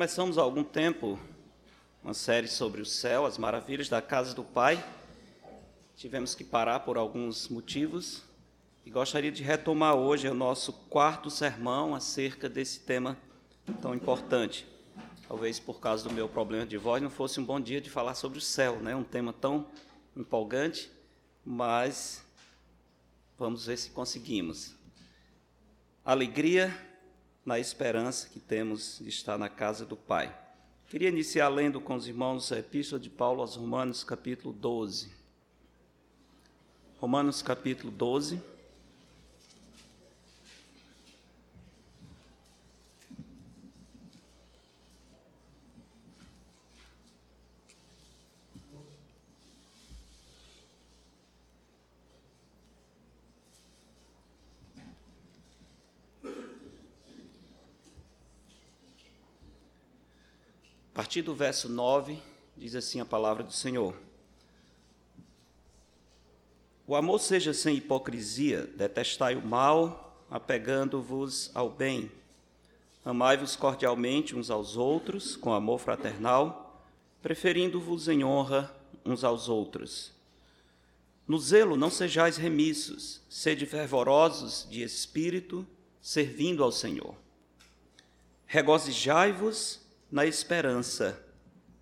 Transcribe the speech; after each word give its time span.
Começamos 0.00 0.38
há 0.38 0.40
algum 0.40 0.64
tempo 0.64 1.20
uma 2.02 2.14
série 2.14 2.48
sobre 2.48 2.80
o 2.80 2.86
céu, 2.86 3.26
as 3.26 3.36
maravilhas 3.36 3.86
da 3.86 4.00
casa 4.00 4.34
do 4.34 4.42
Pai. 4.42 4.82
Tivemos 5.94 6.34
que 6.34 6.42
parar 6.42 6.80
por 6.80 6.96
alguns 6.96 7.50
motivos 7.50 8.22
e 8.86 8.90
gostaria 8.90 9.30
de 9.30 9.42
retomar 9.42 9.94
hoje 9.94 10.26
o 10.26 10.32
nosso 10.32 10.72
quarto 10.72 11.28
sermão 11.28 11.94
acerca 11.94 12.48
desse 12.48 12.80
tema 12.80 13.14
tão 13.82 13.94
importante. 13.94 14.66
Talvez 15.28 15.60
por 15.60 15.80
causa 15.80 16.08
do 16.08 16.14
meu 16.14 16.30
problema 16.30 16.64
de 16.64 16.78
voz 16.78 17.02
não 17.02 17.10
fosse 17.10 17.38
um 17.38 17.44
bom 17.44 17.60
dia 17.60 17.78
de 17.78 17.90
falar 17.90 18.14
sobre 18.14 18.38
o 18.38 18.40
céu, 18.40 18.80
né? 18.80 18.96
Um 18.96 19.04
tema 19.04 19.34
tão 19.34 19.66
empolgante, 20.16 20.90
mas 21.44 22.24
vamos 23.38 23.66
ver 23.66 23.76
se 23.76 23.90
conseguimos. 23.90 24.74
Alegria 26.02 26.74
na 27.44 27.58
esperança 27.58 28.28
que 28.28 28.38
temos 28.38 28.98
de 29.00 29.08
estar 29.08 29.38
na 29.38 29.48
casa 29.48 29.86
do 29.86 29.96
Pai. 29.96 30.34
Queria 30.88 31.08
iniciar 31.08 31.48
lendo 31.48 31.80
com 31.80 31.94
os 31.94 32.08
irmãos 32.08 32.50
a 32.50 32.58
Epístola 32.58 33.00
de 33.00 33.08
Paulo 33.08 33.40
aos 33.40 33.56
Romanos, 33.56 34.02
capítulo 34.02 34.52
12. 34.52 35.10
Romanos, 36.98 37.40
capítulo 37.42 37.90
12. 37.90 38.42
Partir 61.00 61.22
do 61.22 61.34
verso 61.34 61.66
9, 61.66 62.18
diz 62.54 62.74
assim 62.74 63.00
a 63.00 63.06
palavra 63.06 63.42
do 63.42 63.54
Senhor: 63.54 63.96
O 66.86 66.94
amor 66.94 67.18
seja 67.18 67.54
sem 67.54 67.76
hipocrisia, 67.76 68.66
detestai 68.76 69.34
o 69.34 69.40
mal, 69.40 70.22
apegando-vos 70.30 71.50
ao 71.54 71.70
bem. 71.70 72.12
Amai-vos 73.02 73.56
cordialmente 73.56 74.36
uns 74.36 74.50
aos 74.50 74.76
outros, 74.76 75.36
com 75.36 75.54
amor 75.54 75.80
fraternal, 75.80 76.84
preferindo-vos 77.22 78.06
em 78.06 78.22
honra 78.22 78.70
uns 79.02 79.24
aos 79.24 79.48
outros. 79.48 80.12
No 81.26 81.38
zelo 81.38 81.78
não 81.78 81.88
sejais 81.88 82.36
remissos, 82.36 83.22
sede 83.26 83.64
fervorosos 83.64 84.66
de 84.68 84.82
espírito, 84.82 85.66
servindo 85.98 86.62
ao 86.62 86.70
Senhor. 86.70 87.14
Regozijai-vos 88.46 89.79
na 90.10 90.26
esperança, 90.26 91.24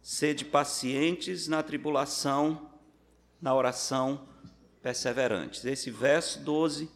sede 0.03 0.45
pacientes 0.45 1.49
na 1.49 1.63
tribulação, 1.63 2.71
na 3.41 3.55
oração 3.55 4.29
perseverantes. 4.83 5.65
Esse 5.65 5.91
verso 5.91 6.41
12 6.41 6.91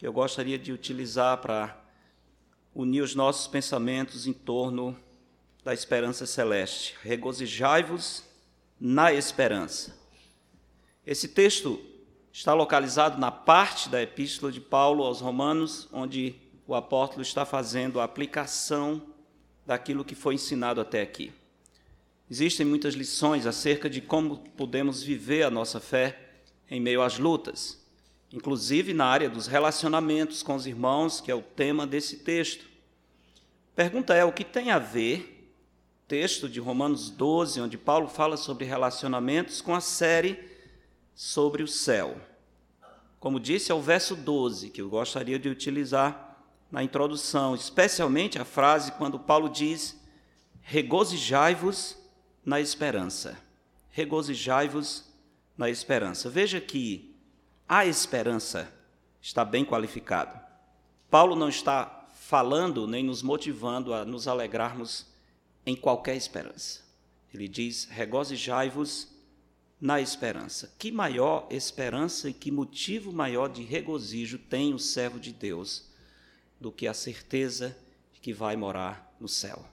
que 0.00 0.06
eu 0.06 0.12
gostaria 0.14 0.58
de 0.58 0.72
utilizar 0.72 1.38
para 1.38 1.78
unir 2.74 3.02
os 3.02 3.14
nossos 3.14 3.46
pensamentos 3.46 4.26
em 4.26 4.32
torno 4.32 4.96
da 5.62 5.74
esperança 5.74 6.24
celeste. 6.24 6.96
Regozijai-vos 7.02 8.24
na 8.80 9.12
esperança. 9.12 9.94
Esse 11.06 11.28
texto 11.28 11.78
está 12.32 12.54
localizado 12.54 13.18
na 13.18 13.30
parte 13.30 13.90
da 13.90 14.00
epístola 14.00 14.50
de 14.50 14.60
Paulo 14.60 15.04
aos 15.04 15.20
Romanos, 15.20 15.86
onde 15.92 16.34
o 16.66 16.74
apóstolo 16.74 17.20
está 17.20 17.44
fazendo 17.44 18.00
a 18.00 18.04
aplicação 18.04 19.02
daquilo 19.70 20.04
que 20.04 20.16
foi 20.16 20.34
ensinado 20.34 20.80
até 20.80 21.00
aqui. 21.00 21.32
Existem 22.28 22.66
muitas 22.66 22.94
lições 22.94 23.46
acerca 23.46 23.88
de 23.88 24.00
como 24.00 24.38
podemos 24.56 25.00
viver 25.00 25.44
a 25.44 25.50
nossa 25.50 25.78
fé 25.78 26.18
em 26.68 26.80
meio 26.80 27.00
às 27.00 27.20
lutas, 27.20 27.80
inclusive 28.32 28.92
na 28.92 29.04
área 29.04 29.30
dos 29.30 29.46
relacionamentos 29.46 30.42
com 30.42 30.56
os 30.56 30.66
irmãos, 30.66 31.20
que 31.20 31.30
é 31.30 31.34
o 31.36 31.40
tema 31.40 31.86
desse 31.86 32.16
texto. 32.16 32.64
Pergunta 33.76 34.12
é: 34.12 34.24
o 34.24 34.32
que 34.32 34.42
tem 34.42 34.72
a 34.72 34.78
ver 34.80 35.52
texto 36.08 36.48
de 36.48 36.58
Romanos 36.58 37.08
12, 37.08 37.60
onde 37.60 37.78
Paulo 37.78 38.08
fala 38.08 38.36
sobre 38.36 38.64
relacionamentos, 38.64 39.60
com 39.60 39.72
a 39.72 39.80
série 39.80 40.36
sobre 41.14 41.62
o 41.62 41.68
céu? 41.68 42.20
Como 43.20 43.38
disse, 43.38 43.70
é 43.70 43.74
o 43.74 43.80
verso 43.80 44.16
12 44.16 44.70
que 44.70 44.82
eu 44.82 44.88
gostaria 44.88 45.38
de 45.38 45.48
utilizar 45.48 46.29
na 46.70 46.82
introdução, 46.82 47.54
especialmente 47.54 48.38
a 48.38 48.44
frase 48.44 48.92
quando 48.92 49.18
Paulo 49.18 49.48
diz: 49.48 49.98
regozijai-vos 50.62 51.96
na 52.44 52.60
esperança. 52.60 53.36
Regozijai-vos 53.90 55.04
na 55.58 55.68
esperança. 55.68 56.30
Veja 56.30 56.60
que 56.60 57.14
a 57.68 57.84
esperança 57.84 58.72
está 59.20 59.44
bem 59.44 59.64
qualificado. 59.64 60.38
Paulo 61.10 61.34
não 61.34 61.48
está 61.48 62.08
falando 62.14 62.86
nem 62.86 63.02
nos 63.02 63.22
motivando 63.22 63.92
a 63.92 64.04
nos 64.04 64.28
alegrarmos 64.28 65.06
em 65.66 65.74
qualquer 65.74 66.16
esperança. 66.16 66.82
Ele 67.34 67.48
diz: 67.48 67.86
regozijai-vos 67.86 69.08
na 69.80 70.00
esperança. 70.00 70.72
Que 70.78 70.92
maior 70.92 71.48
esperança 71.50 72.28
e 72.28 72.32
que 72.32 72.52
motivo 72.52 73.12
maior 73.12 73.48
de 73.48 73.62
regozijo 73.64 74.38
tem 74.38 74.72
o 74.72 74.78
servo 74.78 75.18
de 75.18 75.32
Deus 75.32 75.89
do 76.60 76.70
que 76.70 76.86
a 76.86 76.92
certeza 76.94 77.76
de 78.12 78.20
que 78.20 78.32
vai 78.32 78.54
morar 78.54 79.16
no 79.18 79.26
céu. 79.26 79.64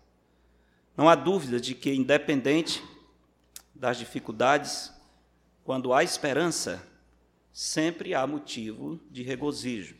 Não 0.96 1.10
há 1.10 1.16
dúvida 1.16 1.60
de 1.60 1.76
que, 1.76 1.94
independente 1.94 2.82
das 3.76 3.98
dificuldades, 3.98 4.92
quando 5.64 5.94
há 5.94 6.04
esperança, 6.04 6.82
sempre 7.52 8.16
há 8.16 8.26
motivo 8.26 9.00
de 9.12 9.22
regozijo. 9.22 9.96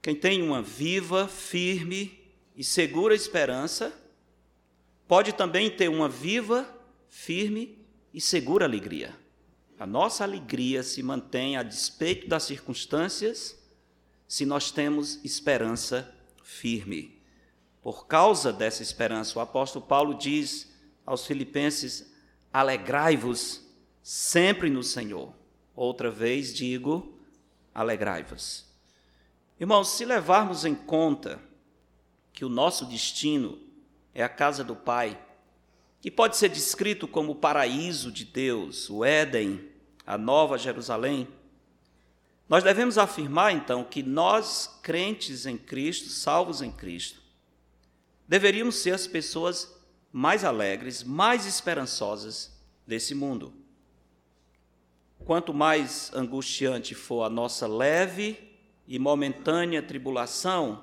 Quem 0.00 0.14
tem 0.14 0.42
uma 0.42 0.62
viva, 0.62 1.28
firme 1.28 2.18
e 2.56 2.64
segura 2.64 3.14
esperança, 3.14 3.92
pode 5.06 5.32
também 5.32 5.70
ter 5.70 5.88
uma 5.88 6.08
viva, 6.08 6.66
firme 7.08 7.78
e 8.14 8.20
segura 8.20 8.64
alegria. 8.64 9.14
A 9.78 9.86
nossa 9.86 10.24
alegria 10.24 10.82
se 10.82 11.02
mantém 11.02 11.56
a 11.56 11.62
despeito 11.62 12.28
das 12.28 12.44
circunstâncias 12.44 13.59
se 14.30 14.46
nós 14.46 14.70
temos 14.70 15.18
esperança 15.24 16.14
firme. 16.44 17.20
Por 17.82 18.06
causa 18.06 18.52
dessa 18.52 18.80
esperança, 18.80 19.36
o 19.36 19.42
apóstolo 19.42 19.84
Paulo 19.84 20.14
diz 20.14 20.72
aos 21.04 21.26
Filipenses: 21.26 22.14
alegrai-vos 22.52 23.60
sempre 24.00 24.70
no 24.70 24.84
Senhor. 24.84 25.34
Outra 25.74 26.12
vez 26.12 26.54
digo: 26.54 27.18
alegrai-vos. 27.74 28.66
Irmãos, 29.58 29.88
se 29.88 30.04
levarmos 30.04 30.64
em 30.64 30.76
conta 30.76 31.40
que 32.32 32.44
o 32.44 32.48
nosso 32.48 32.86
destino 32.86 33.58
é 34.14 34.22
a 34.22 34.28
casa 34.28 34.62
do 34.62 34.76
Pai, 34.76 35.20
que 36.00 36.08
pode 36.08 36.36
ser 36.36 36.50
descrito 36.50 37.08
como 37.08 37.32
o 37.32 37.36
paraíso 37.36 38.12
de 38.12 38.24
Deus, 38.24 38.88
o 38.90 39.04
Éden, 39.04 39.68
a 40.06 40.16
Nova 40.16 40.56
Jerusalém, 40.56 41.26
nós 42.50 42.64
devemos 42.64 42.98
afirmar, 42.98 43.52
então, 43.52 43.84
que 43.84 44.02
nós, 44.02 44.80
crentes 44.82 45.46
em 45.46 45.56
Cristo, 45.56 46.08
salvos 46.08 46.60
em 46.60 46.72
Cristo, 46.72 47.22
deveríamos 48.26 48.74
ser 48.74 48.90
as 48.90 49.06
pessoas 49.06 49.72
mais 50.12 50.42
alegres, 50.42 51.04
mais 51.04 51.46
esperançosas 51.46 52.60
desse 52.84 53.14
mundo. 53.14 53.54
Quanto 55.24 55.54
mais 55.54 56.10
angustiante 56.12 56.92
for 56.92 57.22
a 57.22 57.30
nossa 57.30 57.68
leve 57.68 58.58
e 58.84 58.98
momentânea 58.98 59.80
tribulação, 59.80 60.82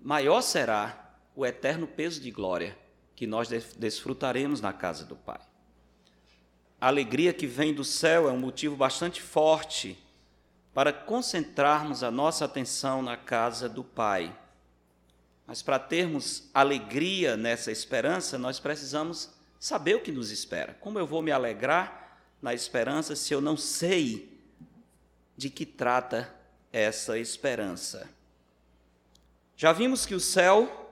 maior 0.00 0.40
será 0.40 1.16
o 1.36 1.46
eterno 1.46 1.86
peso 1.86 2.20
de 2.20 2.32
glória 2.32 2.76
que 3.14 3.24
nós 3.24 3.48
desfrutaremos 3.48 4.60
na 4.60 4.72
casa 4.72 5.04
do 5.04 5.14
Pai. 5.14 5.38
A 6.80 6.88
alegria 6.88 7.32
que 7.32 7.46
vem 7.46 7.72
do 7.72 7.84
céu 7.84 8.28
é 8.28 8.32
um 8.32 8.40
motivo 8.40 8.74
bastante 8.74 9.22
forte 9.22 9.96
para 10.74 10.92
concentrarmos 10.92 12.02
a 12.02 12.10
nossa 12.10 12.44
atenção 12.44 13.02
na 13.02 13.16
casa 13.16 13.68
do 13.68 13.84
Pai. 13.84 14.34
Mas 15.46 15.60
para 15.60 15.78
termos 15.78 16.48
alegria 16.54 17.36
nessa 17.36 17.70
esperança, 17.70 18.38
nós 18.38 18.58
precisamos 18.58 19.30
saber 19.60 19.96
o 19.96 20.00
que 20.00 20.10
nos 20.10 20.30
espera. 20.30 20.74
Como 20.80 20.98
eu 20.98 21.06
vou 21.06 21.20
me 21.20 21.30
alegrar 21.30 22.18
na 22.40 22.54
esperança 22.54 23.14
se 23.14 23.34
eu 23.34 23.40
não 23.40 23.56
sei 23.56 24.40
de 25.36 25.50
que 25.50 25.66
trata 25.66 26.32
essa 26.72 27.18
esperança? 27.18 28.08
Já 29.56 29.72
vimos 29.72 30.06
que 30.06 30.14
o 30.14 30.20
céu 30.20 30.90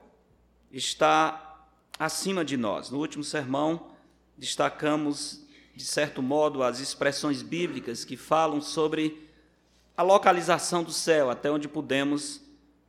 está 0.71 1.67
acima 1.97 2.45
de 2.45 2.55
nós. 2.55 2.89
No 2.89 2.99
último 2.99 3.23
sermão, 3.23 3.91
destacamos, 4.37 5.41
de 5.75 5.83
certo 5.83 6.21
modo, 6.21 6.63
as 6.63 6.79
expressões 6.79 7.41
bíblicas 7.41 8.05
que 8.05 8.15
falam 8.15 8.61
sobre 8.61 9.20
a 10.01 10.03
localização 10.03 10.83
do 10.83 10.91
céu, 10.91 11.29
até 11.29 11.51
onde 11.51 11.67
podemos 11.67 12.41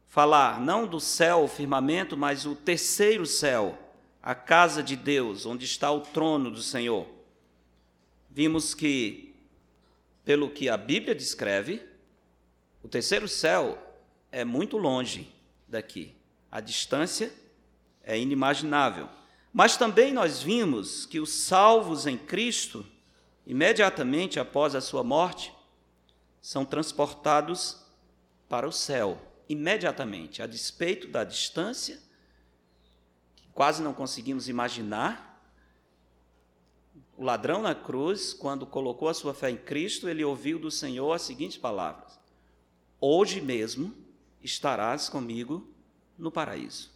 falar, 0.08 0.58
não 0.58 0.86
do 0.86 0.98
céu, 0.98 1.44
o 1.44 1.48
firmamento, 1.48 2.16
mas 2.16 2.46
o 2.46 2.54
terceiro 2.54 3.26
céu, 3.26 3.78
a 4.22 4.34
casa 4.34 4.82
de 4.82 4.96
Deus, 4.96 5.44
onde 5.44 5.66
está 5.66 5.92
o 5.92 6.00
trono 6.00 6.50
do 6.50 6.62
Senhor, 6.62 7.06
vimos 8.30 8.72
que, 8.72 9.34
pelo 10.24 10.48
que 10.48 10.70
a 10.70 10.76
Bíblia 10.78 11.14
descreve, 11.14 11.82
o 12.82 12.88
terceiro 12.88 13.28
céu 13.28 13.76
é 14.30 14.42
muito 14.42 14.78
longe 14.78 15.30
daqui. 15.68 16.14
A 16.50 16.60
distância 16.60 17.30
é 18.02 18.18
inimaginável. 18.18 19.06
Mas 19.52 19.76
também 19.76 20.14
nós 20.14 20.42
vimos 20.42 21.04
que 21.04 21.20
os 21.20 21.30
salvos 21.30 22.06
em 22.06 22.16
Cristo, 22.16 22.86
imediatamente 23.46 24.40
após 24.40 24.74
a 24.74 24.80
sua 24.80 25.04
morte, 25.04 25.52
são 26.42 26.64
transportados 26.64 27.78
para 28.48 28.68
o 28.68 28.72
céu, 28.72 29.18
imediatamente, 29.48 30.42
a 30.42 30.46
despeito 30.46 31.08
da 31.08 31.24
distância, 31.24 31.98
que 33.34 33.48
quase 33.54 33.82
não 33.82 33.94
conseguimos 33.94 34.48
imaginar. 34.48 35.40
O 37.16 37.24
ladrão 37.24 37.62
na 37.62 37.74
cruz, 37.74 38.34
quando 38.34 38.66
colocou 38.66 39.08
a 39.08 39.14
sua 39.14 39.32
fé 39.32 39.48
em 39.48 39.56
Cristo, 39.56 40.06
ele 40.06 40.22
ouviu 40.22 40.58
do 40.58 40.70
Senhor 40.70 41.12
as 41.12 41.22
seguintes 41.22 41.56
palavras: 41.56 42.20
Hoje 43.00 43.40
mesmo 43.40 43.94
estarás 44.42 45.08
comigo 45.08 45.66
no 46.18 46.30
paraíso 46.30 46.92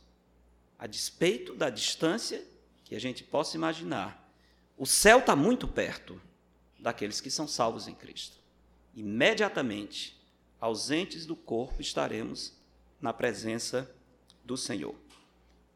a 0.78 0.86
despeito 0.86 1.54
da 1.54 1.70
distância 1.70 2.44
que 2.84 2.94
a 2.94 3.00
gente 3.00 3.24
possa 3.24 3.56
imaginar, 3.56 4.30
o 4.76 4.86
céu 4.86 5.18
está 5.18 5.34
muito 5.34 5.66
perto 5.66 6.20
daqueles 6.78 7.20
que 7.20 7.30
são 7.30 7.48
salvos 7.48 7.88
em 7.88 7.94
Cristo. 7.94 8.36
Imediatamente, 8.96 10.18
ausentes 10.58 11.26
do 11.26 11.36
corpo, 11.36 11.82
estaremos 11.82 12.54
na 12.98 13.12
presença 13.12 13.88
do 14.42 14.56
Senhor. 14.56 14.94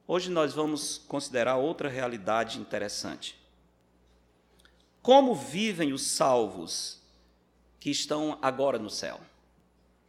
Hoje 0.09 0.31
nós 0.31 0.55
vamos 0.55 0.99
considerar 1.07 1.57
outra 1.57 1.89
realidade 1.89 2.59
interessante. 2.59 3.39
Como 5.03 5.35
vivem 5.35 5.93
os 5.93 6.03
salvos 6.03 7.01
que 7.79 7.91
estão 7.91 8.39
agora 8.41 8.79
no 8.79 8.91
céu? 8.91 9.21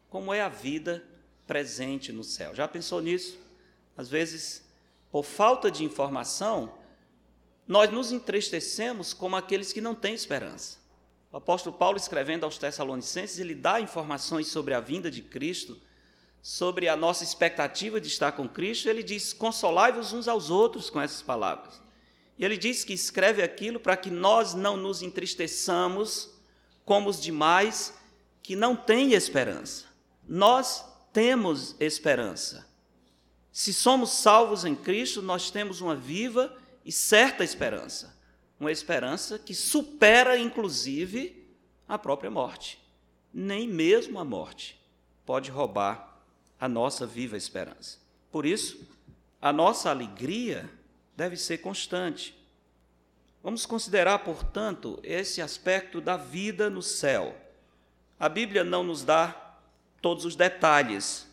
Como 0.09 0.33
é 0.33 0.41
a 0.41 0.49
vida 0.49 1.03
presente 1.45 2.13
no 2.13 2.23
céu? 2.23 2.55
Já 2.55 2.67
pensou 2.67 3.01
nisso? 3.01 3.37
Às 3.95 4.09
vezes 4.09 4.63
por 5.11 5.25
falta 5.25 5.69
de 5.69 5.83
informação, 5.83 6.73
nós 7.67 7.91
nos 7.91 8.13
entristecemos 8.13 9.13
como 9.13 9.35
aqueles 9.35 9.73
que 9.73 9.81
não 9.81 9.93
têm 9.93 10.13
esperança. 10.13 10.80
O 11.31 11.37
apóstolo 11.37 11.77
Paulo, 11.77 11.97
escrevendo 11.97 12.43
aos 12.43 12.57
Tessalonicenses, 12.57 13.39
ele 13.39 13.55
dá 13.55 13.79
informações 13.79 14.47
sobre 14.47 14.73
a 14.73 14.81
vinda 14.81 15.09
de 15.09 15.21
Cristo, 15.21 15.79
sobre 16.41 16.89
a 16.89 16.95
nossa 16.95 17.23
expectativa 17.23 18.01
de 18.01 18.07
estar 18.07 18.33
com 18.33 18.49
Cristo. 18.49 18.89
Ele 18.89 19.01
diz: 19.01 19.31
Consolai-vos 19.31 20.11
uns 20.11 20.27
aos 20.27 20.49
outros 20.49 20.89
com 20.89 20.99
essas 20.99 21.21
palavras. 21.21 21.81
E 22.37 22.43
ele 22.43 22.57
diz 22.57 22.83
que 22.83 22.91
escreve 22.91 23.41
aquilo 23.41 23.79
para 23.79 23.95
que 23.95 24.09
nós 24.09 24.53
não 24.53 24.75
nos 24.75 25.01
entristeçamos 25.01 26.31
como 26.83 27.09
os 27.09 27.21
demais 27.21 27.93
que 28.43 28.55
não 28.55 28.75
têm 28.75 29.13
esperança. 29.13 29.85
Nós 30.27 30.83
temos 31.13 31.75
esperança. 31.79 32.67
Se 33.51 33.73
somos 33.73 34.11
salvos 34.11 34.65
em 34.65 34.75
Cristo, 34.75 35.21
nós 35.21 35.51
temos 35.51 35.81
uma 35.81 35.95
viva 35.95 36.57
e 36.83 36.91
certa 36.91 37.43
esperança. 37.43 38.17
Uma 38.61 38.71
esperança 38.71 39.37
que 39.37 39.53
supera, 39.53 40.37
inclusive, 40.37 41.45
a 41.85 41.97
própria 41.97 42.31
morte. 42.31 42.81
Nem 43.33 43.67
mesmo 43.67 44.19
a 44.19 44.23
morte 44.23 44.79
pode 45.25 45.51
roubar 45.51 46.23
a 46.57 46.69
nossa 46.69 47.05
viva 47.05 47.35
esperança. 47.35 47.97
Por 48.31 48.45
isso, 48.45 48.87
a 49.41 49.51
nossa 49.51 49.89
alegria 49.89 50.69
deve 51.17 51.35
ser 51.35 51.57
constante. 51.57 52.33
Vamos 53.43 53.65
considerar, 53.65 54.19
portanto, 54.19 54.97
esse 55.03 55.41
aspecto 55.41 55.99
da 55.99 56.15
vida 56.15 56.69
no 56.69 56.81
céu. 56.81 57.35
A 58.17 58.29
Bíblia 58.29 58.63
não 58.63 58.83
nos 58.83 59.03
dá 59.03 59.57
todos 60.01 60.23
os 60.23 60.37
detalhes 60.37 61.29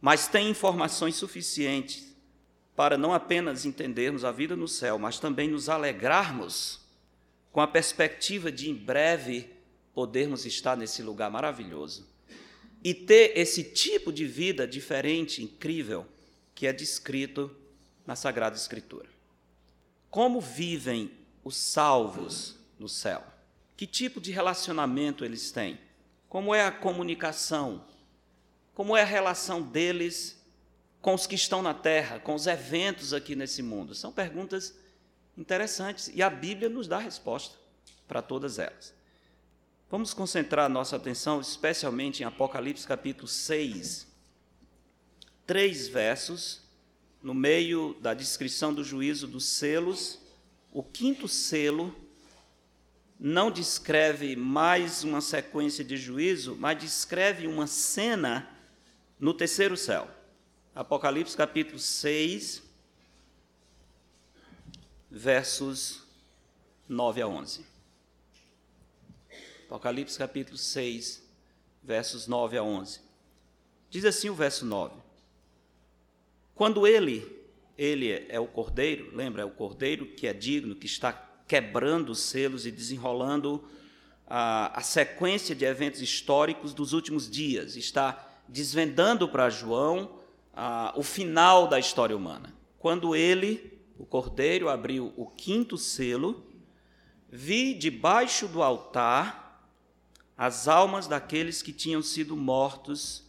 mas 0.00 0.28
tem 0.28 0.48
informações 0.48 1.16
suficientes 1.16 2.14
para 2.76 2.98
não 2.98 3.14
apenas 3.14 3.64
entendermos 3.64 4.22
a 4.22 4.30
vida 4.30 4.54
no 4.54 4.68
céu, 4.68 4.98
mas 4.98 5.18
também 5.18 5.48
nos 5.48 5.70
alegrarmos 5.70 6.80
com 7.50 7.60
a 7.60 7.66
perspectiva 7.66 8.52
de 8.52 8.68
em 8.68 8.74
breve 8.74 9.50
podermos 9.94 10.44
estar 10.44 10.76
nesse 10.76 11.02
lugar 11.02 11.30
maravilhoso 11.30 12.06
e 12.84 12.92
ter 12.92 13.32
esse 13.36 13.64
tipo 13.64 14.12
de 14.12 14.26
vida 14.26 14.68
diferente, 14.68 15.42
incrível, 15.42 16.06
que 16.54 16.66
é 16.66 16.72
descrito 16.72 17.50
na 18.06 18.14
Sagrada 18.14 18.56
Escritura. 18.56 19.08
Como 20.10 20.38
vivem 20.38 21.10
os 21.42 21.56
salvos 21.56 22.56
no 22.78 22.88
céu? 22.88 23.24
Que 23.74 23.86
tipo 23.86 24.20
de 24.20 24.30
relacionamento 24.30 25.24
eles 25.24 25.50
têm? 25.50 25.80
Como 26.28 26.54
é 26.54 26.64
a 26.64 26.70
comunicação? 26.70 27.82
Como 28.74 28.94
é 28.94 29.00
a 29.00 29.06
relação 29.06 29.62
deles 29.62 30.38
com 31.06 31.14
os 31.14 31.24
que 31.24 31.36
estão 31.36 31.62
na 31.62 31.72
terra, 31.72 32.18
com 32.18 32.34
os 32.34 32.48
eventos 32.48 33.14
aqui 33.14 33.36
nesse 33.36 33.62
mundo? 33.62 33.94
São 33.94 34.10
perguntas 34.10 34.74
interessantes 35.38 36.10
e 36.12 36.20
a 36.20 36.28
Bíblia 36.28 36.68
nos 36.68 36.88
dá 36.88 36.98
resposta 36.98 37.56
para 38.08 38.20
todas 38.20 38.58
elas. 38.58 38.92
Vamos 39.88 40.12
concentrar 40.12 40.68
nossa 40.68 40.96
atenção 40.96 41.40
especialmente 41.40 42.24
em 42.24 42.26
Apocalipse 42.26 42.84
capítulo 42.84 43.28
6. 43.28 44.08
Três 45.46 45.86
versos, 45.86 46.62
no 47.22 47.34
meio 47.34 47.96
da 48.00 48.12
descrição 48.12 48.74
do 48.74 48.82
juízo 48.82 49.28
dos 49.28 49.44
selos, 49.44 50.18
o 50.72 50.82
quinto 50.82 51.28
selo 51.28 51.94
não 53.16 53.48
descreve 53.48 54.34
mais 54.34 55.04
uma 55.04 55.20
sequência 55.20 55.84
de 55.84 55.96
juízo, 55.96 56.56
mas 56.58 56.76
descreve 56.80 57.46
uma 57.46 57.68
cena 57.68 58.50
no 59.20 59.32
terceiro 59.32 59.76
céu. 59.76 60.15
Apocalipse 60.76 61.34
capítulo 61.34 61.78
6, 61.78 62.62
versos 65.10 66.02
9 66.86 67.22
a 67.22 67.26
11. 67.26 67.64
Apocalipse 69.64 70.18
capítulo 70.18 70.58
6, 70.58 71.26
versos 71.82 72.26
9 72.26 72.58
a 72.58 72.62
11. 72.62 73.00
Diz 73.88 74.04
assim 74.04 74.28
o 74.28 74.34
verso 74.34 74.66
9: 74.66 74.94
Quando 76.54 76.86
ele, 76.86 77.26
ele 77.78 78.26
é 78.28 78.38
o 78.38 78.46
cordeiro, 78.46 79.16
lembra, 79.16 79.40
é 79.40 79.44
o 79.46 79.50
cordeiro 79.50 80.04
que 80.04 80.26
é 80.26 80.34
digno, 80.34 80.76
que 80.76 80.84
está 80.84 81.10
quebrando 81.48 82.10
os 82.10 82.20
selos 82.20 82.66
e 82.66 82.70
desenrolando 82.70 83.66
a, 84.26 84.78
a 84.78 84.82
sequência 84.82 85.54
de 85.54 85.64
eventos 85.64 86.02
históricos 86.02 86.74
dos 86.74 86.92
últimos 86.92 87.30
dias, 87.30 87.76
está 87.76 88.28
desvendando 88.46 89.26
para 89.26 89.48
João 89.48 90.25
ah, 90.56 90.92
o 90.96 91.02
final 91.02 91.68
da 91.68 91.78
história 91.78 92.16
humana. 92.16 92.54
Quando 92.78 93.14
ele, 93.14 93.78
o 93.98 94.06
cordeiro, 94.06 94.70
abriu 94.70 95.12
o 95.16 95.26
quinto 95.26 95.76
selo, 95.76 96.44
vi 97.28 97.74
debaixo 97.74 98.48
do 98.48 98.62
altar 98.62 99.46
as 100.36 100.66
almas 100.66 101.06
daqueles 101.06 101.62
que 101.62 101.72
tinham 101.72 102.02
sido 102.02 102.36
mortos 102.36 103.24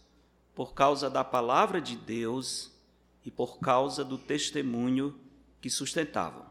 por 0.55 0.73
causa 0.73 1.09
da 1.09 1.23
palavra 1.23 1.81
de 1.81 1.95
Deus 1.95 2.71
e 3.25 3.29
por 3.29 3.59
causa 3.59 4.03
do 4.03 4.17
testemunho 4.17 5.19
que 5.61 5.69
sustentavam. 5.69 6.45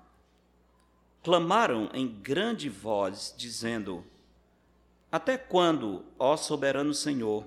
Clamaram 1.22 1.90
em 1.92 2.06
grande 2.06 2.68
voz, 2.68 3.34
dizendo: 3.36 4.04
Até 5.10 5.36
quando, 5.36 6.04
ó 6.18 6.36
soberano 6.36 6.94
Senhor, 6.94 7.46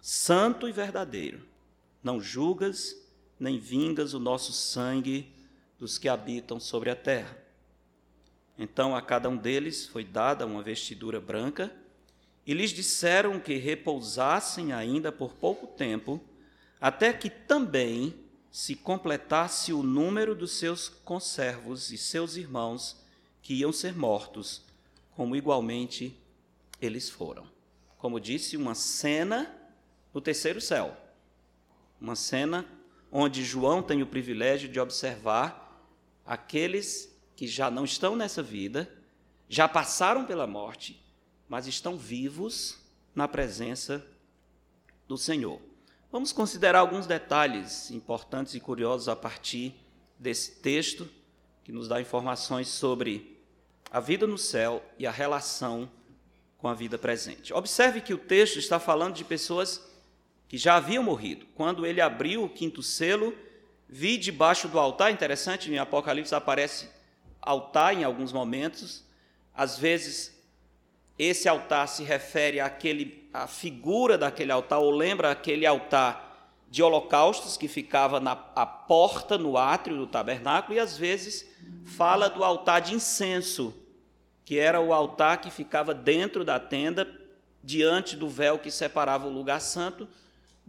santo 0.00 0.68
e 0.68 0.72
verdadeiro. 0.72 1.47
Não 2.08 2.22
julgas 2.22 2.96
nem 3.38 3.58
vingas 3.58 4.14
o 4.14 4.18
nosso 4.18 4.50
sangue 4.50 5.30
dos 5.78 5.98
que 5.98 6.08
habitam 6.08 6.58
sobre 6.58 6.88
a 6.88 6.96
terra. 6.96 7.36
Então 8.58 8.96
a 8.96 9.02
cada 9.02 9.28
um 9.28 9.36
deles 9.36 9.84
foi 9.84 10.04
dada 10.04 10.46
uma 10.46 10.62
vestidura 10.62 11.20
branca, 11.20 11.70
e 12.46 12.54
lhes 12.54 12.70
disseram 12.70 13.38
que 13.38 13.56
repousassem 13.56 14.72
ainda 14.72 15.12
por 15.12 15.34
pouco 15.34 15.66
tempo, 15.66 16.18
até 16.80 17.12
que 17.12 17.28
também 17.28 18.14
se 18.50 18.74
completasse 18.74 19.74
o 19.74 19.82
número 19.82 20.34
dos 20.34 20.52
seus 20.52 20.88
conservos 20.88 21.92
e 21.92 21.98
seus 21.98 22.36
irmãos 22.36 22.96
que 23.42 23.52
iam 23.52 23.70
ser 23.70 23.94
mortos, 23.94 24.62
como 25.14 25.36
igualmente 25.36 26.18
eles 26.80 27.10
foram. 27.10 27.46
Como 27.98 28.18
disse, 28.18 28.56
uma 28.56 28.74
cena 28.74 29.54
no 30.14 30.22
terceiro 30.22 30.58
céu. 30.58 31.04
Uma 32.00 32.16
cena 32.16 32.66
onde 33.10 33.44
João 33.44 33.82
tem 33.82 34.02
o 34.02 34.06
privilégio 34.06 34.68
de 34.68 34.78
observar 34.78 35.82
aqueles 36.24 37.16
que 37.34 37.46
já 37.46 37.70
não 37.70 37.84
estão 37.84 38.14
nessa 38.14 38.42
vida, 38.42 38.90
já 39.48 39.66
passaram 39.68 40.24
pela 40.24 40.46
morte, 40.46 41.02
mas 41.48 41.66
estão 41.66 41.96
vivos 41.96 42.78
na 43.14 43.26
presença 43.26 44.04
do 45.06 45.16
Senhor. 45.16 45.60
Vamos 46.10 46.32
considerar 46.32 46.80
alguns 46.80 47.06
detalhes 47.06 47.90
importantes 47.90 48.54
e 48.54 48.60
curiosos 48.60 49.08
a 49.08 49.16
partir 49.16 49.74
desse 50.18 50.56
texto 50.56 51.08
que 51.64 51.72
nos 51.72 51.88
dá 51.88 52.00
informações 52.00 52.68
sobre 52.68 53.38
a 53.90 54.00
vida 54.00 54.26
no 54.26 54.38
céu 54.38 54.84
e 54.98 55.06
a 55.06 55.10
relação 55.10 55.90
com 56.58 56.68
a 56.68 56.74
vida 56.74 56.98
presente. 56.98 57.54
Observe 57.54 58.00
que 58.00 58.12
o 58.12 58.18
texto 58.18 58.58
está 58.58 58.78
falando 58.78 59.14
de 59.14 59.24
pessoas 59.24 59.87
que 60.48 60.56
já 60.56 60.76
haviam 60.76 61.02
morrido. 61.02 61.46
Quando 61.54 61.86
ele 61.86 62.00
abriu 62.00 62.42
o 62.42 62.48
quinto 62.48 62.82
selo, 62.82 63.34
vi 63.86 64.16
debaixo 64.16 64.66
do 64.66 64.78
altar, 64.78 65.12
interessante, 65.12 65.70
em 65.70 65.78
Apocalipse 65.78 66.34
aparece 66.34 66.88
altar 67.40 67.94
em 67.94 68.02
alguns 68.02 68.32
momentos. 68.32 69.04
Às 69.54 69.78
vezes 69.78 70.36
esse 71.18 71.48
altar 71.48 71.86
se 71.86 72.02
refere 72.02 72.60
àquele, 72.60 73.28
à 73.32 73.46
figura 73.46 74.16
daquele 74.16 74.50
altar, 74.50 74.78
ou 74.78 74.90
lembra 74.90 75.30
aquele 75.30 75.66
altar 75.66 76.26
de 76.70 76.82
holocaustos 76.82 77.56
que 77.56 77.68
ficava 77.68 78.20
na 78.20 78.32
a 78.54 78.64
porta, 78.64 79.36
no 79.36 79.56
átrio 79.56 79.96
do 79.96 80.06
tabernáculo, 80.06 80.76
e 80.76 80.80
às 80.80 80.96
vezes 80.96 81.46
fala 81.84 82.28
do 82.28 82.44
altar 82.44 82.80
de 82.80 82.94
incenso, 82.94 83.74
que 84.44 84.58
era 84.58 84.80
o 84.80 84.92
altar 84.94 85.40
que 85.40 85.50
ficava 85.50 85.92
dentro 85.92 86.44
da 86.44 86.58
tenda, 86.58 87.06
diante 87.62 88.16
do 88.16 88.28
véu 88.28 88.58
que 88.58 88.70
separava 88.70 89.26
o 89.26 89.32
lugar 89.32 89.60
santo 89.60 90.08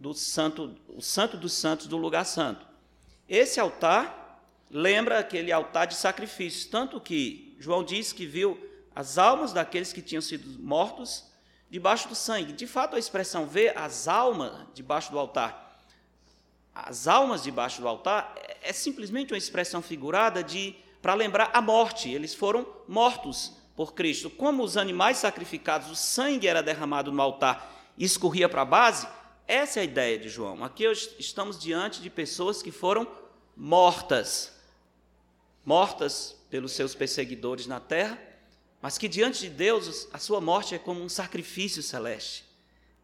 do 0.00 0.14
santo, 0.14 0.74
o 0.88 1.00
santo 1.00 1.36
dos 1.36 1.52
santos 1.52 1.86
do 1.86 1.96
lugar 1.96 2.24
santo. 2.24 2.66
Esse 3.28 3.60
altar 3.60 4.42
lembra 4.70 5.18
aquele 5.20 5.52
altar 5.52 5.86
de 5.86 5.94
sacrifícios, 5.94 6.64
tanto 6.64 7.00
que 7.00 7.54
João 7.60 7.84
diz 7.84 8.12
que 8.12 8.26
viu 8.26 8.58
as 8.94 9.18
almas 9.18 9.52
daqueles 9.52 9.92
que 9.92 10.02
tinham 10.02 10.22
sido 10.22 10.60
mortos 10.60 11.26
debaixo 11.68 12.08
do 12.08 12.14
sangue. 12.14 12.52
De 12.52 12.66
fato, 12.66 12.96
a 12.96 12.98
expressão 12.98 13.46
ver 13.46 13.76
as 13.78 14.08
almas 14.08 14.66
debaixo 14.74 15.12
do 15.12 15.18
altar 15.18 15.70
as 16.74 17.06
almas 17.06 17.42
debaixo 17.42 17.80
do 17.80 17.88
altar 17.88 18.32
é, 18.36 18.70
é 18.70 18.72
simplesmente 18.72 19.32
uma 19.32 19.38
expressão 19.38 19.82
figurada 19.82 20.42
de 20.42 20.74
para 21.02 21.14
lembrar 21.14 21.50
a 21.52 21.60
morte. 21.60 22.10
Eles 22.10 22.34
foram 22.34 22.66
mortos 22.86 23.52
por 23.76 23.94
Cristo. 23.94 24.28
Como 24.30 24.62
os 24.62 24.76
animais 24.76 25.18
sacrificados, 25.18 25.90
o 25.90 25.96
sangue 25.96 26.46
era 26.46 26.62
derramado 26.62 27.10
no 27.10 27.22
altar 27.22 27.74
e 27.96 28.04
escorria 28.04 28.48
para 28.48 28.62
a 28.62 28.66
base, 28.66 29.06
essa 29.50 29.80
é 29.80 29.82
a 29.82 29.84
ideia 29.84 30.16
de 30.16 30.28
João. 30.28 30.62
Aqui 30.62 30.84
estamos 31.18 31.58
diante 31.58 32.00
de 32.00 32.08
pessoas 32.08 32.62
que 32.62 32.70
foram 32.70 33.04
mortas, 33.56 34.56
mortas 35.64 36.36
pelos 36.48 36.70
seus 36.70 36.94
perseguidores 36.94 37.66
na 37.66 37.80
terra, 37.80 38.16
mas 38.80 38.96
que 38.96 39.08
diante 39.08 39.40
de 39.40 39.50
Deus 39.50 40.06
a 40.12 40.18
sua 40.18 40.40
morte 40.40 40.76
é 40.76 40.78
como 40.78 41.02
um 41.02 41.08
sacrifício 41.08 41.82
celeste. 41.82 42.44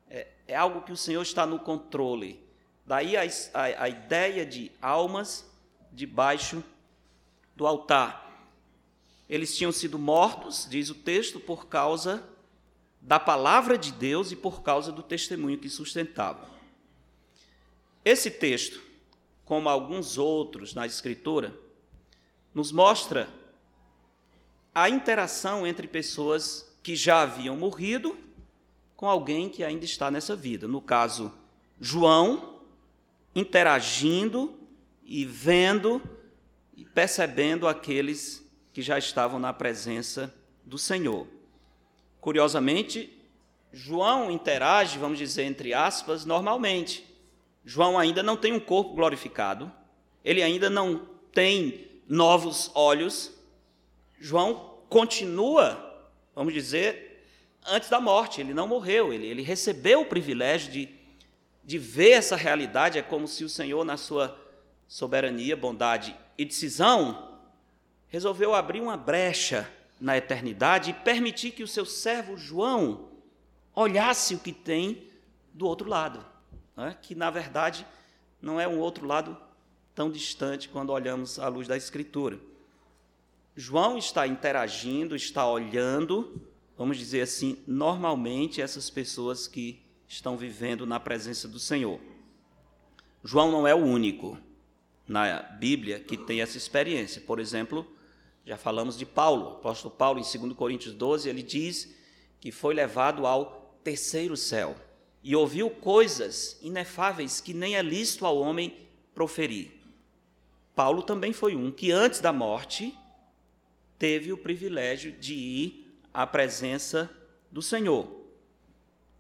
É, 0.09 0.29
é 0.47 0.55
algo 0.55 0.83
que 0.83 0.93
o 0.93 0.97
Senhor 0.97 1.21
está 1.21 1.45
no 1.45 1.59
controle. 1.59 2.41
Daí 2.87 3.17
a, 3.17 3.23
a, 3.23 3.83
a 3.83 3.89
ideia 3.89 4.47
de 4.47 4.71
almas 4.81 5.45
debaixo 5.93 6.63
do 7.57 7.67
altar. 7.67 8.25
Eles 9.29 9.57
tinham 9.57 9.73
sido 9.73 9.99
mortos, 9.99 10.65
diz 10.71 10.91
o 10.91 10.95
texto, 10.95 11.41
por 11.41 11.67
causa 11.67 12.23
da 13.07 13.21
palavra 13.21 13.79
de 13.79 13.93
Deus 13.93 14.33
e 14.33 14.37
por 14.37 14.63
causa 14.63 14.91
do 14.91 15.01
testemunho 15.01 15.57
que 15.57 15.69
sustentavam. 15.69 16.45
Esse 18.05 18.33
texto, 18.33 18.83
como 19.45 19.69
alguns 19.69 20.19
outros 20.19 20.75
na 20.75 20.85
Escritura, 20.87 21.57
nos 22.53 22.73
mostra 22.73 23.29
a 24.75 24.91
interação 24.91 25.65
entre 25.65 25.87
pessoas 25.87 26.77
que 26.83 26.97
já 26.97 27.23
haviam 27.23 27.57
morrido 27.57 28.19
com 28.97 29.09
alguém 29.09 29.49
que 29.49 29.63
ainda 29.63 29.85
está 29.85 30.11
nessa 30.11 30.35
vida. 30.35 30.67
No 30.67 30.81
caso, 30.81 31.33
João, 31.81 32.61
interagindo 33.37 34.59
e 35.05 35.25
vendo 35.25 36.03
e 36.77 36.85
percebendo 36.85 37.69
aqueles 37.69 38.45
que 38.73 38.83
já 38.83 38.99
estavam 38.99 39.39
na 39.39 39.53
presença 39.53 40.35
do 40.65 40.77
Senhor. 40.77 41.36
Curiosamente, 42.27 43.09
João 43.73 44.33
interage, 44.33 44.99
vamos 44.99 45.17
dizer 45.17 45.45
entre 45.45 45.73
aspas, 45.73 46.25
normalmente. 46.25 47.07
João 47.65 47.97
ainda 47.97 48.21
não 48.21 48.37
tem 48.37 48.53
um 48.53 48.59
corpo 48.59 48.95
glorificado, 48.95 49.71
ele 50.25 50.43
ainda 50.43 50.69
não 50.69 51.07
tem 51.31 51.87
novos 52.09 52.69
olhos. 52.75 53.31
João 54.19 54.75
continua, 54.89 56.05
vamos 56.35 56.53
dizer, 56.53 57.25
antes 57.65 57.89
da 57.89 58.01
morte, 58.01 58.41
ele 58.41 58.53
não 58.53 58.67
morreu, 58.67 59.13
ele, 59.13 59.29
ele 59.29 59.43
recebeu 59.43 60.01
o 60.01 60.07
privilégio 60.07 60.73
de 60.73 60.89
de 61.63 61.79
ver 61.79 62.11
essa 62.11 62.35
realidade, 62.35 62.99
é 62.99 63.03
como 63.03 63.29
se 63.29 63.45
o 63.45 63.49
Senhor, 63.49 63.85
na 63.85 63.97
sua 63.97 64.37
soberania, 64.89 65.57
bondade 65.57 66.17
e 66.37 66.45
decisão, 66.45 67.39
resolveu 68.09 68.53
abrir 68.53 68.81
uma 68.81 68.97
brecha 68.97 69.69
na 70.01 70.17
eternidade 70.17 70.91
e 70.91 70.95
permitir 70.95 71.53
que 71.53 71.63
o 71.63 71.69
seu 71.69 71.85
servo 71.85 72.37
João 72.37 73.09
olhasse 73.75 74.35
o 74.35 74.39
que 74.39 74.53
tem 74.53 75.11
do 75.53 75.67
outro 75.67 75.89
lado, 75.89 76.25
né? 76.77 76.97
que 77.01 77.15
na 77.15 77.31
verdade 77.31 77.87
não 78.41 78.61
é 78.61 78.69
um 78.69 78.79
outro 78.79 79.07
lado 79.07 79.37
tão 79.95 80.11
distante 80.11 80.69
quando 80.69 80.91
olhamos 80.91 81.39
à 81.39 81.49
luz 81.49 81.67
da 81.67 81.77
Escritura. 81.77 82.39
João 83.57 83.97
está 83.97 84.27
interagindo, 84.27 85.17
está 85.17 85.49
olhando, 85.49 86.43
vamos 86.77 86.99
dizer 86.99 87.23
assim, 87.23 87.59
normalmente 87.67 88.61
essas 88.61 88.91
pessoas 88.91 89.49
que 89.49 89.83
estão 90.07 90.37
vivendo 90.37 90.87
na 90.87 91.01
presença 91.01 91.49
do 91.49 91.59
Senhor. 91.59 91.99
João 93.25 93.51
não 93.51 93.67
é 93.67 93.75
o 93.75 93.79
único 93.79 94.39
na 95.09 95.41
Bíblia 95.41 95.99
que 95.99 96.17
tem 96.17 96.41
essa 96.41 96.57
experiência. 96.57 97.21
Por 97.23 97.41
exemplo, 97.41 97.87
já 98.47 98.57
falamos 98.57 98.97
de 98.97 99.05
Paulo, 99.05 99.57
apóstolo 99.57 99.93
Paulo, 99.93 100.21
em 100.21 100.39
2 100.39 100.53
Coríntios 100.57 100.95
12, 100.95 101.29
ele 101.29 101.43
diz 101.43 101.93
que 102.41 102.53
foi 102.53 102.75
levado 102.75 103.27
ao 103.27 103.77
terceiro 103.83 104.37
céu 104.37 104.77
e 105.21 105.35
ouviu 105.35 105.69
coisas 105.69 106.57
inefáveis 106.63 107.41
que 107.41 107.53
nem 107.53 107.75
é 107.75 107.83
lícito 107.83 108.25
ao 108.25 108.39
homem 108.39 108.87
proferir. 109.13 109.73
Paulo 110.77 111.03
também 111.03 111.33
foi 111.33 111.57
um 111.57 111.73
que, 111.73 111.91
antes 111.91 112.21
da 112.21 112.33
morte, 112.33 112.97
teve 113.99 114.33
o 114.33 114.39
privilégio 114.39 115.11
de 115.11 115.35
ir 115.35 116.01
à 116.15 116.25
presença 116.25 117.11
do 117.51 117.61
Senhor. 117.61 118.07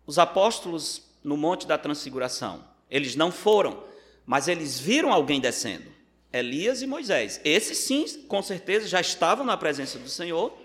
Os 0.06 0.20
apóstolos 0.20 1.02
no 1.24 1.36
Monte 1.36 1.66
da 1.66 1.76
Transfiguração, 1.76 2.64
eles 2.88 3.16
não 3.16 3.32
foram, 3.32 3.82
mas 4.24 4.46
eles 4.46 4.78
viram 4.78 5.12
alguém 5.12 5.40
descendo. 5.40 5.95
Elias 6.32 6.82
e 6.82 6.86
Moisés. 6.86 7.40
Esses 7.44 7.78
sim, 7.78 8.04
com 8.28 8.42
certeza, 8.42 8.86
já 8.86 9.00
estavam 9.00 9.44
na 9.44 9.56
presença 9.56 9.98
do 9.98 10.08
Senhor, 10.08 10.56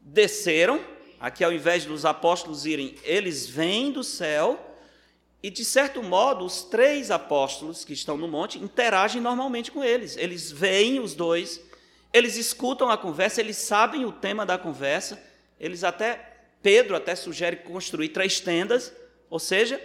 desceram. 0.00 0.80
Aqui, 1.20 1.44
ao 1.44 1.52
invés 1.52 1.84
dos 1.84 2.04
apóstolos 2.04 2.66
irem, 2.66 2.96
eles 3.04 3.46
vêm 3.46 3.92
do 3.92 4.02
céu. 4.02 4.70
E, 5.42 5.50
de 5.50 5.64
certo 5.64 6.02
modo, 6.02 6.44
os 6.44 6.62
três 6.62 7.10
apóstolos 7.10 7.84
que 7.84 7.92
estão 7.92 8.16
no 8.16 8.28
monte 8.28 8.58
interagem 8.58 9.20
normalmente 9.20 9.70
com 9.70 9.82
eles. 9.82 10.16
Eles 10.16 10.50
veem 10.50 11.00
os 11.00 11.14
dois, 11.14 11.60
eles 12.12 12.36
escutam 12.36 12.90
a 12.90 12.96
conversa, 12.96 13.40
eles 13.40 13.56
sabem 13.56 14.04
o 14.04 14.12
tema 14.12 14.46
da 14.46 14.56
conversa, 14.56 15.20
eles 15.58 15.82
até 15.82 16.32
Pedro 16.62 16.94
até 16.94 17.16
sugere 17.16 17.56
construir 17.56 18.10
três 18.10 18.38
tendas, 18.38 18.92
ou 19.28 19.40
seja, 19.40 19.80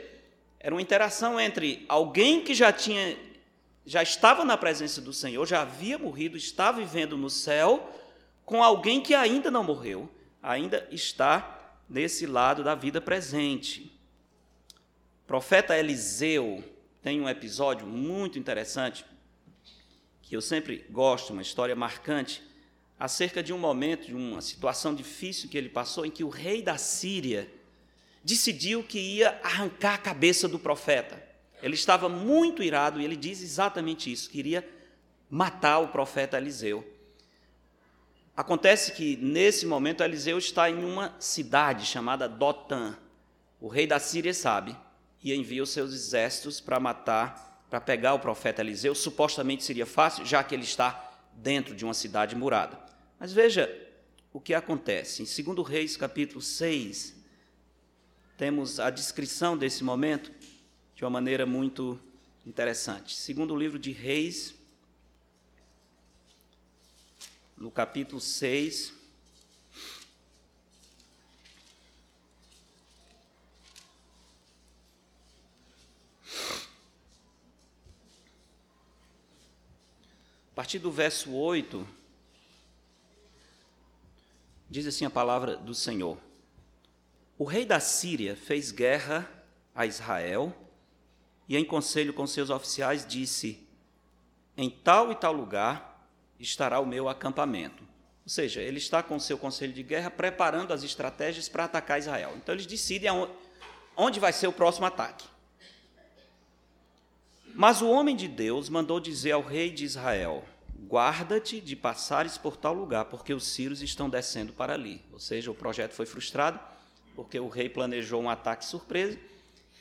era 0.59 0.73
uma 0.75 0.81
interação 0.81 1.39
entre 1.39 1.85
alguém 1.89 2.41
que 2.41 2.53
já 2.53 2.71
tinha 2.71 3.17
já 3.87 4.03
estava 4.03 4.43
na 4.43 4.57
presença 4.57 4.99
do 4.99 5.13
Senhor, 5.13 5.45
já 5.47 5.61
havia 5.61 5.97
morrido, 5.97 6.35
estava 6.35 6.79
vivendo 6.79 7.15
no 7.15 7.29
céu, 7.29 7.89
com 8.45 8.61
alguém 8.61 8.99
que 8.99 9.15
ainda 9.15 9.49
não 9.49 9.63
morreu, 9.63 10.09
ainda 10.43 10.85
está 10.91 11.79
nesse 11.89 12.25
lado 12.25 12.65
da 12.65 12.75
vida 12.75 12.99
presente. 12.99 13.97
O 15.23 15.27
profeta 15.27 15.77
Eliseu 15.77 16.61
tem 17.01 17.21
um 17.21 17.29
episódio 17.29 17.87
muito 17.87 18.37
interessante 18.37 19.05
que 20.21 20.35
eu 20.35 20.41
sempre 20.41 20.85
gosto, 20.89 21.31
uma 21.31 21.41
história 21.41 21.73
marcante 21.73 22.43
acerca 22.99 23.41
de 23.41 23.53
um 23.53 23.57
momento, 23.57 24.07
de 24.07 24.13
uma 24.13 24.41
situação 24.41 24.93
difícil 24.93 25.47
que 25.47 25.57
ele 25.57 25.69
passou, 25.69 26.05
em 26.05 26.11
que 26.11 26.25
o 26.25 26.29
rei 26.29 26.61
da 26.61 26.77
Síria 26.77 27.49
decidiu 28.21 28.83
que 28.83 28.99
ia 28.99 29.39
arrancar 29.41 29.93
a 29.93 29.97
cabeça 29.97 30.45
do 30.45 30.59
profeta. 30.59 31.26
Ele 31.61 31.75
estava 31.75 32.07
muito 32.07 32.61
irado 32.61 32.99
e 33.01 33.05
ele 33.05 33.15
diz 33.15 33.41
exatamente 33.41 34.11
isso: 34.11 34.29
queria 34.29 34.67
matar 35.29 35.79
o 35.79 35.89
profeta 35.89 36.37
Eliseu. 36.37 36.85
Acontece 38.35 38.91
que, 38.91 39.17
nesse 39.17 39.65
momento, 39.65 40.03
Eliseu 40.03 40.37
está 40.37 40.69
em 40.69 40.83
uma 40.83 41.15
cidade 41.19 41.85
chamada 41.85 42.29
Dotã. 42.29 42.95
O 43.59 43.67
rei 43.67 43.87
da 43.87 43.99
Síria 43.99 44.33
sabe 44.33 44.77
e 45.23 45.33
envia 45.33 45.63
os 45.63 45.71
seus 45.71 45.91
exércitos 45.91 46.61
para 46.61 46.79
matar, 46.79 47.65
para 47.67 47.81
pegar 47.81 48.13
o 48.13 48.19
profeta 48.19 48.61
Eliseu. 48.61 48.93
Supostamente 48.93 49.63
seria 49.63 49.87
fácil, 49.87 50.23
já 50.23 50.43
que 50.43 50.53
ele 50.53 50.63
está 50.63 51.11
dentro 51.33 51.75
de 51.75 51.83
uma 51.83 51.95
cidade 51.95 52.35
murada. 52.35 52.79
Mas 53.19 53.33
veja 53.33 53.67
o 54.31 54.39
que 54.39 54.53
acontece. 54.53 55.23
Em 55.23 55.43
2 55.53 55.67
Reis, 55.67 55.97
capítulo 55.97 56.39
6, 56.39 57.15
temos 58.37 58.79
a 58.79 58.91
descrição 58.91 59.57
desse 59.57 59.83
momento 59.83 60.31
de 60.97 61.03
uma 61.03 61.11
maneira 61.11 61.45
muito 61.45 61.99
interessante. 62.43 63.13
Segundo 63.13 63.53
o 63.53 63.55
livro 63.55 63.77
de 63.77 63.91
Reis, 63.91 64.55
no 67.55 67.69
capítulo 67.69 68.19
6. 68.19 68.93
A 80.51 80.55
partir 80.55 80.79
do 80.79 80.91
verso 80.91 81.31
8, 81.31 81.87
diz 84.67 84.87
assim 84.87 85.05
a 85.05 85.11
palavra 85.11 85.55
do 85.57 85.75
Senhor: 85.75 86.17
O 87.37 87.43
rei 87.43 87.67
da 87.67 87.79
Síria 87.79 88.35
fez 88.35 88.71
guerra 88.71 89.31
a 89.75 89.85
Israel 89.85 90.63
e, 91.47 91.55
em 91.55 91.63
conselho 91.63 92.13
com 92.13 92.27
seus 92.27 92.49
oficiais, 92.49 93.05
disse: 93.05 93.65
Em 94.55 94.69
tal 94.69 95.11
e 95.11 95.15
tal 95.15 95.33
lugar 95.33 96.07
estará 96.39 96.79
o 96.79 96.85
meu 96.85 97.07
acampamento. 97.07 97.83
Ou 98.25 98.29
seja, 98.29 98.61
ele 98.61 98.77
está 98.77 99.01
com 99.01 99.15
o 99.15 99.21
seu 99.21 99.37
conselho 99.37 99.71
de 99.71 99.81
guerra 99.81 100.11
preparando 100.11 100.73
as 100.73 100.83
estratégias 100.83 101.47
para 101.47 101.63
atacar 101.63 101.97
Israel. 101.97 102.33
Então, 102.35 102.53
eles 102.53 102.65
decidem 102.65 103.09
onde 103.95 104.19
vai 104.19 104.33
ser 104.33 104.47
o 104.47 104.53
próximo 104.53 104.85
ataque. 104.85 105.25
Mas 107.55 107.81
o 107.81 107.89
homem 107.89 108.15
de 108.15 108.27
Deus 108.27 108.69
mandou 108.69 108.99
dizer 108.99 109.31
ao 109.31 109.41
rei 109.41 109.71
de 109.71 109.85
Israel: 109.85 110.43
Guarda-te 110.87 111.59
de 111.59 111.75
passares 111.75 112.37
por 112.37 112.55
tal 112.55 112.73
lugar, 112.73 113.05
porque 113.05 113.33
os 113.33 113.47
sírios 113.47 113.81
estão 113.81 114.09
descendo 114.09 114.53
para 114.53 114.73
ali. 114.73 115.01
Ou 115.11 115.19
seja, 115.19 115.49
o 115.49 115.55
projeto 115.55 115.93
foi 115.93 116.05
frustrado, 116.05 116.59
porque 117.15 117.39
o 117.39 117.47
rei 117.47 117.67
planejou 117.67 118.21
um 118.21 118.29
ataque 118.29 118.63
surpresa 118.63 119.17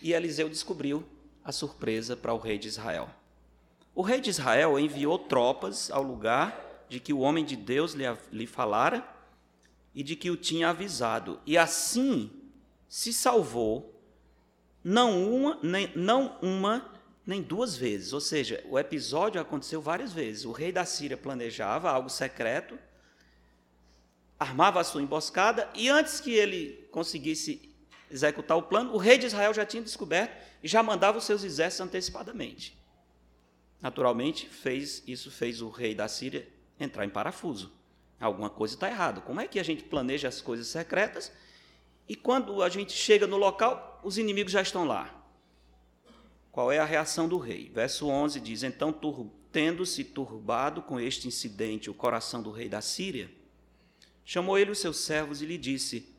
e 0.01 0.13
Eliseu 0.13 0.49
descobriu 0.49 1.05
a 1.47 1.53
surpresa 1.53 2.17
para 2.17 2.35
o 2.35 2.39
rei 2.39 2.59
de 2.59 2.67
Israel. 2.67 3.09
O 3.95 4.03
rei 4.03 4.21
de 4.21 4.31
Israel 4.31 4.79
enviou 4.79 5.17
tropas 5.17 5.93
ao 5.93 6.03
lugar 6.03 6.85
de 6.89 6.99
que 6.99 7.13
o 7.13 7.21
homem 7.21 7.45
de 7.45 7.55
Deus 7.55 7.93
lhe, 7.93 8.05
lhe 8.33 8.47
falara 8.47 9.07
e 9.95 10.03
de 10.03 10.17
que 10.17 10.29
o 10.29 10.37
tinha 10.37 10.71
avisado, 10.71 11.41
e 11.47 11.57
assim 11.57 12.31
se 12.89 13.13
salvou, 13.13 13.95
não 14.83 15.33
uma, 15.33 15.59
nem, 15.63 15.91
não 15.97 16.37
uma 16.43 16.93
nem 17.25 17.41
duas 17.41 17.77
vezes. 17.77 18.13
Ou 18.13 18.21
seja, 18.21 18.63
o 18.69 18.79
episódio 18.79 19.41
aconteceu 19.41 19.81
várias 19.81 20.13
vezes. 20.13 20.45
O 20.45 20.53
rei 20.53 20.71
da 20.71 20.85
Síria 20.85 21.17
planejava 21.17 21.91
algo 21.91 22.11
secreto, 22.11 22.79
armava 24.39 24.81
a 24.81 24.85
sua 24.85 25.03
emboscada, 25.03 25.69
e 25.75 25.89
antes 25.89 26.21
que 26.21 26.33
ele 26.33 26.89
conseguisse 26.91 27.75
executar 28.11 28.57
o 28.57 28.63
plano, 28.63 28.93
o 28.93 28.97
rei 28.97 29.19
de 29.19 29.27
Israel 29.27 29.53
já 29.53 29.65
tinha 29.65 29.83
descoberto 29.83 30.37
e 30.63 30.69
já 30.69 30.83
mandava 30.83 31.19
os 31.19 31.25
seus 31.25 31.45
exércitos 31.45 31.87
antecipadamente. 31.87 32.77
Naturalmente, 33.81 34.49
fez 34.49 35.03
isso 35.07 35.31
fez 35.31 35.61
o 35.61 35.69
rei 35.69 35.95
da 35.95 36.09
Síria 36.09 36.49
entrar 36.79 37.05
em 37.05 37.11
parafuso. 37.11 37.73
Alguma 38.19 38.49
coisa 38.49 38.75
está 38.75 38.89
errada. 38.89 39.21
Como 39.21 39.41
é 39.41 39.47
que 39.47 39.61
a 39.61 39.63
gente 39.63 39.85
planeja 39.85 40.29
as 40.29 40.41
coisas 40.41 40.67
secretas 40.67 41.31
e 42.09 42.17
quando 42.17 42.63
a 42.63 42.69
gente 42.69 42.93
chega 42.93 43.27
no 43.27 43.37
local, 43.37 44.01
os 44.03 44.17
inimigos 44.17 44.53
já 44.53 44.63
estão 44.63 44.85
lá? 44.85 45.13
Qual 46.51 46.73
é 46.73 46.79
a 46.79 46.85
reação 46.85 47.29
do 47.29 47.37
rei? 47.37 47.71
Verso 47.75 48.09
11 48.09 48.41
diz: 48.41 48.63
Então, 48.63 48.95
tendo-se 49.53 50.03
turbado 50.05 50.81
com 50.81 50.99
este 50.99 51.29
incidente 51.29 51.91
o 51.91 51.95
coração 51.95 52.43
do 52.43 52.51
rei 52.51 52.69
da 52.69 52.81
Síria, 52.81 53.31
chamou 54.25 54.59
ele 54.59 54.71
os 54.71 54.79
seus 54.79 54.99
servos 54.99 55.43
e 55.43 55.47
lhe 55.47 55.59
disse: 55.59 56.16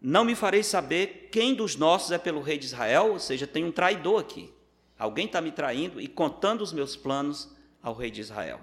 não 0.00 0.24
me 0.24 0.34
farei 0.34 0.62
saber 0.62 1.28
quem 1.30 1.54
dos 1.54 1.76
nossos 1.76 2.10
é 2.10 2.16
pelo 2.16 2.40
rei 2.40 2.56
de 2.56 2.64
Israel, 2.64 3.12
ou 3.12 3.18
seja, 3.18 3.46
tem 3.46 3.64
um 3.64 3.72
traidor 3.72 4.20
aqui. 4.20 4.52
Alguém 4.98 5.26
está 5.26 5.40
me 5.40 5.52
traindo 5.52 6.00
e 6.00 6.08
contando 6.08 6.62
os 6.62 6.72
meus 6.72 6.96
planos 6.96 7.50
ao 7.82 7.94
rei 7.94 8.10
de 8.10 8.20
Israel. 8.20 8.60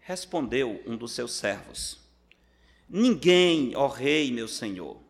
Respondeu 0.00 0.82
um 0.86 0.96
dos 0.96 1.12
seus 1.12 1.32
servos: 1.34 2.00
Ninguém, 2.88 3.76
ó 3.76 3.86
rei, 3.86 4.32
meu 4.32 4.48
senhor. 4.48 5.00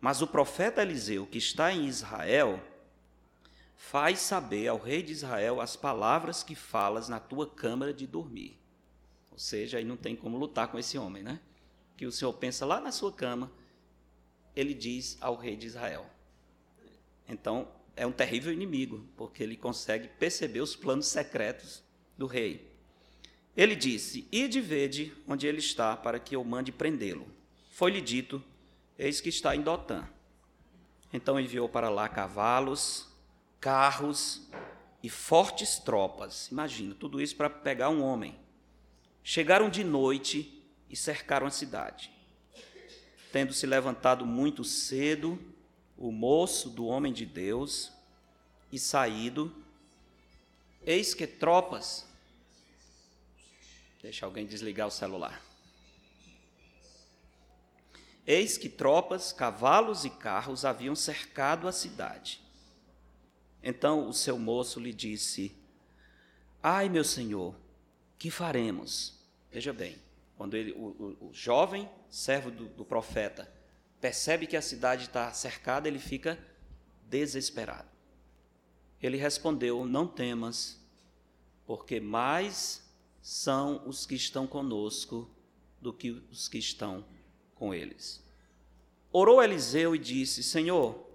Mas 0.00 0.22
o 0.22 0.26
profeta 0.26 0.82
Eliseu, 0.82 1.26
que 1.26 1.38
está 1.38 1.72
em 1.72 1.86
Israel, 1.86 2.62
faz 3.74 4.18
saber 4.20 4.68
ao 4.68 4.78
rei 4.78 5.02
de 5.02 5.12
Israel 5.12 5.60
as 5.60 5.76
palavras 5.76 6.42
que 6.42 6.54
falas 6.54 7.08
na 7.08 7.20
tua 7.20 7.46
câmara 7.46 7.92
de 7.92 8.06
dormir. 8.06 8.58
Ou 9.30 9.38
seja, 9.38 9.78
aí 9.78 9.84
não 9.84 9.96
tem 9.96 10.14
como 10.14 10.38
lutar 10.38 10.68
com 10.68 10.78
esse 10.78 10.96
homem, 10.96 11.22
né? 11.22 11.40
Que 11.96 12.06
o 12.06 12.12
senhor 12.12 12.32
pensa 12.34 12.64
lá 12.64 12.80
na 12.80 12.92
sua 12.92 13.12
cama 13.12 13.50
ele 14.54 14.74
diz 14.74 15.18
ao 15.20 15.34
rei 15.34 15.56
de 15.56 15.66
Israel. 15.66 16.06
Então, 17.28 17.68
é 17.96 18.06
um 18.06 18.12
terrível 18.12 18.52
inimigo, 18.52 19.06
porque 19.16 19.42
ele 19.42 19.56
consegue 19.56 20.08
perceber 20.08 20.60
os 20.60 20.76
planos 20.76 21.06
secretos 21.06 21.82
do 22.16 22.26
rei. 22.26 22.70
Ele 23.56 23.74
disse: 23.74 24.26
Ide 24.30 24.60
vede 24.60 25.12
onde 25.26 25.46
ele 25.46 25.58
está, 25.58 25.96
para 25.96 26.18
que 26.18 26.34
eu 26.34 26.44
mande 26.44 26.72
prendê-lo. 26.72 27.26
Foi-lhe 27.70 28.00
dito: 28.00 28.42
Eis 28.98 29.20
que 29.20 29.28
está 29.28 29.54
em 29.54 29.62
Dotã. 29.62 30.08
Então 31.12 31.38
enviou 31.38 31.68
para 31.68 31.88
lá 31.88 32.08
cavalos, 32.08 33.08
carros 33.60 34.48
e 35.02 35.08
fortes 35.08 35.78
tropas. 35.78 36.48
Imagina, 36.50 36.94
tudo 36.94 37.20
isso 37.20 37.36
para 37.36 37.48
pegar 37.48 37.88
um 37.88 38.02
homem. 38.02 38.36
Chegaram 39.22 39.70
de 39.70 39.84
noite 39.84 40.62
e 40.90 40.96
cercaram 40.96 41.46
a 41.46 41.50
cidade 41.50 42.14
tendo 43.34 43.52
se 43.52 43.66
levantado 43.66 44.24
muito 44.24 44.62
cedo, 44.62 45.36
o 45.98 46.12
moço 46.12 46.70
do 46.70 46.86
homem 46.86 47.12
de 47.12 47.26
Deus, 47.26 47.90
e 48.70 48.78
saído, 48.78 49.52
eis 50.86 51.14
que 51.14 51.26
tropas. 51.26 52.06
Deixa 54.00 54.24
alguém 54.24 54.46
desligar 54.46 54.86
o 54.86 54.90
celular. 54.92 55.42
Eis 58.24 58.56
que 58.56 58.68
tropas, 58.68 59.32
cavalos 59.32 60.04
e 60.04 60.10
carros 60.10 60.64
haviam 60.64 60.94
cercado 60.94 61.66
a 61.66 61.72
cidade. 61.72 62.40
Então 63.60 64.08
o 64.08 64.14
seu 64.14 64.38
moço 64.38 64.78
lhe 64.78 64.92
disse: 64.92 65.52
Ai, 66.62 66.88
meu 66.88 67.02
senhor, 67.02 67.52
que 68.16 68.30
faremos? 68.30 69.18
Veja 69.50 69.72
bem, 69.72 69.98
quando 70.36 70.54
ele, 70.56 70.72
o, 70.72 71.16
o, 71.20 71.28
o 71.28 71.30
jovem 71.32 71.88
servo 72.10 72.50
do, 72.50 72.66
do 72.66 72.84
profeta, 72.84 73.50
percebe 74.00 74.46
que 74.46 74.56
a 74.56 74.62
cidade 74.62 75.04
está 75.04 75.32
cercada, 75.32 75.88
ele 75.88 75.98
fica 75.98 76.38
desesperado. 77.08 77.88
Ele 79.00 79.16
respondeu: 79.16 79.84
Não 79.86 80.06
temas, 80.06 80.80
porque 81.66 82.00
mais 82.00 82.82
são 83.22 83.86
os 83.86 84.06
que 84.06 84.14
estão 84.14 84.46
conosco 84.46 85.30
do 85.80 85.92
que 85.92 86.10
os 86.10 86.48
que 86.48 86.58
estão 86.58 87.04
com 87.54 87.72
eles. 87.72 88.22
Orou 89.12 89.42
Eliseu 89.42 89.94
e 89.94 89.98
disse: 89.98 90.42
Senhor, 90.42 91.06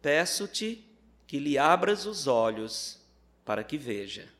peço-te 0.00 0.88
que 1.26 1.38
lhe 1.38 1.58
abras 1.58 2.06
os 2.06 2.26
olhos 2.26 3.00
para 3.44 3.64
que 3.64 3.76
veja. 3.76 4.32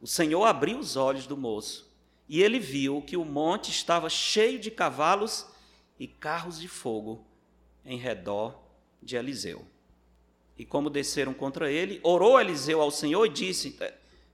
O 0.00 0.06
Senhor 0.06 0.44
abriu 0.44 0.78
os 0.78 0.96
olhos 0.96 1.26
do 1.26 1.36
moço 1.36 1.85
e 2.28 2.42
ele 2.42 2.58
viu 2.58 3.02
que 3.02 3.16
o 3.16 3.24
monte 3.24 3.70
estava 3.70 4.08
cheio 4.10 4.58
de 4.58 4.70
cavalos 4.70 5.46
e 5.98 6.06
carros 6.06 6.58
de 6.58 6.68
fogo 6.68 7.24
em 7.84 7.96
redor 7.96 8.60
de 9.02 9.16
Eliseu. 9.16 9.64
E 10.58 10.64
como 10.64 10.90
desceram 10.90 11.32
contra 11.32 11.70
ele, 11.70 12.00
orou 12.02 12.40
Eliseu 12.40 12.80
ao 12.80 12.90
Senhor 12.90 13.24
e 13.26 13.28
disse: 13.28 13.78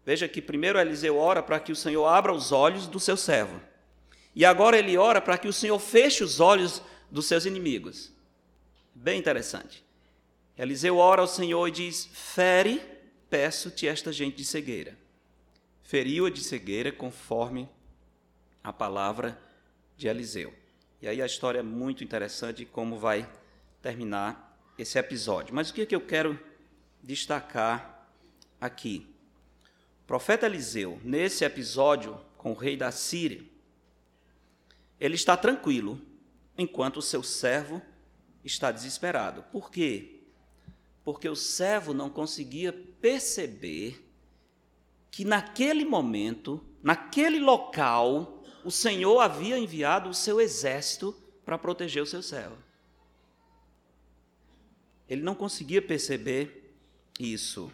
Veja 0.05 0.27
que 0.27 0.41
primeiro 0.41 0.79
Eliseu 0.79 1.19
ora 1.19 1.43
para 1.43 1.61
que 1.61 1.73
o 1.73 1.77
Senhor 1.77 2.07
abra 2.07 2.33
os 2.33 2.53
olhos 2.53 2.87
do 2.87 2.99
seu 2.99 3.17
servo. 3.17 3.61
E 4.35 4.45
agora 4.45 4.79
ele 4.79 4.97
ora 4.97 5.21
para 5.21 5.37
que 5.37 5.49
o 5.49 5.53
Senhor 5.53 5.79
feche 5.79 6.25
os 6.25 6.41
olhos 6.41 6.81
dos 7.11 7.27
seus 7.27 7.45
inimigos. 7.45 8.11
Bem 8.95 9.19
interessante. 9.19 9.85
Eliseu 10.57 10.97
ora 10.97 11.21
ao 11.21 11.29
Senhor 11.29 11.67
e 11.69 11.73
diz: 11.73 12.09
Fere, 12.13 12.81
peço-te 13.29 13.87
esta 13.87 14.13
gente 14.13 14.37
de 14.37 14.45
cegueira. 14.45 14.97
Feriu-a 15.83 16.31
de 16.31 16.43
cegueira 16.43 16.93
conforme 16.93 17.69
a 18.63 18.73
palavra 18.73 19.41
de 19.97 20.09
Eliseu. 20.09 20.53
E 21.01 21.09
aí 21.09 21.21
a 21.21 21.27
história 21.27 21.59
é 21.59 21.63
muito 21.63 22.05
interessante 22.05 22.65
como 22.65 22.99
vai 22.99 23.29
terminar 23.81 24.57
esse 24.79 24.99
episódio. 24.99 25.55
Mas 25.55 25.71
o 25.71 25.75
que, 25.75 25.83
é 25.83 25.87
que 25.87 25.95
eu 25.95 26.01
quero 26.01 26.39
destacar 27.03 28.09
aqui? 28.61 29.07
O 30.05 30.07
profeta 30.07 30.47
Eliseu, 30.47 31.01
nesse 31.03 31.45
episódio 31.45 32.21
com 32.37 32.53
o 32.53 32.57
rei 32.57 32.77
da 32.77 32.91
Síria, 32.93 33.43
ele 35.01 35.17
está 35.17 35.37
tranquilo, 35.37 36.01
enquanto 36.57 36.99
o 36.99 37.03
seu 37.03 37.23
servo 37.23 37.83
está 38.45 38.71
desesperado. 38.71 39.43
Por 39.51 39.71
quê? 39.71 40.21
Porque 41.05 41.29
o 41.29 41.35
servo 41.35 41.93
não 41.93 42.09
conseguia 42.09 42.73
perceber 42.73 44.09
que 45.11 45.25
naquele 45.25 45.85
momento, 45.85 46.65
naquele 46.83 47.41
local, 47.41 48.42
o 48.65 48.71
Senhor 48.71 49.21
havia 49.21 49.59
enviado 49.59 50.11
o 50.11 50.15
seu 50.15 50.41
exército 50.41 51.15
para 51.45 51.59
proteger 51.59 52.03
o 52.03 52.07
seu 52.07 52.23
servo. 52.23 52.57
Ele 55.09 55.23
não 55.23 55.35
conseguia 55.35 55.83
perceber 55.83 56.75
isso. 57.19 57.71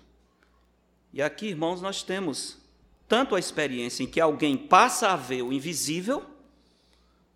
E 1.13 1.23
aqui, 1.23 1.47
irmãos, 1.47 1.81
nós 1.81 2.03
temos 2.03 2.59
tanto 3.07 3.35
a 3.35 3.39
experiência 3.39 4.03
em 4.03 4.07
que 4.07 4.21
alguém 4.21 4.57
passa 4.57 5.09
a 5.09 5.17
ver 5.17 5.43
o 5.43 5.53
invisível, 5.53 6.25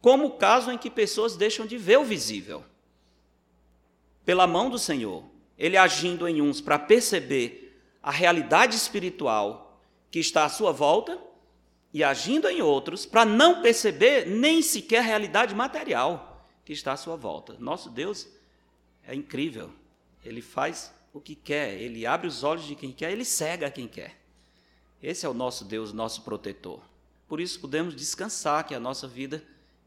como 0.01 0.27
o 0.27 0.37
caso 0.37 0.71
em 0.71 0.79
que 0.79 0.91
pessoas 0.91 1.37
deixam 1.37 1.67
de 1.67 1.79
ver 1.79 1.99
o 1.99 2.05
visível. 2.05 2.65
Pela 4.25 4.47
mão 4.47 4.69
do 4.69 4.79
Senhor, 4.79 5.25
Ele 5.57 5.77
agindo 5.77 6.29
em 6.29 6.43
uns 6.43 6.61
para 6.61 6.79
perceber 6.79 7.81
a 8.03 8.11
realidade 8.11 8.77
espiritual 8.77 9.81
que 10.11 10.19
está 10.19 10.45
à 10.45 10.49
sua 10.49 10.73
volta 10.73 11.19
e 11.93 12.03
agindo 12.03 12.49
em 12.49 12.63
outros 12.63 13.05
para 13.05 13.25
não 13.25 13.61
perceber 13.61 14.27
nem 14.27 14.63
sequer 14.63 14.99
a 14.99 15.03
realidade 15.03 15.55
material 15.55 16.49
que 16.65 16.73
está 16.73 16.93
à 16.93 16.97
sua 16.97 17.17
volta. 17.17 17.57
Nosso 17.59 17.91
Deus 17.91 18.29
é 19.07 19.15
incrível. 19.15 19.71
Ele 20.25 20.41
faz 20.41 20.93
o 21.13 21.21
que 21.21 21.35
quer, 21.35 21.75
ele 21.75 22.07
abre 22.07 22.27
os 22.27 22.43
olhos 22.43 22.65
de 22.65 22.75
quem 22.75 22.93
quer, 22.93 23.13
ele 23.13 23.25
cega 23.25 23.71
quem 23.71 23.87
quer. 23.87 24.21
Esse 25.03 25.27
é 25.27 25.29
o 25.29 25.35
nosso 25.35 25.65
Deus, 25.65 25.93
nosso 25.93 26.23
protetor. 26.23 26.81
Por 27.29 27.41
isso 27.41 27.61
podemos 27.61 27.95
descansar 27.95 28.67
que 28.67 28.75
a 28.75 28.81
nossa 28.81 29.09
vida 29.09 29.45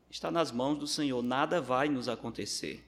está 0.10 0.30
nas 0.30 0.52
mãos 0.52 0.78
do 0.78 0.88
Senhor, 0.88 1.22
nada 1.24 1.62
vai 1.62 1.90
nos 1.90 2.10
acontecer 2.10 2.84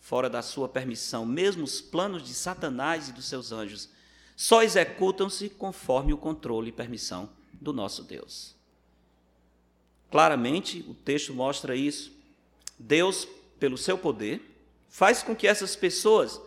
fora 0.00 0.30
da 0.30 0.42
sua 0.42 0.68
permissão, 0.68 1.26
mesmo 1.26 1.64
os 1.64 1.80
planos 1.80 2.22
de 2.22 2.32
Satanás 2.32 3.08
e 3.08 3.12
dos 3.12 3.26
seus 3.26 3.52
anjos 3.52 3.90
só 4.36 4.62
executam-se 4.62 5.50
conforme 5.50 6.12
o 6.12 6.18
controle 6.18 6.68
e 6.68 6.72
permissão 6.72 7.28
do 7.52 7.72
nosso 7.72 8.04
Deus. 8.04 8.54
Claramente, 10.10 10.84
o 10.88 10.94
texto 10.94 11.34
mostra 11.34 11.76
isso. 11.76 12.12
Deus, 12.78 13.26
pelo 13.58 13.76
seu 13.76 13.98
poder, 13.98 14.40
faz 14.88 15.22
com 15.22 15.34
que 15.34 15.46
essas 15.46 15.76
pessoas, 15.76 16.40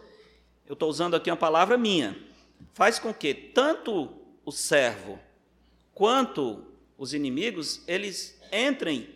eu 0.67 0.73
estou 0.73 0.89
usando 0.89 1.15
aqui 1.15 1.29
uma 1.29 1.37
palavra 1.37 1.77
minha, 1.77 2.17
faz 2.73 2.97
com 2.97 3.13
que 3.13 3.33
tanto 3.33 4.09
o 4.45 4.51
servo 4.51 5.19
quanto 5.93 6.65
os 6.97 7.13
inimigos, 7.13 7.81
eles 7.87 8.39
entrem 8.51 9.09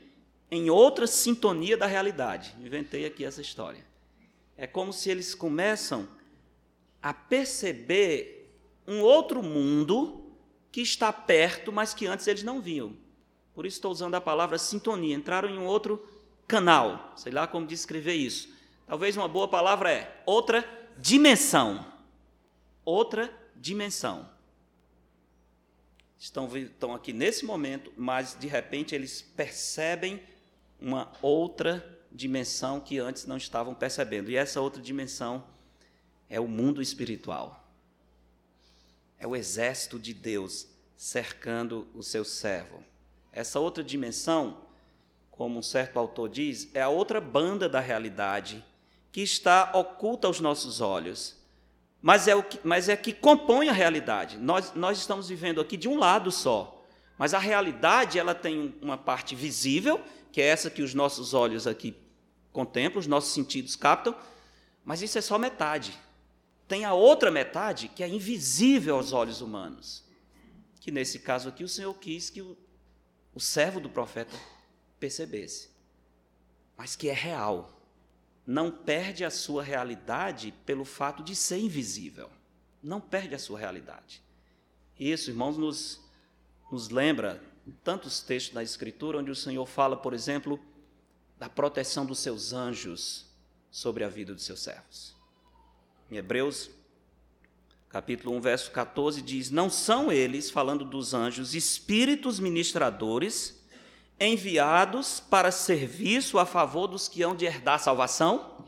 em 0.49 0.69
outra 0.69 1.07
sintonia 1.07 1.75
da 1.75 1.85
realidade. 1.85 2.55
Inventei 2.59 3.05
aqui 3.05 3.25
essa 3.25 3.41
história. 3.41 3.85
É 4.57 4.65
como 4.67 4.93
se 4.93 5.09
eles 5.09 5.35
começam 5.35 6.07
a 7.01 7.13
perceber 7.13 8.51
um 8.87 9.01
outro 9.01 9.41
mundo 9.43 10.31
que 10.71 10.81
está 10.81 11.11
perto, 11.11 11.71
mas 11.71 11.93
que 11.93 12.05
antes 12.05 12.27
eles 12.27 12.43
não 12.43 12.61
viam. 12.61 12.95
Por 13.55 13.65
isso 13.65 13.77
estou 13.77 13.91
usando 13.91 14.15
a 14.15 14.21
palavra 14.21 14.57
sintonia. 14.57 15.15
Entraram 15.15 15.49
em 15.49 15.57
um 15.57 15.65
outro 15.65 16.05
canal, 16.45 17.13
sei 17.15 17.31
lá 17.31 17.47
como 17.47 17.65
descrever 17.65 18.13
isso. 18.13 18.53
Talvez 18.85 19.15
uma 19.15 19.27
boa 19.27 19.47
palavra 19.47 19.91
é 19.91 20.21
outra 20.25 20.63
dimensão. 20.97 21.83
Outra 22.83 23.33
dimensão. 23.55 24.29
Estão, 26.19 26.55
estão 26.57 26.93
aqui 26.93 27.13
nesse 27.13 27.45
momento, 27.45 27.91
mas 27.95 28.37
de 28.37 28.47
repente 28.47 28.93
eles 28.93 29.21
percebem 29.21 30.21
uma 30.79 31.11
outra 31.21 31.97
dimensão 32.11 32.79
que 32.79 32.99
antes 32.99 33.25
não 33.25 33.37
estavam 33.37 33.73
percebendo. 33.73 34.29
E 34.29 34.35
essa 34.35 34.59
outra 34.59 34.81
dimensão 34.81 35.45
é 36.29 36.39
o 36.39 36.47
mundo 36.47 36.81
espiritual. 36.81 37.65
É 39.17 39.25
o 39.25 39.35
exército 39.35 39.97
de 39.97 40.13
Deus 40.13 40.67
cercando 40.97 41.87
o 41.93 42.03
seu 42.03 42.23
servo. 42.23 42.83
Essa 43.35 43.59
outra 43.59 43.83
dimensão, 43.83 44.61
como 45.29 45.59
um 45.59 45.61
certo 45.61 45.99
autor 45.99 46.29
diz, 46.29 46.69
é 46.73 46.81
a 46.81 46.87
outra 46.87 47.19
banda 47.19 47.67
da 47.67 47.81
realidade 47.81 48.63
que 49.11 49.21
está 49.21 49.71
oculta 49.73 50.25
aos 50.25 50.39
nossos 50.39 50.79
olhos, 50.79 51.35
mas 52.01 52.29
é, 52.29 52.35
o 52.35 52.41
que, 52.41 52.59
mas 52.63 52.87
é 52.87 52.95
que 52.95 53.11
compõe 53.11 53.67
a 53.67 53.73
realidade. 53.73 54.37
Nós, 54.37 54.73
nós 54.73 54.97
estamos 54.97 55.27
vivendo 55.27 55.59
aqui 55.59 55.75
de 55.75 55.89
um 55.89 55.99
lado 55.99 56.31
só, 56.31 56.81
mas 57.17 57.33
a 57.33 57.39
realidade 57.39 58.17
ela 58.17 58.33
tem 58.33 58.73
uma 58.81 58.97
parte 58.97 59.35
visível 59.35 60.01
que 60.31 60.41
é 60.41 60.45
essa 60.45 60.69
que 60.69 60.81
os 60.81 60.93
nossos 60.93 61.33
olhos 61.33 61.65
aqui 61.65 61.95
contemplam, 62.53 62.99
os 62.99 63.07
nossos 63.07 63.33
sentidos 63.33 63.75
captam, 63.75 64.15
mas 64.83 65.01
isso 65.01 65.17
é 65.17 65.21
só 65.21 65.37
metade. 65.37 65.97
Tem 66.67 66.85
a 66.85 66.93
outra 66.93 67.31
metade 67.31 67.89
que 67.89 68.03
é 68.03 68.07
invisível 68.07 68.95
aos 68.95 69.11
olhos 69.11 69.41
humanos, 69.41 70.03
que 70.79 70.91
nesse 70.91 71.19
caso 71.19 71.49
aqui 71.49 71.63
o 71.63 71.69
Senhor 71.69 71.93
quis 71.95 72.29
que 72.29 72.41
o 73.35 73.39
servo 73.39 73.81
do 73.81 73.89
profeta 73.89 74.35
percebesse, 74.99 75.69
mas 76.77 76.95
que 76.95 77.09
é 77.09 77.13
real. 77.13 77.73
Não 78.47 78.71
perde 78.71 79.25
a 79.25 79.29
sua 79.29 79.61
realidade 79.61 80.53
pelo 80.65 80.85
fato 80.85 81.21
de 81.21 81.35
ser 81.35 81.57
invisível. 81.57 82.29
Não 82.81 83.01
perde 83.01 83.35
a 83.35 83.39
sua 83.39 83.59
realidade. 83.59 84.21
Isso, 84.99 85.31
irmãos, 85.31 85.57
nos, 85.57 85.99
nos 86.71 86.89
lembra 86.89 87.43
tantos 87.83 88.21
textos 88.21 88.53
na 88.53 88.63
Escritura 88.63 89.17
onde 89.17 89.31
o 89.31 89.35
Senhor 89.35 89.65
fala, 89.65 89.97
por 89.97 90.13
exemplo, 90.13 90.59
da 91.37 91.49
proteção 91.49 92.05
dos 92.05 92.19
seus 92.19 92.53
anjos 92.53 93.25
sobre 93.71 94.03
a 94.03 94.07
vida 94.07 94.33
dos 94.33 94.45
seus 94.45 94.61
servos. 94.61 95.15
Em 96.09 96.17
Hebreus, 96.17 96.69
capítulo 97.95 98.35
1, 98.35 98.41
verso 98.41 98.71
14, 98.71 99.21
diz: 99.21 99.49
Não 99.49 99.69
são 99.69 100.11
eles, 100.11 100.51
falando 100.51 100.83
dos 100.83 101.13
anjos, 101.13 101.55
espíritos 101.55 102.41
ministradores 102.41 103.63
enviados 104.19 105.21
para 105.21 105.49
serviço 105.49 106.37
a 106.37 106.45
favor 106.45 106.87
dos 106.87 107.07
que 107.07 107.21
hão 107.23 107.33
de 107.33 107.45
herdar 107.45 107.75
a 107.75 107.79
salvação? 107.79 108.67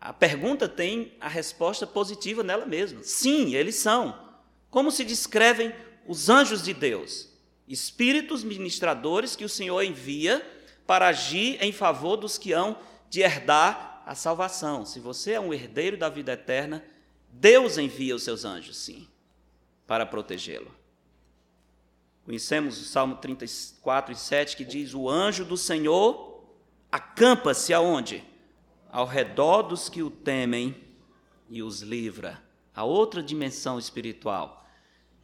A 0.00 0.12
pergunta 0.12 0.68
tem 0.68 1.12
a 1.20 1.26
resposta 1.26 1.88
positiva 1.88 2.44
nela 2.44 2.66
mesma. 2.66 3.02
Sim, 3.02 3.52
eles 3.56 3.74
são. 3.74 4.16
Como 4.70 4.92
se 4.92 5.04
descrevem 5.04 5.74
os 6.06 6.28
anjos 6.28 6.62
de 6.62 6.72
Deus, 6.72 7.28
espíritos 7.66 8.44
ministradores 8.44 9.34
que 9.34 9.44
o 9.44 9.48
Senhor 9.48 9.82
envia 9.82 10.40
para 10.86 11.08
agir 11.08 11.60
em 11.60 11.72
favor 11.72 12.16
dos 12.16 12.38
que 12.38 12.52
hão 12.52 12.76
de 13.10 13.22
herdar 13.22 14.04
a 14.06 14.14
salvação. 14.14 14.86
Se 14.86 15.00
você 15.00 15.32
é 15.32 15.40
um 15.40 15.52
herdeiro 15.52 15.96
da 15.96 16.08
vida 16.08 16.32
eterna, 16.34 16.91
Deus 17.32 17.78
envia 17.78 18.14
os 18.14 18.22
seus 18.22 18.44
anjos, 18.44 18.76
sim, 18.76 19.08
para 19.86 20.06
protegê-lo. 20.06 20.70
Conhecemos 22.24 22.80
o 22.80 22.84
Salmo 22.84 23.16
34 23.16 24.12
e 24.12 24.16
7 24.16 24.56
que 24.56 24.64
diz: 24.64 24.94
O 24.94 25.10
anjo 25.10 25.44
do 25.44 25.56
Senhor 25.56 26.44
acampa-se 26.90 27.74
aonde? 27.74 28.22
Ao 28.90 29.06
redor 29.06 29.62
dos 29.62 29.88
que 29.88 30.02
o 30.02 30.10
temem 30.10 30.76
e 31.48 31.62
os 31.62 31.80
livra. 31.80 32.40
A 32.74 32.84
outra 32.84 33.22
dimensão 33.22 33.78
espiritual 33.78 34.62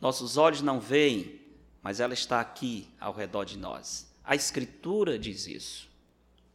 nossos 0.00 0.36
olhos 0.36 0.62
não 0.62 0.78
veem, 0.78 1.40
mas 1.82 2.00
ela 2.00 2.14
está 2.14 2.40
aqui 2.40 2.88
ao 3.00 3.12
redor 3.12 3.44
de 3.44 3.58
nós. 3.58 4.12
A 4.24 4.34
Escritura 4.34 5.18
diz 5.18 5.46
isso. 5.46 5.88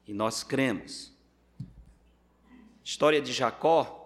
E 0.08 0.14
nós 0.14 0.44
cremos. 0.44 1.12
História 2.84 3.22
de 3.22 3.34
Jacó. 3.34 4.03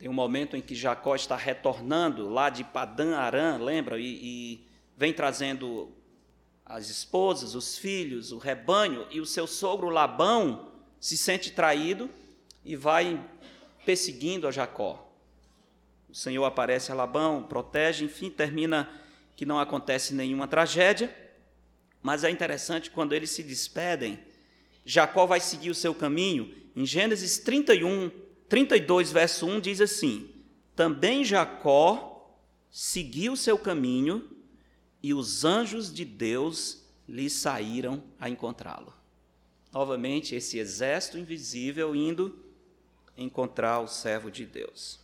Tem 0.00 0.08
um 0.08 0.14
momento 0.14 0.56
em 0.56 0.62
que 0.62 0.74
Jacó 0.74 1.14
está 1.14 1.36
retornando 1.36 2.26
lá 2.26 2.48
de 2.48 2.64
Padã 2.64 3.18
Arã, 3.18 3.58
lembra? 3.58 4.00
E, 4.00 4.06
e 4.06 4.66
vem 4.96 5.12
trazendo 5.12 5.92
as 6.64 6.88
esposas, 6.88 7.54
os 7.54 7.76
filhos, 7.76 8.32
o 8.32 8.38
rebanho, 8.38 9.06
e 9.10 9.20
o 9.20 9.26
seu 9.26 9.46
sogro 9.46 9.90
Labão 9.90 10.72
se 10.98 11.18
sente 11.18 11.52
traído 11.52 12.08
e 12.64 12.76
vai 12.76 13.22
perseguindo 13.84 14.48
a 14.48 14.50
Jacó. 14.50 15.06
O 16.08 16.14
Senhor 16.14 16.46
aparece 16.46 16.90
a 16.90 16.94
Labão, 16.94 17.42
protege, 17.42 18.06
enfim, 18.06 18.30
termina 18.30 18.88
que 19.36 19.44
não 19.44 19.60
acontece 19.60 20.14
nenhuma 20.14 20.48
tragédia. 20.48 21.14
Mas 22.02 22.24
é 22.24 22.30
interessante 22.30 22.90
quando 22.90 23.12
eles 23.12 23.28
se 23.28 23.42
despedem, 23.42 24.18
Jacó 24.82 25.26
vai 25.26 25.40
seguir 25.40 25.68
o 25.68 25.74
seu 25.74 25.94
caminho. 25.94 26.54
Em 26.74 26.86
Gênesis 26.86 27.36
31, 27.36 28.10
32, 28.50 29.12
verso 29.12 29.46
1 29.46 29.60
diz 29.60 29.80
assim: 29.80 30.28
Também 30.74 31.24
Jacó 31.24 32.36
seguiu 32.68 33.36
seu 33.36 33.56
caminho 33.56 34.28
e 35.00 35.14
os 35.14 35.44
anjos 35.44 35.94
de 35.94 36.04
Deus 36.04 36.84
lhe 37.08 37.30
saíram 37.30 38.02
a 38.18 38.28
encontrá-lo. 38.28 38.92
Novamente, 39.72 40.34
esse 40.34 40.58
exército 40.58 41.16
invisível 41.16 41.94
indo 41.94 42.44
encontrar 43.16 43.78
o 43.80 43.86
servo 43.86 44.32
de 44.32 44.44
Deus. 44.44 44.98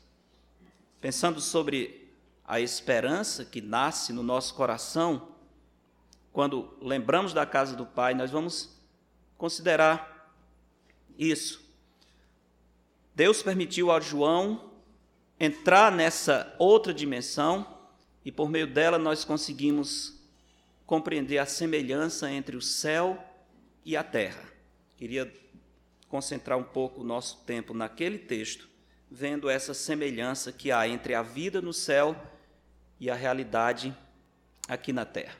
Pensando 1.00 1.40
sobre 1.40 2.10
a 2.44 2.60
esperança 2.60 3.44
que 3.44 3.60
nasce 3.60 4.12
no 4.12 4.24
nosso 4.24 4.54
coração, 4.54 5.28
quando 6.32 6.76
lembramos 6.82 7.32
da 7.32 7.46
casa 7.46 7.76
do 7.76 7.86
Pai, 7.86 8.12
nós 8.12 8.32
vamos 8.32 8.76
considerar 9.38 10.34
isso. 11.16 11.65
Deus 13.16 13.42
permitiu 13.42 13.90
ao 13.90 13.98
João 13.98 14.72
entrar 15.40 15.90
nessa 15.90 16.54
outra 16.58 16.92
dimensão 16.92 17.66
e 18.22 18.30
por 18.30 18.50
meio 18.50 18.66
dela 18.66 18.98
nós 18.98 19.24
conseguimos 19.24 20.20
compreender 20.84 21.38
a 21.38 21.46
semelhança 21.46 22.30
entre 22.30 22.58
o 22.58 22.60
céu 22.60 23.18
e 23.86 23.96
a 23.96 24.04
terra. 24.04 24.44
Queria 24.98 25.34
concentrar 26.10 26.58
um 26.58 26.62
pouco 26.62 27.00
o 27.00 27.04
nosso 27.04 27.38
tempo 27.46 27.72
naquele 27.72 28.18
texto 28.18 28.68
vendo 29.10 29.48
essa 29.48 29.72
semelhança 29.72 30.52
que 30.52 30.70
há 30.70 30.86
entre 30.86 31.14
a 31.14 31.22
vida 31.22 31.62
no 31.62 31.72
céu 31.72 32.14
e 33.00 33.08
a 33.08 33.14
realidade 33.14 33.96
aqui 34.68 34.92
na 34.92 35.06
terra. 35.06 35.38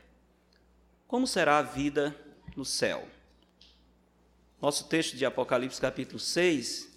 Como 1.07 1.27
será 1.27 1.59
a 1.59 1.63
vida 1.63 2.17
no 2.57 2.65
céu? 2.65 3.07
Nosso 4.63 4.89
texto 4.89 5.15
de 5.15 5.27
Apocalipse, 5.27 5.79
capítulo 5.79 6.19
6, 6.19 6.96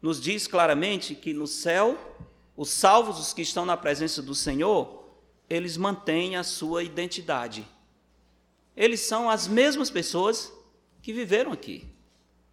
nos 0.00 0.20
diz 0.20 0.46
claramente 0.46 1.14
que 1.14 1.32
no 1.32 1.46
céu, 1.46 1.98
os 2.56 2.70
salvos, 2.70 3.18
os 3.18 3.32
que 3.32 3.42
estão 3.42 3.64
na 3.64 3.76
presença 3.76 4.22
do 4.22 4.34
Senhor, 4.34 5.04
eles 5.48 5.76
mantêm 5.76 6.36
a 6.36 6.42
sua 6.42 6.82
identidade. 6.82 7.66
Eles 8.76 9.00
são 9.00 9.28
as 9.28 9.46
mesmas 9.46 9.90
pessoas 9.90 10.52
que 11.02 11.12
viveram 11.12 11.52
aqui. 11.52 11.84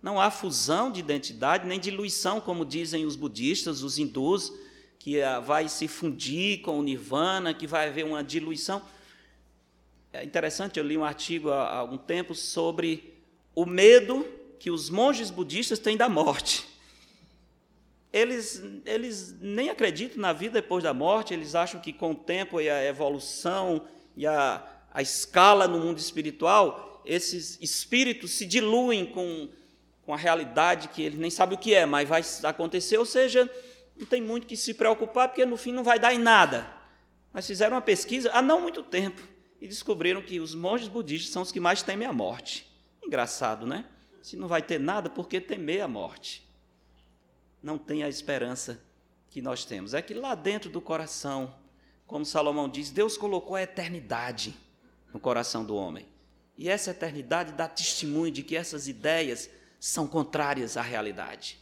Não 0.02 0.20
há 0.20 0.30
fusão 0.30 0.92
de 0.92 1.00
identidade 1.00 1.68
nem 1.68 1.80
diluição, 1.80 2.40
como 2.40 2.66
dizem 2.66 3.06
os 3.06 3.16
budistas, 3.16 3.82
os 3.82 3.98
hindus, 3.98 4.52
que 5.00 5.22
ah, 5.22 5.40
vai 5.40 5.70
se 5.70 5.88
fundir 5.88 6.62
com 6.62 6.80
o 6.80 6.84
nirvana, 6.84 7.54
que 7.54 7.68
vai 7.68 7.88
haver 7.88 8.06
uma 8.06 8.24
diluição. 8.24 8.82
É 10.12 10.24
interessante, 10.24 10.80
eu 10.80 10.86
li 10.86 10.98
um 10.98 11.04
artigo 11.06 11.50
há 11.50 11.76
algum 11.78 11.98
tempo 11.98 12.34
sobre 12.34 13.14
o 13.54 13.66
medo 13.66 14.26
que 14.60 14.72
os 14.72 14.90
monges 14.90 15.30
budistas 15.30 15.80
têm 15.80 15.96
da 15.96 16.10
morte. 16.10 16.68
Eles, 18.12 18.63
eles 18.86 19.36
nem 19.39 19.70
acreditam 19.70 20.20
na 20.20 20.34
vida 20.34 20.62
depois 20.62 20.84
da 20.84 20.93
morte, 20.93 21.34
eles 21.34 21.56
acham 21.56 21.80
que 21.80 21.91
com 21.91 22.12
o 22.12 22.15
tempo 22.15 22.62
e 22.62 22.70
a 22.70 22.84
evolução 22.86 23.86
e 24.15 24.26
a, 24.26 24.65
a 24.91 25.02
escala 25.02 25.67
no 25.67 25.80
mundo 25.80 26.00
espiritual, 26.00 27.02
esses 27.06 27.58
espíritos 27.62 28.32
se 28.32 28.46
diluem 28.46 29.06
com, 29.06 29.50
com 30.04 30.13
a 30.13 30.17
realidade 30.17 30.88
que 30.88 31.02
eles 31.02 31.20
nem 31.20 31.30
sabem 31.30 31.58
o 31.58 31.62
que 31.62 31.74
é, 31.74 31.86
mas 31.86 32.08
vai 32.08 32.22
acontecer, 32.43 32.98
ou 32.98 33.06
seja, 33.06 33.50
não 33.96 34.06
tem 34.06 34.22
muito 34.22 34.48
que 34.48 34.56
se 34.56 34.74
preocupar, 34.74 35.28
porque 35.28 35.46
no 35.46 35.58
fim 35.58 35.72
não 35.72 35.84
vai 35.84 36.00
dar 36.00 36.13
em 36.13 36.20
nada. 36.20 36.67
Mas 37.34 37.46
fizeram 37.46 37.76
uma 37.76 37.82
pesquisa 37.82 38.32
há 38.34 38.41
não 38.41 38.62
muito 38.62 38.82
tempo 38.82 39.22
e 39.60 39.67
descobriram 39.67 40.22
que 40.22 40.39
os 40.39 40.56
monges 40.56 40.88
budistas 40.88 41.32
são 41.32 41.41
os 41.41 41.52
que 41.52 41.60
mais 41.60 41.84
temem 41.84 42.08
a 42.08 42.13
morte. 42.13 42.65
Engraçado, 43.04 43.65
né? 43.65 43.86
Se 44.22 44.36
não 44.36 44.48
vai 44.48 44.62
ter 44.62 44.80
nada, 44.80 45.10
por 45.10 45.28
que 45.28 45.39
temer 45.39 45.82
a 45.82 45.88
morte? 45.88 46.47
Não 47.62 47.78
tem 47.78 48.04
a 48.04 48.10
esperança 48.10 48.82
que 49.30 49.41
nós 49.41 49.65
temos. 49.65 49.93
É 49.93 50.02
que 50.02 50.13
lá 50.13 50.36
dentro 50.36 50.70
do 50.70 50.82
coração, 50.82 51.54
como 52.06 52.26
Salomão 52.26 52.70
diz, 52.70 52.89
Deus 52.89 53.17
colocou 53.17 53.56
a 53.56 53.63
eternidade 53.63 54.56
no 55.13 55.20
coração 55.20 55.65
do 55.65 55.76
homem. 55.76 56.06
E 56.58 56.70
essa 56.70 56.91
eternidade 56.91 57.52
dá 57.52 57.67
testemunho 57.67 58.32
de 58.32 58.43
que 58.43 58.56
essas 58.56 58.88
ideias 58.88 59.50
são 59.80 60.08
contrárias 60.08 60.76
à 60.76 60.82
realidade. 60.82 61.60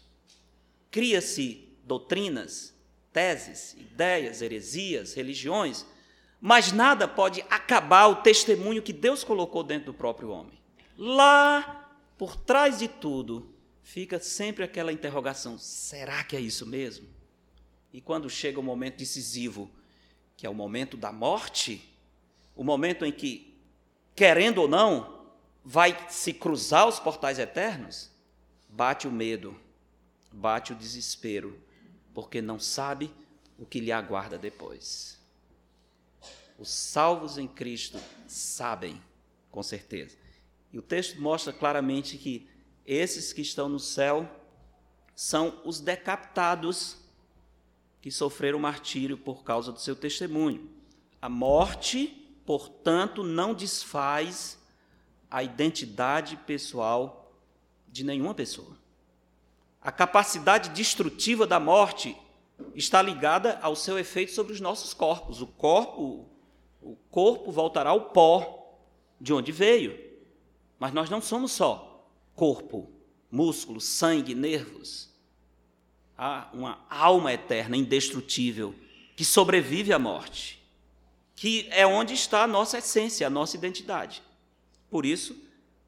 Cria-se 0.90 1.68
doutrinas, 1.84 2.74
teses, 3.12 3.74
ideias, 3.74 4.42
heresias, 4.42 5.14
religiões, 5.14 5.86
mas 6.40 6.72
nada 6.72 7.08
pode 7.08 7.42
acabar 7.50 8.08
o 8.08 8.18
testemunho 8.18 8.82
que 8.82 8.94
Deus 8.94 9.24
colocou 9.24 9.64
dentro 9.64 9.88
do 9.88 9.94
próprio 9.94 10.30
homem. 10.30 10.58
Lá 10.98 11.92
por 12.18 12.36
trás 12.36 12.80
de 12.80 12.88
tudo, 12.88 13.55
fica 13.86 14.20
sempre 14.20 14.64
aquela 14.64 14.92
interrogação: 14.92 15.58
será 15.58 16.24
que 16.24 16.36
é 16.36 16.42
isso 16.42 16.66
mesmo? 16.66 17.08
E 17.94 18.02
quando 18.02 18.30
chega 18.30 18.60
o 18.60 18.64
momento 18.64 18.98
decisivo, 18.98 19.70
que 20.36 20.46
é 20.46 20.50
o 20.50 20.54
momento 20.54 20.98
da 20.98 21.14
morte, 21.14 21.96
o 22.56 22.64
momento 22.64 23.06
em 23.06 23.12
que, 23.12 23.56
querendo 24.14 24.58
ou 24.58 24.68
não, 24.68 25.28
vai 25.64 26.10
se 26.10 26.34
cruzar 26.34 26.88
os 26.88 27.00
portais 27.00 27.40
eternos, 27.40 28.12
bate 28.68 29.08
o 29.08 29.12
medo, 29.12 29.58
bate 30.32 30.74
o 30.74 30.76
desespero, 30.76 31.58
porque 32.14 32.42
não 32.42 32.60
sabe 32.60 33.14
o 33.58 33.66
que 33.66 33.80
lhe 33.80 33.92
aguarda 33.92 34.38
depois. 34.38 35.18
Os 36.58 36.70
salvos 36.70 37.38
em 37.38 37.48
Cristo 37.48 38.00
sabem, 38.28 39.02
com 39.52 39.62
certeza. 39.62 40.18
E 40.74 40.78
o 40.78 40.82
texto 40.82 41.22
mostra 41.22 41.54
claramente 41.54 42.18
que 42.18 42.50
esses 42.86 43.34
que 43.34 43.42
estão 43.42 43.68
no 43.68 43.80
céu 43.80 44.30
são 45.16 45.62
os 45.66 45.80
decapitados 45.80 46.98
que 48.02 48.12
sofreram 48.12 48.60
martírio 48.60 49.18
por 49.18 49.44
causa 49.44 49.72
do 49.72 49.80
seu 49.80 49.96
testemunho. 49.96 50.70
A 51.20 51.28
morte, 51.28 52.08
portanto, 52.46 53.24
não 53.24 53.54
desfaz 53.54 54.60
a 55.32 55.42
identidade 55.42 56.38
pessoal 56.38 57.34
de 57.88 58.04
nenhuma 58.04 58.36
pessoa. 58.36 58.78
A 59.82 59.92
capacidade 59.92 60.70
destrutiva 60.70 61.48
da 61.48 61.60
morte 61.60 62.16
está 62.76 63.02
ligada 63.02 63.58
ao 63.62 63.76
seu 63.76 63.98
efeito 63.98 64.32
sobre 64.32 64.54
os 64.54 64.62
nossos 64.62 64.94
corpos. 64.94 65.42
O 65.42 65.48
corpo, 65.48 66.28
o 66.82 66.96
corpo 67.10 67.52
voltará 67.52 67.90
ao 67.90 68.10
pó 68.10 68.78
de 69.20 69.34
onde 69.34 69.52
veio. 69.52 69.98
Mas 70.78 70.94
nós 70.94 71.10
não 71.10 71.22
somos 71.22 71.52
só 71.52 71.95
corpo, 72.36 72.92
músculo, 73.32 73.80
sangue, 73.82 74.36
nervos. 74.36 75.10
Há 76.18 76.50
uma 76.54 76.86
alma 76.90 77.34
eterna, 77.34 77.76
indestrutível, 77.76 78.76
que 79.16 79.26
sobrevive 79.26 79.94
à 79.94 80.00
morte, 80.00 80.62
que 81.36 81.68
é 81.72 81.88
onde 81.88 82.14
está 82.14 82.44
a 82.44 82.48
nossa 82.48 82.78
essência, 82.78 83.28
a 83.28 83.30
nossa 83.30 83.56
identidade. 83.56 84.22
Por 84.90 85.06
isso, 85.06 85.36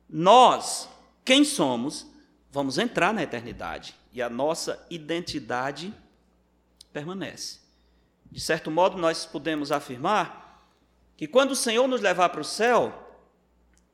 nós, 0.10 0.90
quem 1.24 1.44
somos, 1.44 2.08
vamos 2.52 2.78
entrar 2.78 3.14
na 3.14 3.24
eternidade 3.24 3.96
e 4.12 4.22
a 4.22 4.30
nossa 4.30 4.86
identidade 4.90 5.94
permanece. 6.92 7.60
De 8.30 8.40
certo 8.40 8.70
modo, 8.70 8.98
nós 8.98 9.26
podemos 9.26 9.72
afirmar 9.72 10.70
que 11.16 11.28
quando 11.28 11.52
o 11.52 11.56
Senhor 11.56 11.88
nos 11.88 12.02
levar 12.02 12.30
para 12.30 12.42
o 12.42 12.46
céu, 12.46 13.04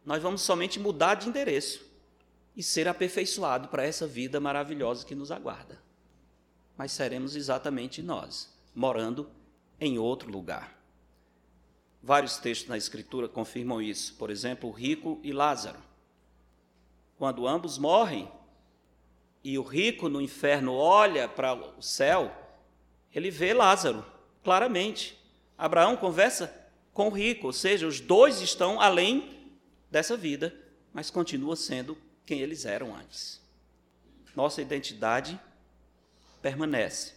nós 0.05 0.21
vamos 0.21 0.41
somente 0.41 0.79
mudar 0.79 1.15
de 1.15 1.29
endereço 1.29 1.92
e 2.55 2.61
ser 2.61 2.87
aperfeiçoado 2.87 3.67
para 3.67 3.83
essa 3.83 4.05
vida 4.05 4.39
maravilhosa 4.39 5.05
que 5.05 5.15
nos 5.15 5.31
aguarda. 5.31 5.81
Mas 6.77 6.91
seremos 6.91 7.35
exatamente 7.35 8.01
nós, 8.01 8.53
morando 8.73 9.29
em 9.79 9.97
outro 9.97 10.31
lugar. 10.31 10.77
Vários 12.01 12.37
textos 12.37 12.67
na 12.67 12.77
Escritura 12.77 13.27
confirmam 13.27 13.81
isso. 13.81 14.15
Por 14.15 14.29
exemplo, 14.29 14.69
o 14.69 14.73
rico 14.73 15.19
e 15.23 15.31
Lázaro. 15.31 15.79
Quando 17.17 17.47
ambos 17.47 17.77
morrem 17.77 18.29
e 19.43 19.57
o 19.57 19.63
rico 19.63 20.09
no 20.09 20.21
inferno 20.21 20.73
olha 20.73 21.27
para 21.27 21.53
o 21.53 21.81
céu, 21.81 22.35
ele 23.13 23.31
vê 23.31 23.53
Lázaro 23.53 24.05
claramente. 24.43 25.17
Abraão 25.57 25.95
conversa 25.95 26.53
com 26.93 27.07
o 27.07 27.11
rico, 27.11 27.47
ou 27.47 27.53
seja, 27.53 27.87
os 27.87 27.99
dois 27.99 28.41
estão 28.41 28.79
além 28.79 29.49
dessa 29.89 30.17
vida, 30.17 30.53
mas 30.91 31.09
continua 31.09 31.55
sendo 31.55 31.97
quem 32.25 32.39
eles 32.39 32.65
eram 32.65 32.95
antes. 32.95 33.41
Nossa 34.35 34.61
identidade 34.61 35.39
permanece. 36.41 37.13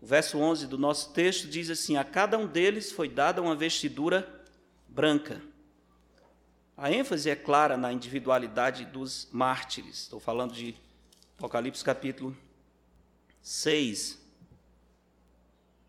O 0.00 0.06
verso 0.06 0.38
11 0.38 0.66
do 0.66 0.78
nosso 0.78 1.12
texto 1.12 1.46
diz 1.46 1.68
assim: 1.68 1.96
A 1.96 2.04
cada 2.04 2.38
um 2.38 2.46
deles 2.46 2.90
foi 2.90 3.08
dada 3.08 3.42
uma 3.42 3.54
vestidura 3.54 4.26
branca. 4.88 5.42
A 6.76 6.90
ênfase 6.90 7.28
é 7.28 7.36
clara 7.36 7.76
na 7.76 7.92
individualidade 7.92 8.86
dos 8.86 9.28
mártires. 9.30 9.98
Estou 10.02 10.18
falando 10.18 10.54
de 10.54 10.74
Apocalipse 11.36 11.84
capítulo 11.84 12.34
6. 13.42 14.18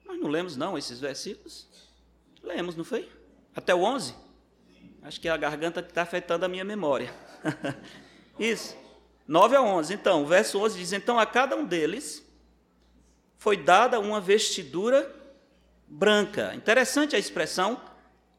Nós 0.05 0.19
não 0.19 0.27
lemos, 0.27 0.57
não, 0.57 0.77
esses 0.77 0.99
versículos? 0.99 1.67
Lemos, 2.43 2.75
não 2.75 2.83
foi? 2.83 3.09
Até 3.55 3.73
o 3.73 3.83
11? 3.83 4.13
Acho 5.03 5.19
que 5.21 5.29
é 5.29 5.31
a 5.31 5.37
garganta 5.37 5.81
que 5.81 5.89
está 5.89 6.01
afetando 6.01 6.43
a 6.45 6.49
minha 6.49 6.65
memória. 6.65 7.13
Isso. 8.39 8.75
9 9.27 9.55
a 9.55 9.61
11. 9.61 9.93
Então, 9.93 10.23
o 10.23 10.25
verso 10.25 10.59
11 10.59 10.77
diz: 10.77 10.93
Então 10.93 11.19
a 11.19 11.25
cada 11.25 11.55
um 11.55 11.65
deles 11.65 12.23
foi 13.37 13.57
dada 13.57 13.99
uma 13.99 14.19
vestidura 14.21 15.13
branca. 15.87 16.53
Interessante 16.55 17.15
a 17.15 17.19
expressão, 17.19 17.81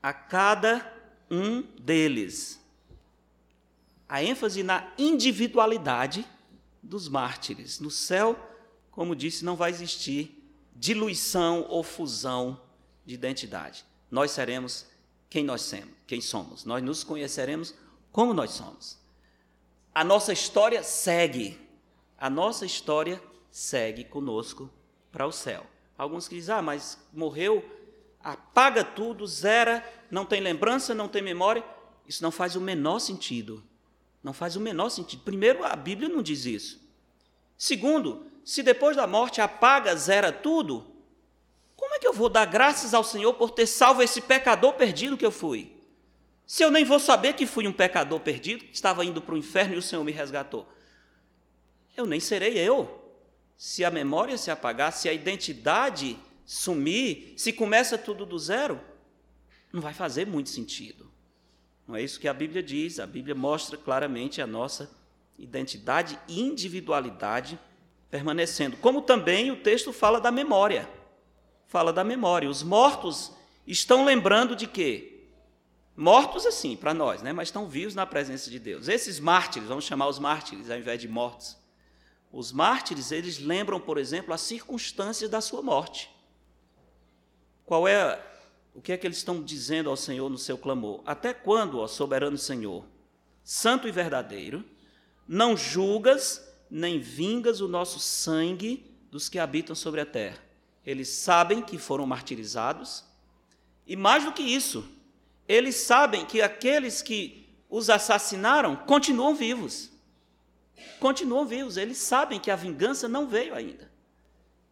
a 0.03 0.13
cada 0.13 0.91
um 1.31 1.63
deles. 1.81 2.61
A 4.09 4.23
ênfase 4.23 4.63
na 4.63 4.93
individualidade 4.99 6.27
dos 6.83 7.09
mártires. 7.09 7.81
No 7.81 7.91
céu, 7.91 8.39
como 8.91 9.17
disse, 9.17 9.45
não 9.45 9.57
vai 9.57 9.71
existir 9.71 10.39
diluição 10.75 11.67
ou 11.69 11.83
fusão 11.83 12.61
de 13.07 13.15
identidade. 13.15 13.85
Nós 14.11 14.31
seremos 14.31 14.87
quem 15.31 15.45
nós 15.45 15.73
somos. 16.21 16.65
Nós 16.65 16.83
nos 16.83 17.03
conheceremos 17.03 17.75
como 18.13 18.35
nós 18.35 18.51
somos. 18.51 18.99
A 19.95 20.05
nossa 20.05 20.33
história 20.33 20.83
segue. 20.83 21.59
A 22.19 22.31
nossa 22.31 22.65
história 22.65 23.21
segue 23.51 24.05
conosco 24.05 24.71
para 25.11 25.27
o 25.27 25.33
céu. 25.33 25.67
Alguns 25.97 26.29
que 26.29 26.37
dizem, 26.37 26.55
ah, 26.55 26.63
mas 26.63 26.99
morreu, 27.13 27.65
apaga 28.23 28.85
tudo, 28.85 29.27
zera, 29.27 29.85
não 30.11 30.25
tem 30.25 30.41
lembrança, 30.41 30.95
não 30.95 31.09
tem 31.09 31.23
memória. 31.23 31.65
Isso 32.07 32.23
não 32.23 32.31
faz 32.31 32.55
o 32.55 32.61
menor 32.61 32.99
sentido. 32.99 33.63
Não 34.23 34.33
faz 34.33 34.57
o 34.57 34.61
menor 34.61 34.91
sentido. 34.91 35.23
Primeiro, 35.23 35.65
a 35.65 35.75
Bíblia 35.75 36.09
não 36.09 36.23
diz 36.23 36.45
isso. 36.45 36.81
Segundo, 37.57 38.27
se 38.45 38.63
depois 38.63 38.97
da 38.97 39.07
morte 39.07 39.41
apaga, 39.41 39.95
zera 39.97 40.33
tudo, 40.33 40.87
como 41.77 41.95
é 41.95 41.99
que 41.99 42.07
eu 42.07 42.13
vou 42.13 42.29
dar 42.29 42.45
graças 42.45 42.95
ao 42.95 43.05
Senhor 43.05 43.35
por 43.35 43.51
ter 43.51 43.67
salvo 43.67 44.03
esse 44.03 44.21
pecador 44.21 44.75
perdido 44.75 45.17
que 45.17 45.27
eu 45.27 45.33
fui? 45.33 45.72
Se 46.47 46.63
eu 46.63 46.71
nem 46.71 46.85
vou 46.85 46.99
saber 46.99 47.35
que 47.35 47.47
fui 47.47 47.67
um 47.67 47.73
pecador 47.73 48.21
perdido, 48.21 48.65
que 48.65 48.75
estava 48.75 49.05
indo 49.05 49.23
para 49.23 49.35
o 49.35 49.39
inferno 49.39 49.75
e 49.75 49.79
o 49.79 49.83
Senhor 49.83 50.05
me 50.05 50.13
resgatou. 50.13 50.69
Eu 51.97 52.07
nem 52.07 52.21
serei 52.21 52.59
eu. 52.59 53.01
Se 53.57 53.85
a 53.85 53.91
memória 53.91 54.37
se 54.37 54.51
apagar, 54.51 54.93
se 54.93 55.09
a 55.09 55.13
identidade 55.13 56.19
sumir, 56.45 57.35
se 57.37 57.53
começa 57.53 57.97
tudo 57.97 58.27
do 58.27 58.39
zero, 58.39 58.81
não 59.73 59.81
vai 59.81 59.95
fazer 59.95 60.27
muito 60.27 60.51
sentido. 60.51 61.11
Não 61.87 61.97
é 61.97 62.03
isso 62.03 62.21
que 62.21 62.29
a 62.29 62.35
Bíblia 62.35 62.63
diz. 62.63 62.99
A 62.99 63.07
Bíblia 63.07 63.35
mostra 63.35 63.77
claramente 63.77 64.41
a 64.41 64.47
nossa 64.47 64.91
identidade 65.39 66.19
e 66.29 66.41
individualidade 66.41 67.59
permanecendo. 68.11 68.77
Como 68.77 69.03
também 69.03 69.51
o 69.51 69.57
texto 69.57 69.93
fala 69.93 70.21
da 70.21 70.31
memória. 70.31 70.89
Fala 71.67 71.93
da 71.93 72.05
memória. 72.05 72.49
Os 72.49 72.63
mortos 72.63 73.33
estão 73.67 74.05
lembrando 74.05 74.55
de 74.55 74.67
quê? 74.67 75.12
Mortos 75.97 76.47
assim, 76.47 76.75
para 76.75 76.95
nós, 76.95 77.23
né? 77.23 77.33
mas 77.33 77.49
estão 77.49 77.69
vivos 77.69 77.95
na 77.95 78.07
presença 78.07 78.51
de 78.51 78.59
Deus. 78.59 78.89
Esses 78.89 79.21
mártires, 79.21 79.69
vamos 79.69 79.85
chamar 79.85 80.09
os 80.09 80.19
mártires 80.19 80.71
ao 80.71 80.79
invés 80.79 81.01
de 81.01 81.09
mortos. 81.09 81.57
Os 82.33 82.51
mártires, 82.51 83.13
eles 83.13 83.39
lembram, 83.39 83.79
por 83.79 83.99
exemplo, 83.99 84.33
as 84.33 84.41
circunstâncias 84.41 85.29
da 85.29 85.41
sua 85.41 85.61
morte. 85.61 86.11
Qual 87.67 87.87
é 87.87 88.21
o 88.75 88.81
que 88.81 88.93
é 88.93 88.97
que 88.97 89.07
eles 89.07 89.19
estão 89.19 89.43
dizendo 89.43 89.91
ao 89.91 89.97
Senhor 89.97 90.31
no 90.31 90.39
seu 90.39 90.57
clamor? 90.57 91.03
Até 91.05 91.35
quando, 91.35 91.79
ó 91.79 91.87
soberano 91.87 92.39
Senhor, 92.39 92.87
santo 93.45 93.87
e 93.87 93.93
verdadeiro, 93.93 94.65
não 95.29 95.55
julgas 95.55 96.43
nem 96.71 96.99
vingas 96.99 97.61
o 97.61 97.69
nosso 97.69 98.01
sangue 98.01 98.91
dos 99.11 99.29
que 99.29 99.39
habitam 99.39 99.77
sobre 99.77 100.01
a 100.01 100.07
terra? 100.07 100.39
Eles 100.87 101.09
sabem 101.09 101.61
que 101.61 101.77
foram 101.77 102.07
martirizados, 102.07 103.05
e 103.87 103.95
mais 103.95 104.25
do 104.25 104.33
que 104.33 104.43
isso, 104.43 104.89
eles 105.53 105.77
sabem 105.77 106.25
que 106.25 106.41
aqueles 106.41 107.03
que 107.03 107.47
os 107.69 107.91
assassinaram 107.91 108.75
continuam 108.75 109.35
vivos. 109.35 109.93
Continuam 110.99 111.45
vivos, 111.45 111.77
eles 111.77 111.99
sabem 111.99 112.41
que 112.41 112.51
a 112.51 112.57
vingança 112.57 113.07
não 113.07 113.29
veio 113.29 113.55
ainda. 113.55 113.93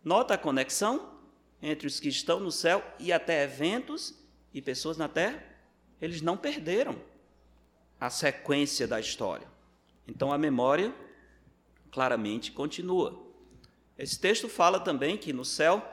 Nota 0.03 0.35
a 0.35 0.39
conexão 0.39 1.19
entre 1.61 1.87
os 1.87 2.01
que 2.01 2.09
estão 2.09 2.41
no 2.41 2.51
céu 2.51 2.83
e 2.99 3.13
até 3.13 3.45
eventos 3.45 4.15
e 4.55 4.63
pessoas 4.63 4.97
na 4.97 5.07
terra? 5.07 5.45
Eles 6.01 6.23
não 6.23 6.35
perderam 6.35 6.97
a 8.01 8.09
sequência 8.09 8.89
da 8.89 8.99
história. 8.99 9.47
Então 10.09 10.33
a 10.33 10.39
memória 10.39 10.95
claramente 11.91 12.53
continua. 12.53 13.23
Esse 13.99 14.19
texto 14.19 14.49
fala 14.49 14.81
também 14.81 15.19
que 15.19 15.31
no 15.31 15.45
céu 15.45 15.87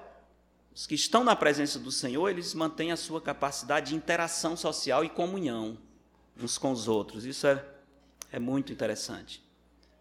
os 0.77 0.85
que 0.85 0.93
estão 0.93 1.23
na 1.23 1.35
presença 1.35 1.79
do 1.79 1.91
Senhor, 1.91 2.29
eles 2.29 2.53
mantêm 2.53 2.91
a 2.91 2.95
sua 2.95 3.19
capacidade 3.19 3.89
de 3.89 3.95
interação 3.95 4.55
social 4.55 5.03
e 5.03 5.09
comunhão 5.09 5.75
uns 6.39 6.59
com 6.59 6.71
os 6.71 6.87
outros. 6.87 7.25
Isso 7.25 7.47
é, 7.47 7.65
é 8.31 8.37
muito 8.37 8.71
interessante. 8.71 9.41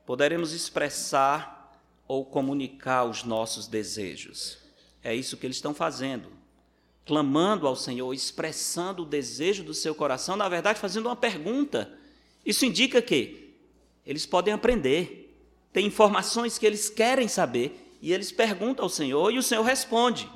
Poderemos 0.05 0.53
expressar 0.53 1.81
ou 2.07 2.27
comunicar 2.27 3.05
os 3.05 3.25
nossos 3.25 3.67
desejos. 3.67 4.59
É 5.03 5.15
isso 5.15 5.39
que 5.39 5.47
eles 5.47 5.57
estão 5.57 5.73
fazendo. 5.73 6.29
Clamando 7.07 7.67
ao 7.67 7.75
Senhor, 7.75 8.13
expressando 8.13 9.05
o 9.05 9.07
desejo 9.07 9.65
do 9.65 9.73
seu 9.73 9.95
coração, 9.95 10.37
na 10.37 10.47
verdade, 10.47 10.79
fazendo 10.79 11.07
uma 11.07 11.17
pergunta. 11.17 11.91
Isso 12.45 12.67
indica 12.67 13.01
que 13.01 13.57
eles 14.05 14.27
podem 14.27 14.53
aprender, 14.53 15.41
tem 15.73 15.87
informações 15.87 16.59
que 16.59 16.67
eles 16.67 16.91
querem 16.91 17.29
saber, 17.29 17.97
e 18.03 18.13
eles 18.13 18.31
perguntam 18.31 18.85
ao 18.85 18.91
Senhor 18.91 19.33
e 19.33 19.39
o 19.39 19.43
Senhor 19.43 19.63
responde 19.63 20.29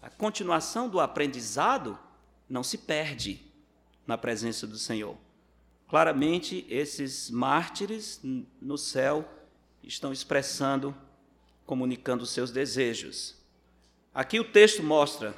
a 0.00 0.08
continuação 0.08 0.88
do 0.88 1.00
aprendizado 1.00 1.98
não 2.48 2.62
se 2.62 2.78
perde 2.78 3.40
na 4.06 4.16
presença 4.16 4.66
do 4.66 4.78
Senhor. 4.78 5.16
Claramente, 5.88 6.66
esses 6.68 7.30
mártires 7.30 8.20
no 8.60 8.78
céu 8.78 9.28
estão 9.82 10.12
expressando, 10.12 10.94
comunicando 11.66 12.26
seus 12.26 12.50
desejos. 12.50 13.36
Aqui 14.14 14.38
o 14.38 14.50
texto 14.50 14.82
mostra 14.82 15.34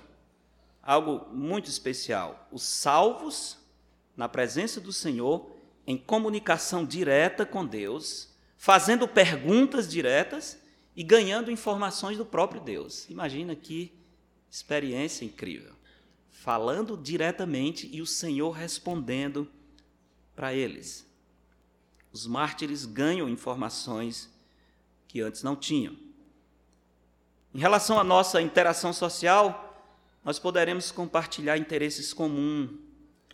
algo 0.83 1.29
muito 1.33 1.68
especial. 1.68 2.49
Os 2.51 2.62
salvos, 2.62 3.59
na 4.16 4.29
presença 4.29 4.81
do 4.81 4.92
Senhor, 4.92 5.51
em 5.87 5.96
comunicação 5.96 6.85
direta 6.85 7.46
com 7.46 7.64
Deus, 7.64 8.29
fazendo 8.57 9.09
perguntas 9.09 9.88
diretas 9.88 10.61
e 10.94 11.03
ganhando 11.03 11.51
informações 11.51 12.18
do 12.18 12.27
próprio 12.27 12.61
Deus. 12.61 13.09
Imagina 13.09 13.55
que 13.55 14.00
experiência 14.51 15.25
incrível. 15.25 15.73
Falando 16.31 16.97
diretamente 16.97 17.89
e 17.93 18.01
o 18.01 18.07
Senhor 18.07 18.51
respondendo 18.51 19.51
para 20.35 20.55
eles. 20.55 21.07
Os 22.13 22.27
mártires 22.27 22.87
ganham 22.87 23.29
informações 23.29 24.29
que 25.07 25.21
antes 25.21 25.43
não 25.43 25.55
tinham. 25.55 25.97
Em 27.55 27.59
relação 27.59 27.99
à 27.99 28.05
nossa 28.05 28.41
interação 28.41 28.93
social, 28.93 29.67
nós 30.25 30.39
poderemos 30.39 30.91
compartilhar 30.91 31.59
interesses 31.59 32.13
comuns. 32.13 32.71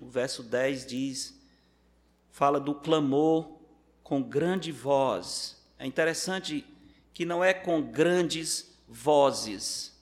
O 0.01 0.09
verso 0.09 0.43
10 0.43 0.87
diz, 0.87 1.41
fala 2.31 2.61
do 2.61 2.75
clamor 2.75 3.59
com 4.03 4.23
grande 4.23 4.71
voz. 4.73 5.65
É 5.79 5.87
interessante 5.87 6.67
que 7.13 7.25
não 7.25 7.43
é 7.43 7.55
com 7.55 7.81
grandes 7.83 8.79
vozes, 8.87 9.96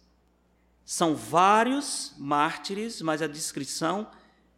são 0.85 1.15
vários 1.15 2.15
mártires, 2.19 3.01
mas 3.01 3.23
a 3.23 3.27
descrição 3.27 4.07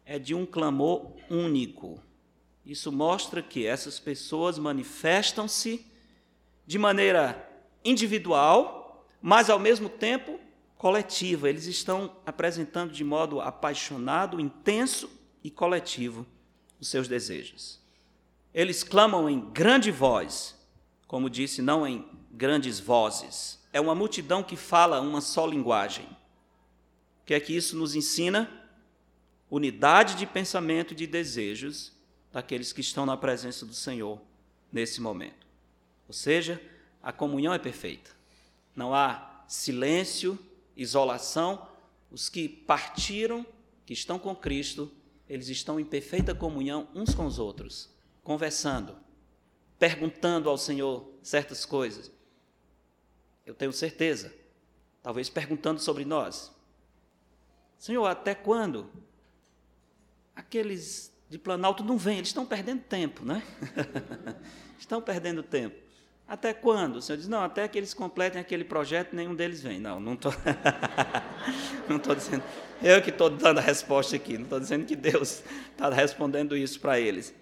é 0.05 0.19
de 0.19 0.35
um 0.35 0.45
clamor 0.45 1.13
único. 1.29 2.01
Isso 2.65 2.91
mostra 2.91 3.41
que 3.41 3.65
essas 3.65 3.99
pessoas 3.99 4.57
manifestam-se 4.57 5.85
de 6.65 6.77
maneira 6.77 7.49
individual, 7.83 9.05
mas 9.21 9.49
ao 9.49 9.57
mesmo 9.57 9.87
tempo 9.87 10.39
coletiva. 10.77 11.49
Eles 11.49 11.65
estão 11.65 12.15
apresentando 12.25 12.91
de 12.91 13.03
modo 13.03 13.41
apaixonado, 13.41 14.39
intenso 14.39 15.09
e 15.43 15.49
coletivo 15.49 16.25
os 16.79 16.87
seus 16.87 17.07
desejos. 17.07 17.79
Eles 18.53 18.83
clamam 18.83 19.29
em 19.29 19.39
grande 19.39 19.91
voz, 19.91 20.55
como 21.07 21.29
disse, 21.29 21.61
não 21.61 21.87
em 21.87 22.05
grandes 22.31 22.79
vozes. 22.79 23.56
É 23.71 23.81
uma 23.81 23.95
multidão 23.95 24.41
que 24.43 24.55
fala 24.55 25.01
uma 25.01 25.21
só 25.21 25.45
linguagem 25.45 26.07
que 27.27 27.33
é 27.33 27.39
que 27.41 27.53
isso 27.53 27.75
nos 27.75 27.93
ensina? 27.93 28.49
Unidade 29.51 30.15
de 30.15 30.25
pensamento 30.25 30.93
e 30.93 30.95
de 30.95 31.05
desejos 31.05 31.91
daqueles 32.31 32.71
que 32.71 32.79
estão 32.79 33.05
na 33.05 33.17
presença 33.17 33.65
do 33.65 33.73
Senhor 33.73 34.21
nesse 34.71 35.01
momento. 35.01 35.45
Ou 36.07 36.13
seja, 36.13 36.61
a 37.03 37.11
comunhão 37.11 37.53
é 37.53 37.59
perfeita. 37.59 38.11
Não 38.73 38.93
há 38.93 39.43
silêncio, 39.45 40.39
isolação. 40.75 41.67
Os 42.09 42.29
que 42.29 42.47
partiram, 42.47 43.45
que 43.85 43.91
estão 43.91 44.17
com 44.17 44.33
Cristo, 44.33 44.89
eles 45.27 45.49
estão 45.49 45.77
em 45.77 45.85
perfeita 45.85 46.33
comunhão 46.33 46.87
uns 46.95 47.13
com 47.13 47.25
os 47.25 47.39
outros, 47.39 47.89
conversando, 48.23 48.95
perguntando 49.77 50.49
ao 50.49 50.57
Senhor 50.57 51.11
certas 51.21 51.65
coisas. 51.65 52.09
Eu 53.47 53.55
tenho 53.55 53.71
certeza, 53.71 54.33
talvez 55.01 55.29
perguntando 55.29 55.79
sobre 55.79 56.03
nós, 56.03 56.51
Senhor, 57.79 58.05
até 58.05 58.35
quando? 58.35 58.91
Aqueles 60.35 61.13
de 61.29 61.37
Planalto 61.37 61.81
não 61.81 61.97
vêm, 61.97 62.17
eles 62.17 62.27
estão 62.27 62.45
perdendo 62.45 62.81
tempo, 62.81 63.23
né? 63.23 63.41
estão 64.77 65.01
perdendo 65.01 65.41
tempo. 65.41 65.77
Até 66.27 66.53
quando? 66.53 66.97
O 66.97 67.01
Senhor 67.01 67.17
diz, 67.17 67.29
não, 67.29 67.41
até 67.41 67.65
que 67.69 67.77
eles 67.77 67.93
completem 67.93 68.41
aquele 68.41 68.65
projeto, 68.65 69.15
nenhum 69.15 69.33
deles 69.33 69.63
vem. 69.63 69.79
Não, 69.79 69.97
não 69.97 70.15
estou. 70.15 70.33
não 71.87 71.95
estou 71.95 72.13
dizendo. 72.13 72.43
Eu 72.83 73.01
que 73.01 73.11
estou 73.11 73.29
dando 73.29 73.59
a 73.59 73.61
resposta 73.61 74.17
aqui, 74.17 74.33
não 74.33 74.43
estou 74.43 74.59
dizendo 74.59 74.85
que 74.85 74.95
Deus 74.95 75.41
está 75.71 75.89
respondendo 75.89 76.57
isso 76.57 76.81
para 76.81 76.99
eles. 76.99 77.33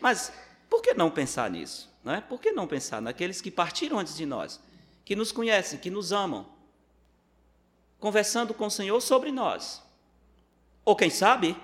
Mas 0.00 0.32
por 0.70 0.80
que 0.80 0.94
não 0.94 1.10
pensar 1.10 1.50
nisso? 1.50 1.94
Não 2.02 2.14
é? 2.14 2.20
Por 2.22 2.40
que 2.40 2.50
não 2.50 2.66
pensar 2.66 3.02
naqueles 3.02 3.42
que 3.42 3.50
partiram 3.50 3.98
antes 3.98 4.16
de 4.16 4.24
nós, 4.24 4.58
que 5.04 5.16
nos 5.16 5.32
conhecem, 5.32 5.78
que 5.78 5.90
nos 5.90 6.12
amam, 6.12 6.46
conversando 7.98 8.54
com 8.54 8.66
o 8.66 8.70
Senhor 8.70 9.00
sobre 9.00 9.30
nós. 9.30 9.82
Ou 10.84 10.96
quem 10.96 11.10
sabe, 11.10 11.56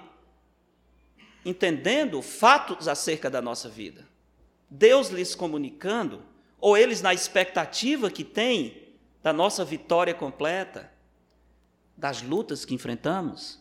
entendendo 1.44 2.20
fatos 2.20 2.88
acerca 2.88 3.30
da 3.30 3.40
nossa 3.40 3.68
vida. 3.68 4.06
Deus 4.68 5.08
lhes 5.08 5.34
comunicando, 5.34 6.22
ou 6.58 6.76
eles 6.76 7.00
na 7.00 7.14
expectativa 7.14 8.10
que 8.10 8.24
têm 8.24 8.94
da 9.22 9.32
nossa 9.32 9.64
vitória 9.64 10.12
completa, 10.12 10.92
das 11.96 12.20
lutas 12.20 12.64
que 12.64 12.74
enfrentamos, 12.74 13.60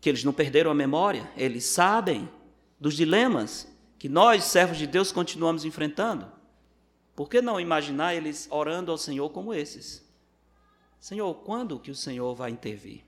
que 0.00 0.08
eles 0.08 0.24
não 0.24 0.32
perderam 0.32 0.70
a 0.70 0.74
memória, 0.74 1.30
eles 1.36 1.64
sabem 1.64 2.28
dos 2.78 2.94
dilemas 2.94 3.68
que 3.98 4.08
nós, 4.08 4.44
servos 4.44 4.78
de 4.78 4.86
Deus, 4.86 5.12
continuamos 5.12 5.64
enfrentando. 5.64 6.39
Por 7.20 7.28
que 7.28 7.42
não 7.42 7.60
imaginar 7.60 8.14
eles 8.14 8.48
orando 8.50 8.90
ao 8.90 8.96
Senhor 8.96 9.28
como 9.28 9.52
esses? 9.52 10.02
Senhor, 10.98 11.34
quando 11.34 11.78
que 11.78 11.90
o 11.90 11.94
Senhor 11.94 12.34
vai 12.34 12.50
intervir? 12.50 13.04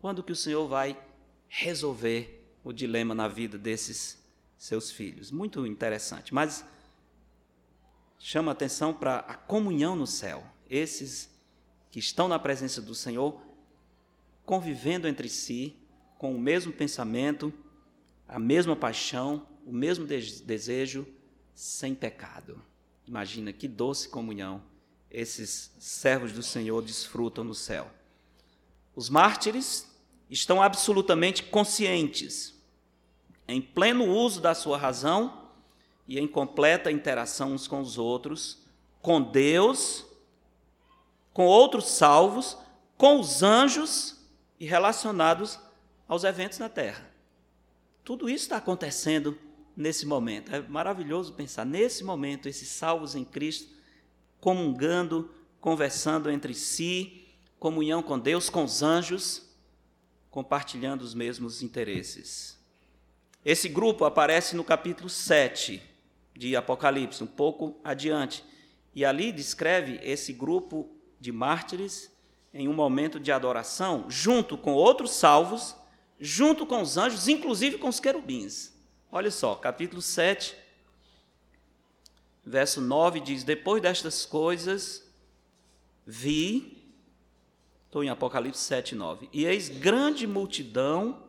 Quando 0.00 0.24
que 0.24 0.32
o 0.32 0.34
Senhor 0.34 0.66
vai 0.66 1.00
resolver 1.46 2.44
o 2.64 2.72
dilema 2.72 3.14
na 3.14 3.28
vida 3.28 3.56
desses 3.56 4.18
seus 4.56 4.90
filhos? 4.90 5.30
Muito 5.30 5.64
interessante, 5.68 6.34
mas 6.34 6.64
chama 8.18 8.50
atenção 8.50 8.92
para 8.92 9.18
a 9.20 9.36
comunhão 9.36 9.94
no 9.94 10.04
céu. 10.04 10.44
Esses 10.68 11.30
que 11.92 12.00
estão 12.00 12.26
na 12.26 12.40
presença 12.40 12.82
do 12.82 12.92
Senhor 12.92 13.40
convivendo 14.44 15.06
entre 15.06 15.28
si 15.28 15.76
com 16.18 16.34
o 16.34 16.40
mesmo 16.40 16.72
pensamento, 16.72 17.54
a 18.26 18.40
mesma 18.40 18.74
paixão, 18.74 19.46
o 19.64 19.72
mesmo 19.72 20.04
desejo, 20.04 21.06
sem 21.54 21.94
pecado. 21.94 22.60
Imagina 23.08 23.54
que 23.54 23.66
doce 23.66 24.06
comunhão 24.06 24.62
esses 25.10 25.72
servos 25.78 26.30
do 26.30 26.42
Senhor 26.42 26.82
desfrutam 26.82 27.42
no 27.42 27.54
céu. 27.54 27.90
Os 28.94 29.08
mártires 29.08 29.90
estão 30.28 30.62
absolutamente 30.62 31.44
conscientes, 31.44 32.54
em 33.48 33.62
pleno 33.62 34.04
uso 34.04 34.42
da 34.42 34.54
sua 34.54 34.76
razão 34.76 35.48
e 36.06 36.18
em 36.18 36.28
completa 36.28 36.92
interação 36.92 37.54
uns 37.54 37.66
com 37.66 37.80
os 37.80 37.96
outros, 37.96 38.58
com 39.00 39.22
Deus, 39.22 40.04
com 41.32 41.46
outros 41.46 41.86
salvos, 41.86 42.58
com 42.98 43.20
os 43.20 43.42
anjos 43.42 44.18
e 44.60 44.66
relacionados 44.66 45.58
aos 46.06 46.24
eventos 46.24 46.58
na 46.58 46.68
terra. 46.68 47.10
Tudo 48.04 48.28
isso 48.28 48.44
está 48.44 48.58
acontecendo 48.58 49.38
nesse 49.78 50.04
momento. 50.04 50.52
É 50.52 50.60
maravilhoso 50.60 51.32
pensar 51.34 51.64
nesse 51.64 52.02
momento, 52.02 52.48
esses 52.48 52.68
salvos 52.68 53.14
em 53.14 53.24
Cristo, 53.24 53.72
comungando, 54.40 55.30
conversando 55.60 56.28
entre 56.28 56.52
si, 56.52 57.24
comunhão 57.60 58.02
com 58.02 58.18
Deus, 58.18 58.50
com 58.50 58.64
os 58.64 58.82
anjos, 58.82 59.48
compartilhando 60.30 61.02
os 61.02 61.14
mesmos 61.14 61.62
interesses. 61.62 62.58
Esse 63.44 63.68
grupo 63.68 64.04
aparece 64.04 64.56
no 64.56 64.64
capítulo 64.64 65.08
7 65.08 65.80
de 66.36 66.56
Apocalipse, 66.56 67.22
um 67.22 67.26
pouco 67.26 67.80
adiante, 67.84 68.44
e 68.92 69.04
ali 69.04 69.30
descreve 69.30 70.00
esse 70.02 70.32
grupo 70.32 70.90
de 71.20 71.30
mártires 71.30 72.10
em 72.52 72.66
um 72.66 72.74
momento 72.74 73.20
de 73.20 73.30
adoração, 73.30 74.06
junto 74.08 74.58
com 74.58 74.72
outros 74.72 75.12
salvos, 75.12 75.76
junto 76.18 76.66
com 76.66 76.82
os 76.82 76.96
anjos, 76.96 77.28
inclusive 77.28 77.78
com 77.78 77.88
os 77.88 78.00
querubins. 78.00 78.77
Olha 79.10 79.30
só, 79.30 79.54
capítulo 79.54 80.02
7, 80.02 80.54
verso 82.44 82.78
9 82.78 83.20
diz: 83.20 83.42
Depois 83.42 83.80
destas 83.80 84.26
coisas, 84.26 85.02
vi, 86.06 86.92
estou 87.86 88.04
em 88.04 88.10
Apocalipse 88.10 88.60
7, 88.60 88.94
9, 88.94 89.30
e 89.32 89.46
eis 89.46 89.70
grande 89.70 90.26
multidão, 90.26 91.22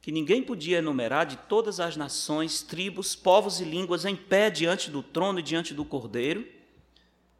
que 0.00 0.12
ninguém 0.12 0.40
podia 0.40 0.78
enumerar, 0.78 1.26
de 1.26 1.36
todas 1.36 1.80
as 1.80 1.96
nações, 1.96 2.62
tribos, 2.62 3.16
povos 3.16 3.60
e 3.60 3.64
línguas, 3.64 4.04
em 4.04 4.14
pé 4.14 4.48
diante 4.48 4.88
do 4.88 5.02
trono 5.02 5.40
e 5.40 5.42
diante 5.42 5.74
do 5.74 5.84
cordeiro, 5.84 6.46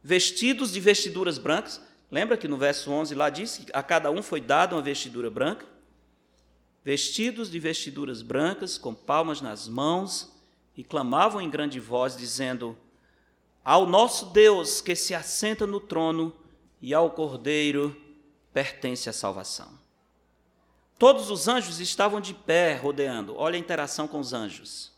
vestidos 0.03 0.73
de 0.73 0.81
vestiduras 0.81 1.39
brancas. 1.39 1.81
Lembra 2.11 2.37
que 2.37 2.49
no 2.49 2.57
verso 2.57 2.91
11 2.91 3.15
lá 3.15 3.31
diz 3.31 3.59
que 3.59 3.67
a 3.73 3.85
cada 3.85 4.11
um 4.11 4.21
foi 4.21 4.41
dada 4.41 4.75
uma 4.75 4.83
vestidura 4.83 5.31
branca? 5.31 5.74
Vestidos 6.85 7.51
de 7.51 7.59
vestiduras 7.59 8.21
brancas, 8.21 8.77
com 8.77 8.95
palmas 8.95 9.41
nas 9.41 9.67
mãos, 9.67 10.31
e 10.77 10.85
clamavam 10.85 11.41
em 11.41 11.49
grande 11.49 11.81
voz, 11.81 12.15
dizendo: 12.15 12.77
Ao 13.65 13.87
nosso 13.87 14.27
Deus 14.27 14.83
que 14.83 14.95
se 14.95 15.15
assenta 15.15 15.67
no 15.67 15.81
trono 15.81 16.37
e 16.83 16.93
ao 16.93 17.11
Cordeiro 17.11 17.97
pertence 18.53 19.09
a 19.09 19.15
salvação. 19.15 19.79
Todos 20.99 21.31
os 21.31 21.49
anjos 21.49 21.81
estavam 21.81 22.21
de 22.21 22.35
pé, 22.35 22.77
rodeando. 22.77 23.35
Olha 23.35 23.57
a 23.57 23.59
interação 23.59 24.07
com 24.07 24.21
os 24.21 24.35
anjos. 24.35 24.93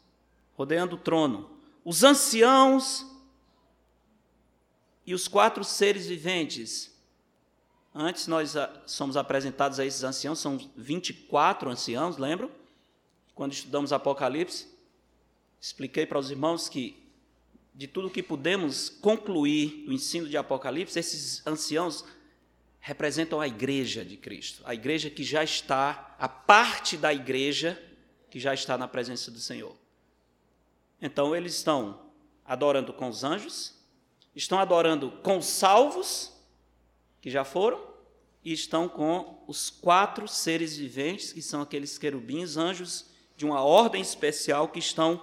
Rodeando 0.57 0.97
o 0.97 0.99
trono. 0.99 1.51
Os 1.85 2.03
anciãos 2.03 3.07
e 5.07 5.15
os 5.15 5.29
quatro 5.29 5.63
seres 5.63 6.07
viventes 6.07 6.96
Antes 7.99 8.27
nós 8.27 8.55
ah, 8.59 8.71
somos 8.85 9.17
apresentados 9.17 9.81
a 9.81 9.87
esses 9.87 10.05
anciãos, 10.05 10.39
são 10.39 10.59
24 10.77 11.71
anciãos, 11.71 12.19
lembram? 12.19 12.51
Quando 13.35 13.55
estudamos 13.55 13.91
Apocalipse, 13.91 14.67
expliquei 15.59 16.05
para 16.05 16.19
os 16.19 16.31
irmãos 16.31 16.69
que 16.69 17.03
de 17.75 17.87
tudo 17.87 18.11
que 18.11 18.23
podemos 18.23 18.91
concluir 18.91 19.87
o 19.89 19.93
ensino 19.95 20.29
de 20.29 20.37
Apocalipse, 20.37 20.99
esses 20.99 21.47
anciãos 21.47 22.05
representam 22.81 23.41
a 23.41 23.49
igreja 23.49 24.05
de 24.05 24.19
Cristo, 24.19 24.63
a 24.67 24.75
igreja 24.75 25.09
que 25.09 25.25
já 25.25 25.43
está, 25.43 26.15
a 26.19 26.29
parte 26.29 26.99
da 26.99 27.15
igreja 27.15 27.83
que 28.31 28.39
já 28.39 28.53
está 28.53 28.77
na 28.77 28.87
presença 28.87 29.31
do 29.31 29.41
Senhor. 29.41 29.75
Então 31.01 31.35
eles 31.35 31.55
estão 31.55 32.11
adorando 32.45 32.93
com 32.93 33.09
os 33.09 33.25
anjos, 33.25 33.75
estão 34.35 34.59
adorando 34.59 35.13
com 35.23 35.39
os 35.39 35.47
salvos 35.47 36.36
que 37.27 37.31
já 37.33 37.43
foram, 37.43 37.81
e 38.45 38.53
estão 38.53 38.89
com 38.89 39.43
os 39.49 39.69
quatro 39.69 40.29
seres 40.29 40.77
viventes, 40.77 41.33
que 41.33 41.43
são 41.43 41.61
aqueles 41.61 41.99
querubins, 41.99 42.57
anjos 42.57 43.07
de 43.37 43.45
uma 43.45 43.65
ordem 43.65 44.01
especial 44.01 44.69
que 44.69 44.79
estão 44.79 45.21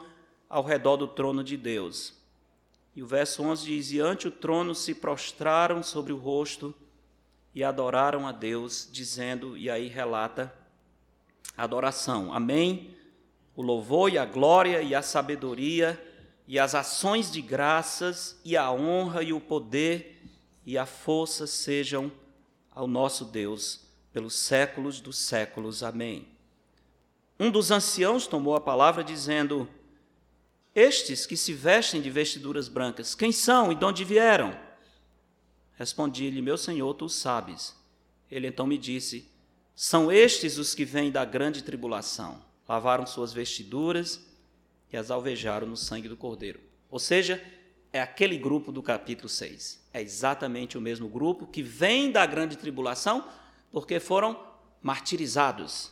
ao 0.50 0.66
redor 0.66 0.98
do 0.98 1.08
trono 1.08 1.42
de 1.42 1.56
Deus. 1.56 2.14
E 2.94 3.02
o 3.02 3.08
verso 3.08 3.42
11 3.42 3.66
diz: 3.66 3.92
E 3.94 4.02
ante 4.02 4.28
o 4.28 4.32
trono 4.32 4.76
se 4.76 4.94
prostraram 4.94 5.82
sobre 5.82 6.12
o 6.12 6.18
rosto 6.18 6.76
e 7.56 7.64
adoraram 7.64 8.28
a 8.28 8.34
Deus, 8.34 8.90
dizendo, 8.92 9.56
e 9.56 9.70
aí 9.70 9.88
relata 9.88 10.54
a 11.56 11.64
adoração. 11.64 12.34
Amém. 12.34 12.98
O 13.56 13.62
louvor 13.62 14.12
e 14.12 14.18
a 14.18 14.26
glória 14.26 14.82
e 14.82 14.94
a 14.94 15.02
sabedoria 15.02 15.98
e 16.46 16.60
as 16.60 16.76
ações 16.76 17.32
de 17.32 17.42
graças 17.42 18.38
e 18.44 18.58
a 18.58 18.70
honra 18.74 19.24
e 19.24 19.32
o 19.32 19.40
poder 19.40 20.14
e 20.66 20.78
a 20.78 20.86
força 20.86 21.46
sejam 21.46 22.12
ao 22.72 22.88
nosso 22.88 23.26
Deus 23.26 23.82
pelos 24.12 24.36
séculos 24.36 25.02
dos 25.02 25.18
séculos. 25.18 25.84
Amém. 25.84 26.28
Um 27.40 27.50
dos 27.50 27.72
anciãos 27.72 28.28
tomou 28.28 28.56
a 28.56 28.62
palavra 28.62 29.04
dizendo: 29.04 29.68
Estes 30.74 31.26
que 31.26 31.36
se 31.36 31.54
vestem 31.54 32.02
de 32.02 32.10
vestiduras 32.10 32.68
brancas, 32.68 33.16
quem 33.16 33.32
são 33.32 33.72
e 33.72 33.76
de 33.76 33.84
onde 33.84 34.04
vieram? 34.04 34.58
Respondi-lhe: 35.76 36.42
Meu 36.42 36.58
senhor, 36.58 36.94
tu 36.94 37.10
sabes. 37.10 37.76
Ele 38.30 38.48
então 38.48 38.68
me 38.68 38.78
disse: 38.78 39.30
São 39.76 40.12
estes 40.12 40.58
os 40.58 40.74
que 40.74 40.86
vêm 40.86 41.12
da 41.12 41.26
grande 41.26 41.64
tribulação. 41.64 42.42
Lavaram 42.68 43.06
suas 43.06 43.34
vestiduras 43.34 44.26
e 44.92 44.96
as 44.96 45.12
alvejaram 45.12 45.68
no 45.68 45.76
sangue 45.76 46.08
do 46.08 46.16
cordeiro. 46.16 46.60
Ou 46.90 47.00
seja, 47.00 47.44
é 47.94 48.02
aquele 48.02 48.40
grupo 48.40 48.72
do 48.72 48.82
capítulo 48.82 49.30
6. 49.30 49.88
É 49.94 50.02
exatamente 50.02 50.80
o 50.80 50.82
mesmo 50.82 51.08
grupo 51.08 51.46
que 51.46 51.62
vem 51.62 52.12
da 52.12 52.26
grande 52.26 52.58
tribulação 52.58 53.30
porque 53.72 54.00
foram 54.00 54.52
martirizados, 54.82 55.92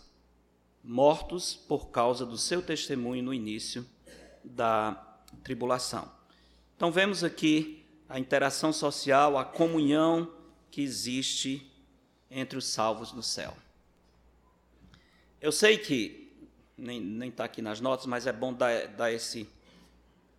mortos 0.84 1.54
por 1.54 1.89
causa 1.89 2.26
do 2.26 2.39
seu 2.39 2.62
testemunho 2.62 3.22
no 3.22 3.34
início 3.34 3.86
da 4.43 5.20
tribulação. 5.43 6.12
Então 6.76 6.91
vemos 6.91 7.24
aqui 7.24 7.86
a 8.10 8.20
interação 8.20 8.74
social, 8.74 9.38
a 9.38 9.45
comunhão 9.45 10.34
que 10.72 10.82
existe 10.82 11.72
entre 12.32 12.58
os 12.58 12.66
salvos 12.66 13.12
do 13.12 13.22
céu. 13.22 13.56
Eu 15.39 15.52
sei 15.52 15.78
que 15.78 16.34
nem 16.76 17.30
está 17.30 17.43
aqui 17.43 17.62
nas 17.62 17.80
notas, 17.80 18.08
mas 18.08 18.26
é 18.26 18.34
bom 18.34 18.52
dar, 18.52 18.88
dar 18.88 19.12
esse, 19.12 19.47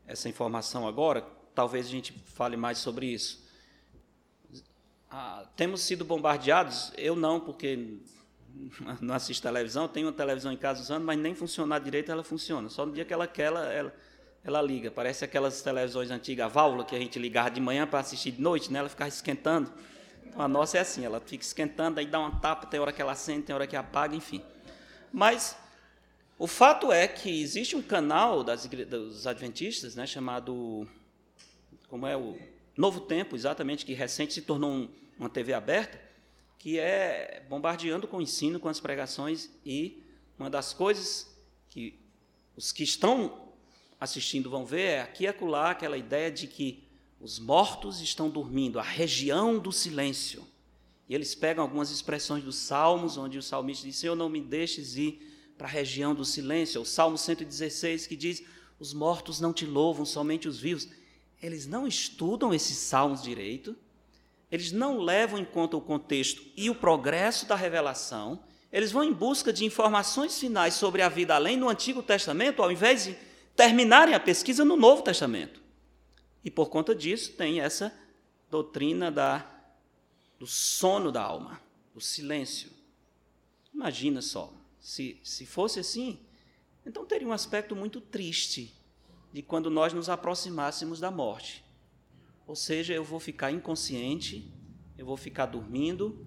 essa 0.07 0.29
informação 0.29 0.89
agora 0.89 1.25
talvez 1.55 1.87
a 1.87 1.91
gente 1.91 2.13
fale 2.27 2.57
mais 2.57 2.79
sobre 2.79 3.07
isso. 3.07 3.43
Ah, 5.11 5.47
temos 5.57 5.83
sido 5.83 6.05
bombardeados, 6.05 6.93
eu 6.97 7.15
não, 7.15 7.39
porque 7.39 7.99
não 9.01 9.15
assisto 9.15 9.43
televisão, 9.43 9.87
tenho 9.87 10.07
uma 10.07 10.13
televisão 10.13 10.53
em 10.53 10.57
casa 10.57 10.81
usando, 10.81 11.05
mas 11.05 11.19
nem 11.19 11.35
funcionar 11.35 11.81
direito 11.81 12.11
ela 12.11 12.25
funciona. 12.25 12.69
Só 12.69 12.87
no 12.87 12.93
dia 12.93 13.05
que 13.05 13.13
ela 13.13 13.27
quer, 13.27 13.45
ela, 13.45 13.73
ela, 13.73 13.95
ela 14.43 14.63
liga. 14.63 14.91
Parece 14.91 15.25
aquelas 15.25 15.61
televisões 15.63 16.11
antigas, 16.11 16.47
a 16.47 16.49
válvula 16.49 16.85
que 16.85 16.97
a 16.97 16.99
gente 16.99 17.19
ligava 17.19 17.51
de 17.51 17.61
manhã 17.61 17.87
para 17.87 18.01
assistir 18.01 18.33
de 18.33 18.41
noite, 18.41 18.73
né? 18.73 18.79
ela 18.79 18.89
ficava 18.89 19.09
esquentando. 19.09 19.71
Então 20.27 20.41
a 20.41 20.49
nossa 20.49 20.79
é 20.79 20.81
assim, 20.81 21.05
ela 21.05 21.21
fica 21.21 21.45
esquentando, 21.45 22.01
aí 22.01 22.07
dá 22.07 22.19
uma 22.19 22.41
tapa, 22.41 22.67
tem 22.67 22.81
hora 22.81 22.93
que 22.93 23.03
ela 23.03 23.13
acende, 23.13 23.43
tem 23.43 23.55
hora 23.55 23.67
que 23.67 23.77
apaga, 23.77 24.17
enfim. 24.17 24.43
Mas 25.13 25.55
o 26.39 26.47
fato 26.47 26.91
é 26.91 27.07
que 27.07 27.43
existe 27.43 27.77
um 27.77 27.83
canal 27.83 28.43
das, 28.43 28.67
dos 28.67 29.27
adventistas, 29.27 29.95
né, 29.95 30.07
chamado 30.07 30.89
como 31.93 32.07
é 32.07 32.17
o 32.17 32.39
Novo 32.75 33.01
Tempo, 33.01 33.37
exatamente, 33.37 33.85
que 33.85 33.93
recente 33.93 34.33
se 34.33 34.41
tornou 34.41 34.71
um, 34.71 34.89
uma 35.19 35.29
TV 35.29 35.53
aberta, 35.53 36.01
que 36.59 36.79
é 36.79 37.45
bombardeando 37.51 38.09
com 38.09 38.17
o 38.17 38.23
ensino, 38.23 38.59
com 38.59 38.67
as 38.67 38.81
pregações, 38.81 39.51
e 39.63 40.03
uma 40.39 40.49
das 40.49 40.73
coisas 40.73 41.37
que 41.69 42.01
os 42.57 42.73
que 42.73 42.83
estão 42.83 43.53
assistindo 44.01 44.49
vão 44.49 44.65
ver 44.65 44.81
é 44.81 45.01
aqui 45.03 45.25
e 45.25 45.27
acolá 45.27 45.71
aquela 45.71 45.99
ideia 45.99 46.31
de 46.31 46.47
que 46.47 46.83
os 47.21 47.39
mortos 47.39 48.01
estão 48.01 48.31
dormindo, 48.31 48.79
a 48.79 48.83
região 48.83 49.59
do 49.59 49.71
silêncio. 49.71 50.49
E 51.11 51.15
eles 51.15 51.35
pegam 51.35 51.63
algumas 51.63 51.91
expressões 51.91 52.43
dos 52.43 52.57
Salmos, 52.57 53.19
onde 53.19 53.37
o 53.37 53.43
salmista 53.43 53.87
diz: 53.87 53.97
Senhor, 53.97 54.17
não 54.17 54.31
me 54.31 54.41
deixes 54.41 54.97
ir 54.97 55.53
para 55.59 55.69
a 55.69 55.71
região 55.71 56.15
do 56.15 56.25
silêncio. 56.25 56.81
O 56.81 56.87
Salmo 56.87 57.19
116 57.19 58.07
que 58.07 58.17
diz: 58.17 58.43
Os 58.81 58.95
mortos 58.95 59.41
não 59.41 59.53
te 59.53 59.67
louvam, 59.67 60.07
somente 60.07 60.49
os 60.49 60.59
vivos. 60.59 60.89
Eles 61.43 61.67
não 61.67 61.87
estudam 61.87 62.55
esses 62.55 62.79
salmos 62.79 63.23
direito, 63.23 63.77
eles 64.51 64.71
não 64.71 64.99
levam 64.99 65.39
em 65.39 65.45
conta 65.45 65.77
o 65.77 65.81
contexto 65.81 66.43
e 66.57 66.71
o 66.71 66.75
progresso 66.75 67.47
da 67.47 67.57
revelação, 67.57 68.45
eles 68.71 68.93
vão 68.93 69.03
em 69.03 69.13
busca 69.13 69.53
de 69.53 69.65
informações 69.65 70.39
finais 70.39 70.75
sobre 70.75 71.03
a 71.03 71.09
vida 71.09 71.35
além 71.35 71.57
no 71.57 71.69
Antigo 71.69 72.03
Testamento, 72.03 72.63
ao 72.63 72.71
invés 72.71 73.05
de 73.05 73.17
terminarem 73.57 74.15
a 74.15 74.21
pesquisa 74.21 74.65
no 74.65 74.77
Novo 74.77 75.03
Testamento. 75.03 75.61
E 76.45 76.51
por 76.51 76.69
conta 76.69 76.95
disso, 76.95 77.33
tem 77.33 77.61
essa 77.61 77.93
doutrina 78.51 79.11
da, 79.11 79.47
do 80.39 80.47
sono 80.47 81.13
da 81.13 81.23
alma, 81.23 81.61
do 81.95 82.01
silêncio. 82.01 82.71
Imagina 83.75 84.23
só, 84.23 84.53
se, 84.81 85.19
se 85.23 85.45
fosse 85.45 85.81
assim, 85.81 86.19
então 86.85 87.05
teria 87.05 87.29
um 87.29 87.33
aspecto 87.33 87.77
muito 87.77 88.01
triste 88.01 88.75
de 89.33 89.43
quando 89.43 89.71
nós 89.71 89.93
nos 89.93 90.09
aproximássemos 90.09 91.01
da 91.01 91.11
morte. 91.11 91.65
Ou 92.47 92.55
seja, 92.55 92.93
eu 92.93 93.03
vou 93.03 93.19
ficar 93.19 93.51
inconsciente, 93.51 94.53
eu 94.99 95.07
vou 95.07 95.17
ficar 95.17 95.47
dormindo, 95.47 96.27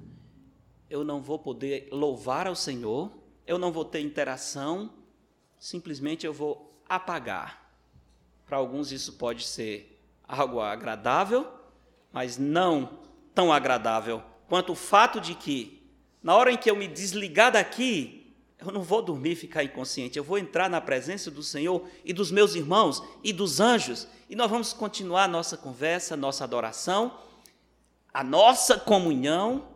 eu 0.89 1.03
não 1.03 1.21
vou 1.21 1.37
poder 1.37 1.87
louvar 1.91 2.47
ao 2.47 2.55
Senhor, 2.55 3.11
eu 3.45 3.57
não 3.57 3.71
vou 3.71 3.85
ter 3.85 3.99
interação, 3.99 4.91
simplesmente 5.59 6.25
eu 6.25 6.33
vou 6.33 6.81
apagar. 6.87 7.71
Para 8.45 8.57
alguns 8.57 8.91
isso 8.91 9.13
pode 9.13 9.43
ser 9.43 10.01
algo 10.27 10.59
agradável, 10.59 11.47
mas 12.11 12.37
não 12.37 12.99
tão 13.33 13.51
agradável 13.51 14.23
quanto 14.47 14.71
o 14.71 14.75
fato 14.75 15.19
de 15.19 15.35
que, 15.35 15.83
na 16.23 16.35
hora 16.35 16.51
em 16.51 16.57
que 16.57 16.69
eu 16.69 16.75
me 16.75 16.87
desligar 16.87 17.51
daqui, 17.51 18.24
eu 18.69 18.73
não 18.73 18.81
vou 18.81 19.01
dormir 19.01 19.31
e 19.31 19.35
ficar 19.35 19.63
inconsciente, 19.63 20.17
eu 20.17 20.23
vou 20.23 20.37
entrar 20.37 20.69
na 20.69 20.81
presença 20.81 21.29
do 21.31 21.43
Senhor 21.43 21.87
e 22.03 22.13
dos 22.13 22.31
meus 22.31 22.55
irmãos 22.55 23.03
e 23.23 23.31
dos 23.31 23.59
anjos, 23.59 24.07
e 24.29 24.35
nós 24.35 24.49
vamos 24.49 24.73
continuar 24.73 25.23
a 25.23 25.27
nossa 25.27 25.57
conversa, 25.57 26.13
a 26.13 26.17
nossa 26.17 26.43
adoração, 26.43 27.19
a 28.13 28.23
nossa 28.23 28.77
comunhão 28.79 29.67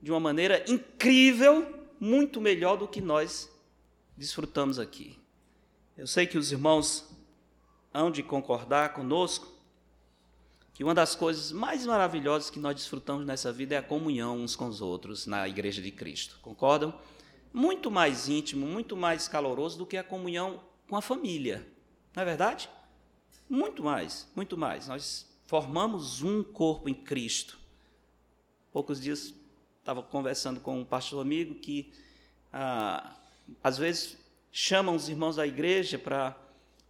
de 0.00 0.10
uma 0.10 0.20
maneira 0.20 0.64
incrível, 0.68 1.74
muito 1.98 2.40
melhor 2.40 2.76
do 2.76 2.86
que 2.86 3.00
nós 3.00 3.50
desfrutamos 4.16 4.78
aqui. 4.78 5.18
Eu 5.96 6.06
sei 6.06 6.26
que 6.26 6.36
os 6.36 6.52
irmãos 6.52 7.08
hão 7.92 8.10
de 8.10 8.22
concordar 8.22 8.92
conosco 8.92 9.56
que 10.74 10.84
uma 10.84 10.94
das 10.94 11.14
coisas 11.14 11.52
mais 11.52 11.86
maravilhosas 11.86 12.50
que 12.50 12.58
nós 12.58 12.74
desfrutamos 12.74 13.24
nessa 13.24 13.50
vida 13.50 13.74
é 13.74 13.78
a 13.78 13.82
comunhão 13.82 14.36
uns 14.36 14.54
com 14.54 14.68
os 14.68 14.82
outros 14.82 15.26
na 15.26 15.48
Igreja 15.48 15.80
de 15.80 15.90
Cristo. 15.90 16.38
Concordam? 16.42 16.92
Muito 17.52 17.90
mais 17.90 18.28
íntimo, 18.28 18.66
muito 18.66 18.96
mais 18.96 19.28
caloroso 19.28 19.78
do 19.78 19.86
que 19.86 19.96
a 19.96 20.04
comunhão 20.04 20.60
com 20.88 20.96
a 20.96 21.02
família. 21.02 21.66
Não 22.14 22.22
é 22.22 22.26
verdade? 22.26 22.68
Muito 23.48 23.82
mais, 23.82 24.28
muito 24.34 24.56
mais. 24.56 24.88
Nós 24.88 25.26
formamos 25.46 26.22
um 26.22 26.42
corpo 26.42 26.88
em 26.88 26.94
Cristo. 26.94 27.58
Poucos 28.72 29.00
dias 29.00 29.34
estava 29.78 30.02
conversando 30.02 30.60
com 30.60 30.80
um 30.80 30.84
pastor 30.84 31.20
amigo 31.22 31.54
que 31.54 31.92
ah, 32.52 33.14
às 33.62 33.78
vezes 33.78 34.16
chamam 34.50 34.94
os 34.94 35.08
irmãos 35.08 35.36
da 35.36 35.46
igreja 35.46 35.98
para 35.98 36.36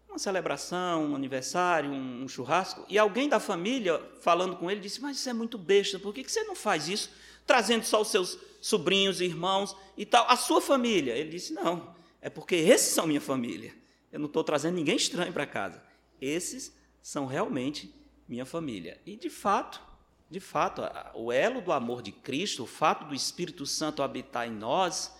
uma 0.09 0.18
celebração, 0.18 1.11
um 1.11 1.14
aniversário, 1.14 1.90
um, 1.90 2.22
um, 2.22 2.28
churrasco, 2.28 2.86
e 2.88 2.98
alguém 2.98 3.28
da 3.28 3.38
família, 3.38 4.00
falando 4.20 4.57
com 4.57 4.70
ele, 4.70 4.80
disse: 4.80 5.00
Mas 5.00 5.18
isso 5.18 5.28
é 5.28 5.32
muito 5.32 5.59
besta, 5.59 5.98
por 5.98 6.14
que, 6.14 6.24
que 6.24 6.32
você 6.32 6.42
não 6.44 6.54
faz 6.54 6.88
isso? 6.88 7.11
Trazendo 7.47 7.84
só 7.84 8.01
os 8.03 8.09
seus 8.09 8.38
sobrinhos, 8.61 9.20
irmãos 9.20 9.76
e 9.97 10.05
tal, 10.05 10.28
a 10.28 10.36
sua 10.36 10.61
família. 10.61 11.14
Ele 11.14 11.30
disse: 11.30 11.53
Não, 11.53 11.94
é 12.20 12.28
porque 12.28 12.57
esses 12.57 12.92
são 12.92 13.07
minha 13.07 13.20
família. 13.20 13.74
Eu 14.12 14.18
não 14.18 14.26
estou 14.26 14.42
trazendo 14.42 14.74
ninguém 14.74 14.97
estranho 14.97 15.32
para 15.32 15.47
casa. 15.47 15.82
Esses 16.20 16.74
são 17.03 17.26
realmente 17.26 17.94
minha 18.28 18.44
família. 18.44 19.01
E 19.07 19.16
de 19.16 19.30
fato, 19.30 19.80
de 20.28 20.40
fato, 20.40 20.82
o 21.14 21.30
elo 21.30 21.61
do 21.61 21.72
amor 21.72 22.03
de 22.03 22.11
Cristo, 22.11 22.64
o 22.64 22.66
fato 22.66 23.07
do 23.07 23.14
Espírito 23.14 23.64
Santo 23.64 24.03
habitar 24.03 24.49
em 24.49 24.53
nós, 24.53 25.14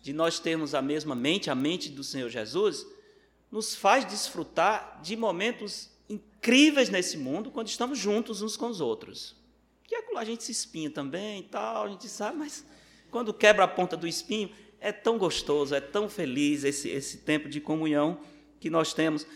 de 0.00 0.12
nós 0.12 0.38
termos 0.38 0.74
a 0.74 0.80
mesma 0.80 1.14
mente, 1.14 1.50
a 1.50 1.54
mente 1.54 1.90
do 1.90 2.02
Senhor 2.02 2.30
Jesus, 2.30 2.86
nos 3.50 3.74
faz 3.74 4.04
desfrutar 4.04 5.00
de 5.02 5.16
momentos 5.16 5.90
incríveis 6.08 6.88
nesse 6.88 7.18
mundo 7.18 7.50
quando 7.50 7.68
estamos 7.68 7.98
juntos 7.98 8.40
uns 8.40 8.56
com 8.56 8.68
os 8.68 8.80
outros. 8.80 9.34
Que 9.86 9.94
é 9.94 10.02
a 10.16 10.24
gente 10.24 10.42
se 10.42 10.52
espinha 10.52 10.90
também 10.90 11.40
e 11.40 11.44
tal, 11.44 11.84
a 11.84 11.88
gente 11.88 12.08
sabe, 12.08 12.38
mas 12.38 12.64
quando 13.10 13.32
quebra 13.32 13.64
a 13.64 13.68
ponta 13.68 13.96
do 13.96 14.06
espinho, 14.06 14.50
é 14.80 14.92
tão 14.92 15.18
gostoso, 15.18 15.74
é 15.74 15.80
tão 15.80 16.08
feliz 16.08 16.64
esse, 16.64 16.88
esse 16.88 17.18
tempo 17.18 17.48
de 17.48 17.60
comunhão 17.60 18.20
que 18.60 18.68
nós 18.70 18.92
temos. 18.92 19.26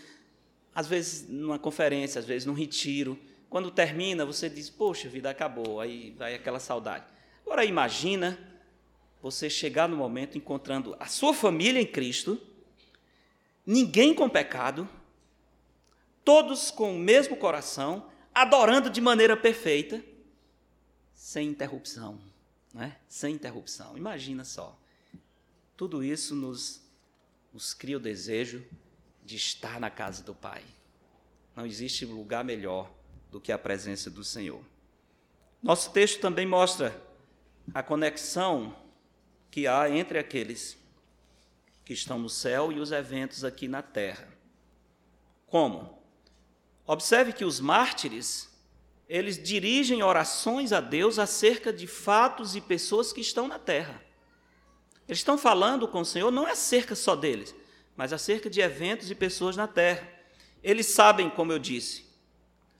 Às 0.73 0.87
vezes 0.87 1.27
numa 1.27 1.59
conferência, 1.59 2.19
às 2.19 2.25
vezes 2.25 2.45
num 2.45 2.53
retiro. 2.53 3.17
Quando 3.49 3.69
termina, 3.69 4.25
você 4.25 4.49
diz, 4.49 4.69
poxa, 4.69 5.09
vida 5.09 5.29
acabou, 5.29 5.81
aí 5.81 6.11
vai 6.11 6.35
aquela 6.35 6.59
saudade. 6.59 7.05
Agora 7.45 7.65
imagina 7.65 8.39
você 9.21 9.49
chegar 9.49 9.89
no 9.89 9.97
momento 9.97 10.37
encontrando 10.37 10.95
a 10.99 11.05
sua 11.05 11.33
família 11.33 11.81
em 11.81 11.85
Cristo, 11.85 12.41
ninguém 13.65 14.13
com 14.13 14.29
pecado, 14.29 14.87
todos 16.23 16.71
com 16.71 16.95
o 16.95 16.99
mesmo 16.99 17.35
coração, 17.35 18.09
adorando 18.33 18.89
de 18.89 19.01
maneira 19.01 19.35
perfeita, 19.35 20.03
sem 21.21 21.49
interrupção, 21.49 22.19
né? 22.73 22.97
sem 23.07 23.35
interrupção. 23.35 23.95
Imagina 23.95 24.43
só. 24.43 24.75
Tudo 25.77 26.03
isso 26.03 26.33
nos, 26.33 26.81
nos 27.53 27.75
cria 27.75 27.97
o 27.97 27.99
desejo 27.99 28.65
de 29.23 29.35
estar 29.35 29.79
na 29.79 29.91
casa 29.91 30.23
do 30.23 30.33
Pai. 30.33 30.63
Não 31.55 31.63
existe 31.63 32.05
lugar 32.07 32.43
melhor 32.43 32.91
do 33.29 33.39
que 33.39 33.51
a 33.51 33.57
presença 33.59 34.09
do 34.09 34.23
Senhor. 34.23 34.63
Nosso 35.61 35.91
texto 35.91 36.19
também 36.19 36.47
mostra 36.47 36.99
a 37.71 37.83
conexão 37.83 38.75
que 39.51 39.67
há 39.67 39.91
entre 39.91 40.17
aqueles 40.17 40.75
que 41.85 41.93
estão 41.93 42.17
no 42.17 42.29
céu 42.29 42.71
e 42.71 42.79
os 42.79 42.91
eventos 42.91 43.43
aqui 43.43 43.67
na 43.67 43.83
terra. 43.83 44.27
Como? 45.45 46.01
Observe 46.87 47.31
que 47.31 47.45
os 47.45 47.59
mártires, 47.59 48.49
eles 49.11 49.41
dirigem 49.41 50.01
orações 50.01 50.71
a 50.71 50.79
Deus 50.79 51.19
acerca 51.19 51.73
de 51.73 51.85
fatos 51.87 52.55
e 52.55 52.61
pessoas 52.61 53.11
que 53.11 53.19
estão 53.19 53.47
na 53.47 53.59
terra. 53.59 54.01
Eles 55.07 55.19
estão 55.19 55.37
falando 55.37 55.87
com 55.87 55.99
o 55.99 56.05
Senhor 56.05 56.31
não 56.31 56.47
é 56.47 56.51
acerca 56.51 56.95
só 56.95 57.15
deles, 57.15 57.53
mas 57.95 58.13
acerca 58.13 58.49
de 58.49 58.61
eventos 58.61 59.11
e 59.11 59.15
pessoas 59.15 59.57
na 59.57 59.67
terra. 59.67 60.07
Eles 60.63 60.85
sabem, 60.85 61.29
como 61.29 61.51
eu 61.51 61.59
disse, 61.59 62.05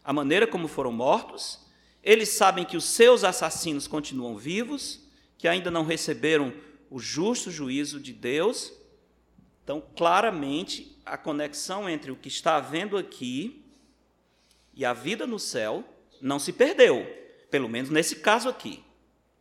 a 0.03 0.13
maneira 0.13 0.47
como 0.47 0.67
foram 0.69 0.91
mortos, 0.91 1.59
eles 2.01 2.29
sabem 2.29 2.63
que 2.63 2.77
os 2.77 2.85
seus 2.85 3.23
assassinos 3.25 3.85
continuam 3.85 4.37
vivos, 4.37 5.01
que 5.37 5.47
ainda 5.47 5.69
não 5.69 5.83
receberam 5.83 6.53
o 6.89 6.99
justo 6.99 7.51
juízo 7.51 7.99
de 7.99 8.13
Deus 8.13 8.73
então, 9.63 9.81
claramente, 9.95 10.97
a 11.05 11.17
conexão 11.17 11.89
entre 11.89 12.11
o 12.11 12.15
que 12.15 12.27
está 12.27 12.55
havendo 12.55 12.97
aqui 12.97 13.63
e 14.73 14.83
a 14.83 14.93
vida 14.93 15.27
no 15.27 15.39
céu 15.39 15.85
não 16.21 16.39
se 16.39 16.53
perdeu, 16.53 17.05
pelo 17.49 17.67
menos 17.67 17.89
nesse 17.89 18.17
caso 18.17 18.47
aqui. 18.47 18.83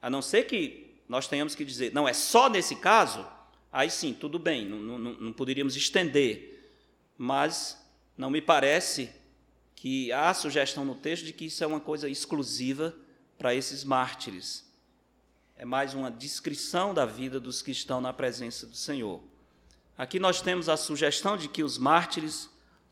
A 0.00 0.08
não 0.08 0.22
ser 0.22 0.44
que 0.44 0.96
nós 1.08 1.28
tenhamos 1.28 1.54
que 1.54 1.64
dizer, 1.64 1.92
não, 1.92 2.08
é 2.08 2.12
só 2.12 2.48
nesse 2.48 2.76
caso, 2.76 3.26
aí 3.72 3.90
sim, 3.90 4.14
tudo 4.14 4.38
bem, 4.38 4.66
não, 4.66 4.78
não, 4.78 4.98
não 4.98 5.32
poderíamos 5.32 5.76
estender. 5.76 6.72
Mas 7.18 7.78
não 8.16 8.30
me 8.30 8.40
parece 8.40 9.10
que 9.74 10.12
há 10.12 10.32
sugestão 10.34 10.84
no 10.84 10.94
texto 10.94 11.24
de 11.24 11.32
que 11.32 11.46
isso 11.46 11.62
é 11.62 11.66
uma 11.66 11.80
coisa 11.80 12.08
exclusiva 12.08 12.94
para 13.38 13.54
esses 13.54 13.84
mártires. 13.84 14.70
É 15.56 15.64
mais 15.64 15.94
uma 15.94 16.10
descrição 16.10 16.94
da 16.94 17.04
vida 17.04 17.38
dos 17.38 17.60
que 17.60 17.70
estão 17.70 18.00
na 18.00 18.12
presença 18.12 18.66
do 18.66 18.76
Senhor. 18.76 19.22
Aqui 19.96 20.18
nós 20.18 20.40
temos 20.40 20.68
a 20.68 20.76
sugestão 20.76 21.36
de 21.36 21.48
que 21.48 21.62
os 21.62 21.76
mártires 21.76 22.48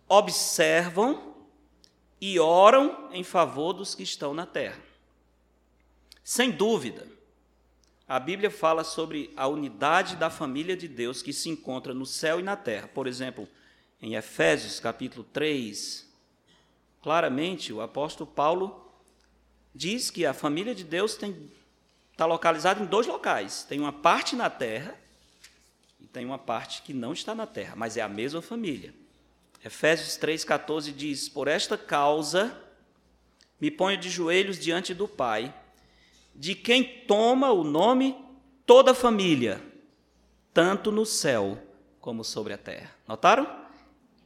observam 0.09 1.35
e 2.21 2.39
oram 2.39 3.09
em 3.13 3.23
favor 3.23 3.73
dos 3.73 3.95
que 3.95 4.03
estão 4.03 4.35
na 4.35 4.47
terra. 4.47 4.81
Sem 6.23 6.51
dúvida, 6.51 7.07
a 8.07 8.19
Bíblia 8.19 8.51
fala 8.51 8.85
sobre 8.85 9.33
a 9.37 9.47
unidade 9.47 10.17
da 10.17 10.31
família 10.31 10.77
de 10.77 10.89
Deus 10.89 11.23
que 11.23 11.33
se 11.33 11.49
encontra 11.49 11.95
no 11.95 12.07
céu 12.07 12.41
e 12.41 12.43
na 12.43 12.57
terra. 12.57 12.89
Por 12.89 13.07
exemplo, 13.07 13.49
em 14.01 14.15
Efésios 14.15 14.81
capítulo 14.81 15.25
3, 15.25 16.07
claramente 17.03 17.73
o 17.73 17.81
apóstolo 17.81 18.31
Paulo 18.31 18.91
diz 19.75 20.11
que 20.11 20.27
a 20.27 20.35
família 20.35 20.75
de 20.75 20.85
Deus 20.85 21.17
tem, 21.17 21.51
está 22.13 22.27
localizada 22.27 22.83
em 22.83 22.87
dois 22.87 23.07
locais: 23.07 23.63
tem 23.63 23.79
uma 23.79 23.93
parte 23.93 24.35
na 24.35 24.51
terra 24.51 24.99
tem 26.13 26.25
uma 26.25 26.39
parte 26.39 26.83
que 26.83 26.95
não 26.95 27.13
está 27.13 27.35
na 27.35 27.47
terra, 27.47 27.75
mas 27.77 27.97
é 27.97 28.03
a 28.03 28.09
mesma 28.09 28.41
família. 28.41 28.95
Efésios 29.65 30.17
3,14 30.19 30.93
diz: 30.93 31.29
Por 31.29 31.49
esta 31.49 31.77
causa 31.77 32.57
me 33.61 33.71
ponho 33.71 33.99
de 33.99 34.09
joelhos 34.09 34.59
diante 34.59 34.95
do 34.95 35.09
Pai, 35.09 35.55
de 36.35 36.55
quem 36.55 37.05
toma 37.07 37.51
o 37.51 37.65
nome 37.65 38.17
toda 38.65 38.93
a 38.93 38.95
família, 38.95 39.61
tanto 40.55 40.93
no 40.93 41.05
céu 41.05 41.61
como 42.01 42.23
sobre 42.23 42.53
a 42.53 42.59
terra. 42.59 42.95
Notaram? 43.07 43.67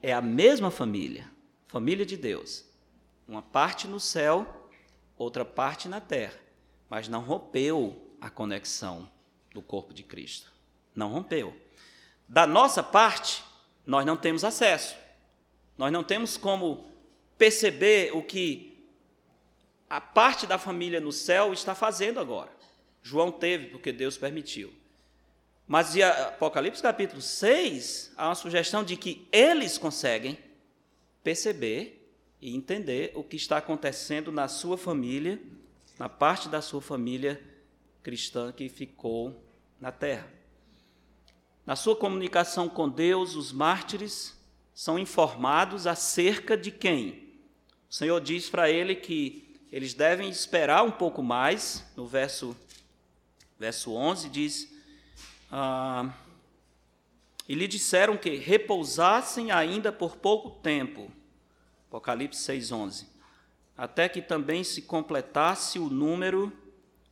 É 0.03 0.13
a 0.13 0.21
mesma 0.21 0.71
família, 0.71 1.31
família 1.67 2.05
de 2.05 2.17
Deus. 2.17 2.65
Uma 3.27 3.41
parte 3.41 3.87
no 3.87 3.99
céu, 3.99 4.69
outra 5.17 5.45
parte 5.45 5.89
na 5.89 6.01
terra, 6.01 6.39
mas 6.91 7.09
não 7.09 7.23
rompeu 7.23 8.15
a 8.21 8.29
conexão 8.29 9.09
do 9.51 9.63
corpo 9.63 9.95
de 9.95 10.03
Cristo. 10.03 10.53
Não 10.95 11.09
rompeu. 11.09 11.57
Da 12.29 12.47
nossa 12.47 12.83
parte, 12.83 13.43
nós 13.87 14.05
não 14.05 14.17
temos 14.17 14.45
acesso. 14.45 15.02
Nós 15.77 15.93
não 15.93 16.05
temos 16.05 16.37
como 16.37 16.87
perceber 17.39 18.15
o 18.17 18.23
que 18.23 18.87
a 19.89 20.01
parte 20.01 20.47
da 20.47 20.59
família 20.59 21.01
no 21.01 21.13
céu 21.13 21.53
está 21.53 21.75
fazendo 21.75 22.21
agora. 22.21 22.51
João 23.03 23.31
teve, 23.31 23.67
porque 23.67 23.93
Deus 23.93 24.17
permitiu. 24.17 24.73
Mas 25.67 25.97
em 25.97 26.03
Apocalipse 26.03 26.83
capítulo 26.83 27.21
6, 27.21 28.13
há 28.17 28.29
uma 28.29 28.35
sugestão 28.35 28.85
de 28.85 28.97
que 28.97 29.27
eles 29.33 29.79
conseguem 29.79 30.39
perceber 31.23 31.99
e 32.41 32.55
entender 32.55 33.13
o 33.15 33.23
que 33.23 33.37
está 33.37 33.59
acontecendo 33.59 34.33
na 34.33 34.49
sua 34.49 34.77
família, 34.77 35.41
na 35.99 36.09
parte 36.09 36.49
da 36.49 36.61
sua 36.61 36.83
família 36.83 37.41
cristã 38.03 38.53
que 38.53 38.69
ficou 38.69 39.43
na 39.81 39.93
terra. 39.93 40.29
Na 41.65 41.77
sua 41.77 41.95
comunicação 41.95 42.69
com 42.69 42.89
Deus, 42.89 43.37
os 43.37 43.53
mártires 43.53 44.37
são 44.75 44.99
informados 44.99 45.87
acerca 45.87 46.57
de 46.57 46.71
quem? 46.71 47.33
O 47.91 47.95
Senhor 47.95 48.21
diz 48.21 48.49
para 48.49 48.71
ele 48.71 48.95
que 48.97 49.61
eles 49.71 49.95
devem 49.95 50.29
esperar 50.29 50.83
um 50.83 50.91
pouco 50.91 51.23
mais. 51.23 51.85
No 51.97 52.07
verso, 52.07 52.57
verso 53.59 53.93
11 53.93 54.29
diz: 54.29 54.73
ah, 55.51 56.13
E 57.49 57.55
lhe 57.55 57.69
disseram 57.69 58.17
que 58.17 58.37
repousassem 58.37 59.51
ainda 59.51 59.93
por 59.93 60.17
pouco 60.17 60.51
tempo. 60.63 61.11
Apocalipse 61.89 62.41
6,11. 62.51 63.07
Até 63.77 64.09
que 64.09 64.23
também 64.23 64.65
se 64.65 64.83
completasse 64.83 65.79
o 65.79 65.91
número 65.91 66.53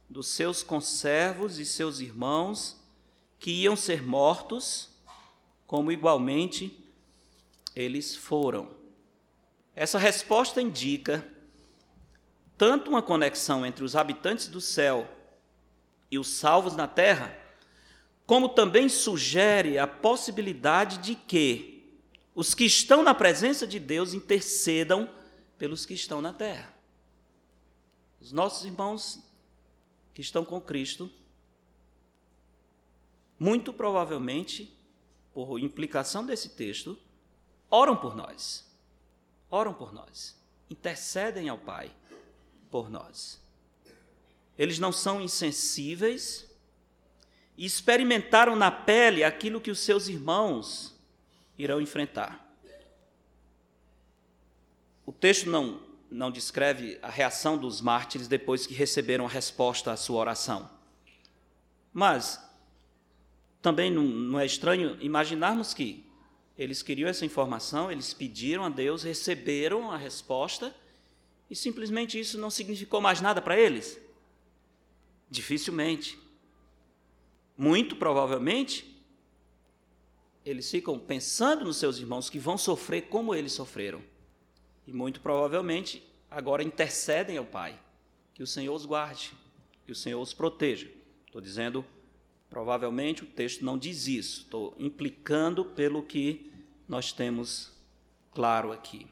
dos 0.09 0.29
seus 0.29 0.63
conservos 0.63 1.59
e 1.59 1.65
seus 1.65 2.01
irmãos 2.01 2.79
que 3.39 3.51
iam 3.51 3.77
ser 3.77 4.03
mortos, 4.03 4.91
como 5.67 5.93
igualmente 5.93 6.77
eles 7.75 8.15
foram. 8.15 8.75
Essa 9.75 9.99
resposta 9.99 10.61
indica 10.61 11.27
tanto 12.59 12.91
uma 12.91 13.03
conexão 13.03 13.65
entre 13.65 13.85
os 13.85 13.97
habitantes 13.97 14.49
do 14.49 14.61
céu 14.61 15.09
e 16.11 16.19
os 16.19 16.29
salvos 16.29 16.77
na 16.77 16.87
terra, 16.87 17.37
como 18.27 18.49
também 18.49 18.89
sugere 18.89 19.79
a 19.79 19.87
possibilidade 19.87 20.99
de 20.99 21.15
que 21.15 21.99
os 22.35 22.55
que 22.55 22.65
estão 22.65 23.03
na 23.03 23.15
presença 23.15 23.67
de 23.67 23.79
Deus 23.79 24.13
intercedam 24.13 25.09
pelos 25.57 25.87
que 25.87 25.95
estão 25.95 26.21
na 26.21 26.33
terra. 26.33 26.75
Os 28.21 28.33
nossos 28.33 28.65
irmãos 28.65 29.21
que 30.13 30.21
estão 30.21 30.45
com 30.45 30.61
Cristo, 30.61 31.11
muito 33.39 33.73
provavelmente, 33.73 34.77
por 35.33 35.59
implicação 35.59 36.27
desse 36.27 36.51
texto, 36.51 36.99
oram 37.71 37.97
por 37.97 38.15
nós. 38.17 38.65
Oram 39.51 39.73
por 39.73 39.93
nós. 39.93 40.37
Intercedem 40.69 41.49
ao 41.49 41.59
Pai 41.59 41.91
por 42.71 42.91
nós. 42.91 43.41
Eles 44.59 44.79
não 44.79 44.93
são 44.93 45.21
insensíveis 45.21 46.47
e 47.57 47.65
experimentaram 47.65 48.55
na 48.57 48.71
pele 48.71 49.25
aquilo 49.25 49.61
que 49.61 49.71
os 49.71 49.81
seus 49.81 50.09
irmãos 50.09 50.95
irão 51.59 51.81
enfrentar. 51.81 52.47
O 55.05 55.13
texto 55.13 55.49
não, 55.51 55.81
não 56.11 56.31
descreve 56.31 56.99
a 57.03 57.09
reação 57.09 57.59
dos 57.59 57.81
mártires 57.81 58.29
depois 58.29 58.67
que 58.67 58.75
receberam 58.75 59.27
a 59.27 59.29
resposta 59.29 59.93
à 59.93 59.97
sua 59.97 60.21
oração. 60.21 60.71
Mas 61.93 62.41
também 63.61 63.91
não, 63.91 64.05
não 64.05 64.39
é 64.39 64.47
estranho 64.47 64.97
imaginarmos 65.01 65.75
que 65.75 66.05
eles 66.61 66.83
queriam 66.83 67.09
essa 67.09 67.25
informação, 67.25 67.91
eles 67.91 68.13
pediram 68.13 68.65
a 68.65 68.69
Deus, 68.69 69.03
receberam 69.03 69.91
a 69.91 69.97
resposta 69.97 70.77
e 71.49 71.57
simplesmente 71.57 72.21
isso 72.21 72.37
não 72.39 72.51
significou 72.51 73.01
mais 73.01 73.19
nada 73.23 73.41
para 73.41 73.59
eles? 73.59 73.99
Dificilmente. 75.31 76.19
Muito 77.57 77.97
provavelmente, 77.97 79.03
eles 80.45 80.71
ficam 80.71 80.99
pensando 80.99 81.65
nos 81.65 81.79
seus 81.79 81.97
irmãos 81.97 82.29
que 82.29 82.39
vão 82.39 82.59
sofrer 82.59 83.09
como 83.09 83.35
eles 83.35 83.53
sofreram. 83.53 84.03
E 84.87 84.93
muito 84.93 85.23
provavelmente 85.23 86.07
agora 86.31 86.63
intercedem 86.63 87.39
ao 87.39 87.47
Pai, 87.47 87.81
que 88.35 88.43
o 88.43 88.47
Senhor 88.47 88.75
os 88.75 88.85
guarde, 88.85 89.33
que 89.87 89.93
o 89.93 89.97
Senhor 89.97 90.21
os 90.21 90.35
proteja. 90.35 90.91
Estou 91.25 91.41
dizendo, 91.41 91.83
provavelmente 92.51 93.23
o 93.23 93.27
texto 93.27 93.65
não 93.65 93.79
diz 93.79 94.07
isso, 94.07 94.43
estou 94.43 94.75
implicando 94.79 95.65
pelo 95.65 96.03
que 96.03 96.50
nós 96.91 97.13
temos 97.13 97.71
claro 98.33 98.73
aqui. 98.73 99.07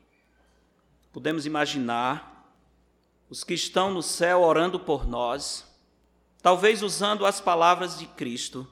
Podemos 1.12 1.46
imaginar 1.46 2.52
os 3.30 3.44
que 3.44 3.54
estão 3.54 3.94
no 3.94 4.02
céu 4.02 4.42
orando 4.42 4.80
por 4.80 5.06
nós, 5.06 5.64
talvez 6.42 6.82
usando 6.82 7.24
as 7.24 7.40
palavras 7.40 7.96
de 7.96 8.06
Cristo: 8.08 8.66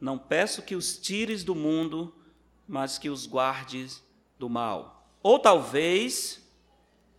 Não 0.00 0.16
peço 0.16 0.62
que 0.62 0.74
os 0.74 0.96
tires 0.96 1.44
do 1.44 1.54
mundo, 1.54 2.14
mas 2.66 2.96
que 2.96 3.10
os 3.10 3.26
guardes 3.26 4.02
do 4.38 4.48
mal. 4.48 5.06
Ou 5.22 5.38
talvez, 5.38 6.40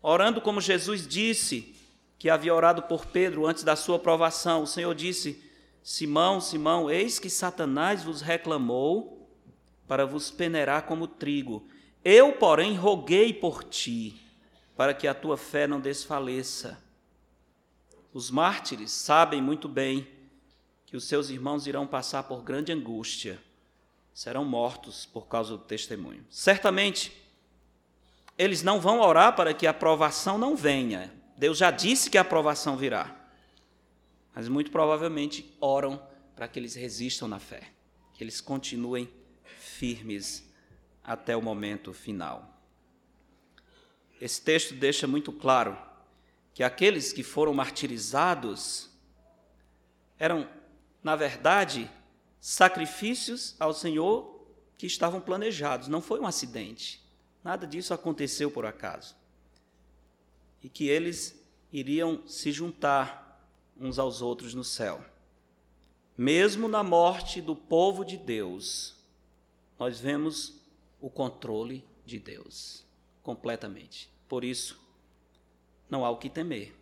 orando 0.01 0.41
como 0.41 0.59
Jesus 0.59 1.07
disse, 1.07 1.75
que 2.17 2.27
havia 2.27 2.55
orado 2.55 2.81
por 2.81 3.05
Pedro 3.05 3.45
antes 3.45 3.63
da 3.63 3.75
sua 3.75 3.99
provação, 3.99 4.63
o 4.63 4.67
Senhor 4.67 4.95
disse: 4.95 5.43
Simão, 5.83 6.41
Simão, 6.41 6.89
eis 6.89 7.19
que 7.19 7.29
Satanás 7.29 8.03
vos 8.03 8.19
reclamou 8.19 9.12
para 9.87 10.05
vos 10.05 10.31
peneirar 10.31 10.83
como 10.83 11.07
trigo. 11.07 11.67
Eu, 12.03 12.33
porém, 12.33 12.75
roguei 12.75 13.33
por 13.33 13.63
ti 13.63 14.21
para 14.75 14.93
que 14.93 15.07
a 15.07 15.13
tua 15.13 15.37
fé 15.37 15.67
não 15.67 15.79
desfaleça. 15.79 16.81
Os 18.13 18.29
mártires 18.29 18.91
sabem 18.91 19.41
muito 19.41 19.67
bem 19.67 20.07
que 20.85 20.97
os 20.97 21.05
seus 21.05 21.29
irmãos 21.29 21.65
irão 21.65 21.87
passar 21.87 22.23
por 22.23 22.43
grande 22.43 22.71
angústia, 22.71 23.41
serão 24.13 24.45
mortos 24.45 25.05
por 25.05 25.27
causa 25.27 25.57
do 25.57 25.63
testemunho. 25.63 26.23
Certamente, 26.29 27.11
eles 28.37 28.61
não 28.61 28.79
vão 28.79 28.99
orar 28.99 29.35
para 29.35 29.53
que 29.53 29.65
a 29.65 29.71
aprovação 29.71 30.37
não 30.37 30.55
venha. 30.55 31.11
Deus 31.37 31.57
já 31.57 31.71
disse 31.71 32.09
que 32.09 32.17
a 32.17 32.21
aprovação 32.21 32.77
virá. 32.77 33.15
Mas 34.35 34.47
muito 34.47 34.71
provavelmente 34.71 35.55
oram 35.59 36.01
para 36.35 36.47
que 36.47 36.59
eles 36.59 36.75
resistam 36.75 37.27
na 37.27 37.39
fé, 37.39 37.71
que 38.13 38.23
eles 38.23 38.41
continuem 38.41 39.09
firmes 39.83 40.49
até 41.03 41.35
o 41.35 41.41
momento 41.41 41.91
final. 41.91 42.57
Esse 44.21 44.41
texto 44.41 44.73
deixa 44.73 45.05
muito 45.05 45.29
claro 45.33 45.77
que 46.53 46.63
aqueles 46.63 47.11
que 47.11 47.21
foram 47.21 47.53
martirizados 47.53 48.89
eram, 50.17 50.47
na 51.03 51.17
verdade, 51.17 51.91
sacrifícios 52.39 53.57
ao 53.59 53.73
Senhor 53.73 54.47
que 54.77 54.87
estavam 54.87 55.19
planejados, 55.19 55.89
não 55.89 56.01
foi 56.01 56.21
um 56.21 56.27
acidente. 56.27 57.05
Nada 57.43 57.67
disso 57.67 57.93
aconteceu 57.93 58.49
por 58.49 58.65
acaso. 58.65 59.17
E 60.61 60.69
que 60.69 60.87
eles 60.87 61.45
iriam 61.73 62.25
se 62.25 62.53
juntar 62.53 63.45
uns 63.77 63.99
aos 63.99 64.21
outros 64.21 64.53
no 64.53 64.63
céu. 64.63 65.03
Mesmo 66.17 66.69
na 66.69 66.83
morte 66.83 67.41
do 67.41 67.53
povo 67.53 68.05
de 68.05 68.15
Deus, 68.15 69.02
nós 69.79 69.99
vemos 69.99 70.61
o 70.99 71.09
controle 71.09 71.85
de 72.05 72.19
Deus 72.19 72.85
completamente. 73.21 74.09
Por 74.27 74.43
isso, 74.43 74.79
não 75.89 76.05
há 76.05 76.09
o 76.09 76.17
que 76.17 76.29
temer. 76.29 76.75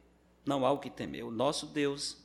Não 0.45 0.65
há 0.65 0.71
o 0.71 0.79
que 0.79 0.89
temer. 0.89 1.23
O 1.23 1.31
nosso 1.31 1.67
Deus 1.67 2.17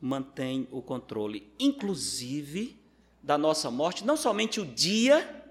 mantém 0.00 0.66
o 0.70 0.82
controle, 0.82 1.52
inclusive 1.58 2.78
da 3.22 3.38
nossa 3.38 3.70
morte, 3.70 4.04
não 4.04 4.16
somente 4.16 4.60
o 4.60 4.66
dia, 4.66 5.46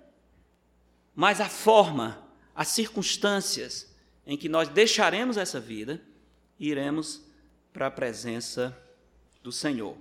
mas 1.15 1.39
a 1.39 1.47
forma, 1.47 2.27
as 2.53 2.67
circunstâncias 2.67 3.95
em 4.27 4.37
que 4.37 4.49
nós 4.49 4.67
deixaremos 4.67 5.37
essa 5.37 5.59
vida 5.59 6.01
e 6.59 6.69
iremos 6.69 7.21
para 7.71 7.87
a 7.87 7.91
presença 7.91 8.77
do 9.41 9.51
Senhor. 9.51 9.97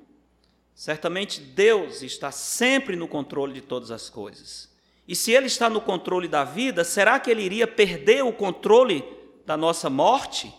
Certamente 0.81 1.43
Deus 1.43 2.01
está 2.01 2.33
sempre 2.33 2.97
no 2.97 3.07
controle 3.07 3.53
de 3.53 3.61
todas 3.61 3.91
as 3.91 4.09
coisas. 4.09 4.67
E 5.07 5.15
se 5.15 5.31
Ele 5.31 5.45
está 5.45 5.69
no 5.69 5.79
controle 5.79 6.27
da 6.27 6.43
vida, 6.43 6.85
será 6.85 7.21
que 7.21 7.31
Ele 7.31 7.43
iria 7.43 7.67
perder 7.67 8.25
o 8.25 8.33
controle 8.33 9.05
da 9.45 9.59
nossa 9.59 9.91
morte, 9.91 10.51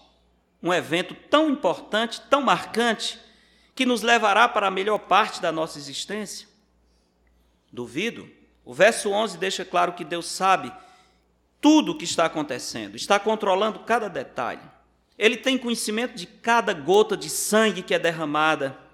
um 0.62 0.72
evento 0.72 1.16
tão 1.28 1.50
importante, 1.50 2.22
tão 2.30 2.40
marcante, 2.40 3.20
que 3.74 3.84
nos 3.84 4.04
levará 4.04 4.48
para 4.48 4.68
a 4.68 4.72
melhor 4.72 5.00
parte 5.00 5.42
da 5.42 5.52
nossa 5.52 5.80
existência? 5.80 6.48
Duvido. 7.74 8.30
O 8.64 8.76
verso 8.76 9.10
11 9.10 9.40
deixa 9.40 9.66
claro 9.66 9.94
que 9.94 10.06
Deus 10.06 10.28
sabe 10.28 10.72
tudo 11.60 11.94
o 11.94 11.98
que 11.98 12.06
está 12.06 12.26
acontecendo, 12.26 12.96
está 12.96 13.20
controlando 13.20 13.80
cada 13.80 14.08
detalhe. 14.08 14.62
Ele 15.18 15.38
tem 15.38 15.58
conhecimento 15.58 16.14
de 16.14 16.28
cada 16.28 16.76
gota 16.76 17.18
de 17.18 17.28
sangue 17.28 17.82
que 17.82 17.96
é 17.96 17.98
derramada 17.98 18.91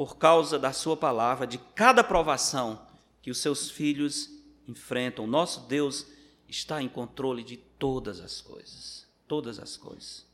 por 0.00 0.16
causa 0.16 0.58
da 0.58 0.72
Sua 0.72 0.96
palavra, 0.96 1.46
de 1.46 1.58
cada 1.58 2.02
provação 2.02 2.80
que 3.20 3.30
os 3.30 3.36
seus 3.36 3.70
filhos 3.70 4.30
enfrentam. 4.66 5.26
Nosso 5.26 5.68
Deus 5.68 6.06
está 6.48 6.80
em 6.80 6.88
controle 6.88 7.44
de 7.44 7.58
todas 7.58 8.18
as 8.18 8.40
coisas. 8.40 9.06
Todas 9.28 9.58
as 9.58 9.76
coisas. 9.76 10.26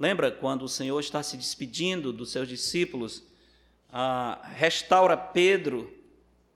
Lembra 0.00 0.32
quando 0.32 0.62
o 0.62 0.68
Senhor 0.68 0.98
está 0.98 1.22
se 1.22 1.36
despedindo 1.36 2.12
dos 2.12 2.32
seus 2.32 2.48
discípulos, 2.48 3.22
ah, 3.88 4.40
restaura 4.52 5.16
Pedro, 5.16 5.88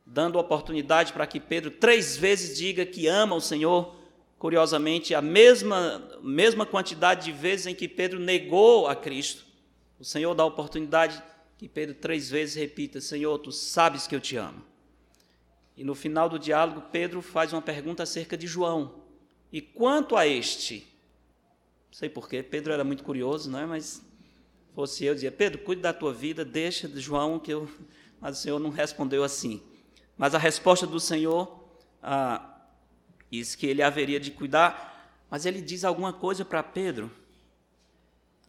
dando 0.05 0.37
oportunidade 0.37 1.13
para 1.13 1.29
que 1.29 1.39
Pedro 1.39 1.71
três 1.71 2.17
vezes 2.17 2.59
diga 2.59 2.85
que 2.85 3.07
ama 3.07 3.37
o 3.37 3.41
Senhor. 3.41 3.95
Curiosamente, 4.37 5.15
a 5.15 5.23
mesma, 5.23 6.03
mesma 6.21 6.67
quantidade 6.67 7.27
de 7.27 7.31
vezes 7.31 7.67
em 7.67 7.75
que 7.77 7.87
Pedro 7.87 8.19
negou 8.19 8.89
a 8.89 8.97
Cristo, 8.97 9.47
o 9.97 10.05
Senhor 10.05 10.35
dá 10.35 10.45
oportunidade 10.45 11.23
que 11.59 11.69
Pedro 11.69 11.95
três 11.95 12.29
vezes 12.29 12.55
repita: 12.55 13.01
Senhor, 13.01 13.39
tu 13.39 13.51
sabes 13.51 14.07
que 14.07 14.15
eu 14.15 14.21
te 14.21 14.37
amo. 14.37 14.63
E 15.77 15.85
no 15.85 15.95
final 15.95 16.29
do 16.29 16.39
diálogo, 16.39 16.83
Pedro 16.91 17.21
faz 17.21 17.53
uma 17.53 17.63
pergunta 17.63 18.03
acerca 18.03 18.37
de 18.37 18.47
João. 18.47 19.03
E 19.53 19.61
quanto 19.61 20.17
a 20.17 20.27
este? 20.27 20.87
Não 21.87 21.99
sei 21.99 22.09
porquê, 22.09 22.43
Pedro 22.43 22.73
era 22.73 22.85
muito 22.85 23.05
curioso, 23.05 23.51
não 23.51 23.59
é? 23.59 23.67
Mas 23.67 24.03
fosse 24.75 25.05
eu, 25.05 25.15
dizia: 25.15 25.33
Pedro, 25.33 25.59
cuide 25.61 25.83
da 25.83 25.93
tua 25.93 26.13
vida, 26.13 26.45
deixa 26.45 26.89
de 26.89 27.01
João, 27.01 27.39
que 27.39 27.53
eu. 27.53 27.69
Mas 28.21 28.39
o 28.39 28.43
Senhor 28.43 28.59
não 28.59 28.71
respondeu 28.71 29.23
assim. 29.23 29.63
Mas 30.17 30.35
a 30.35 30.39
resposta 30.39 30.87
do 30.87 30.99
Senhor 30.99 31.65
ah, 32.03 32.59
diz 33.31 33.55
que 33.55 33.67
ele 33.67 33.83
haveria 33.83 34.19
de 34.19 34.31
cuidar, 34.31 35.25
mas 35.31 35.45
ele 35.45 35.61
diz 35.61 35.85
alguma 35.85 36.13
coisa 36.13 36.45
para 36.45 36.63
Pedro. 36.63 37.11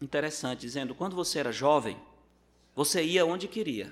Interessante, 0.02 0.62
dizendo: 0.62 0.96
quando 0.96 1.16
você 1.16 1.40
era 1.40 1.52
jovem, 1.52 1.98
você 2.78 3.04
ia 3.04 3.26
onde 3.26 3.48
queria. 3.48 3.92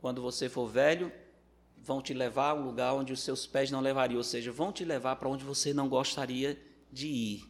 Quando 0.00 0.20
você 0.20 0.48
for 0.48 0.66
velho, 0.66 1.12
vão 1.76 2.02
te 2.02 2.12
levar 2.12 2.50
a 2.50 2.54
um 2.54 2.64
lugar 2.64 2.94
onde 2.94 3.12
os 3.12 3.20
seus 3.20 3.46
pés 3.46 3.70
não 3.70 3.80
levariam, 3.80 4.18
ou 4.18 4.24
seja, 4.24 4.50
vão 4.50 4.72
te 4.72 4.84
levar 4.84 5.14
para 5.14 5.28
onde 5.28 5.44
você 5.44 5.72
não 5.72 5.88
gostaria 5.88 6.60
de 6.90 7.06
ir. 7.06 7.44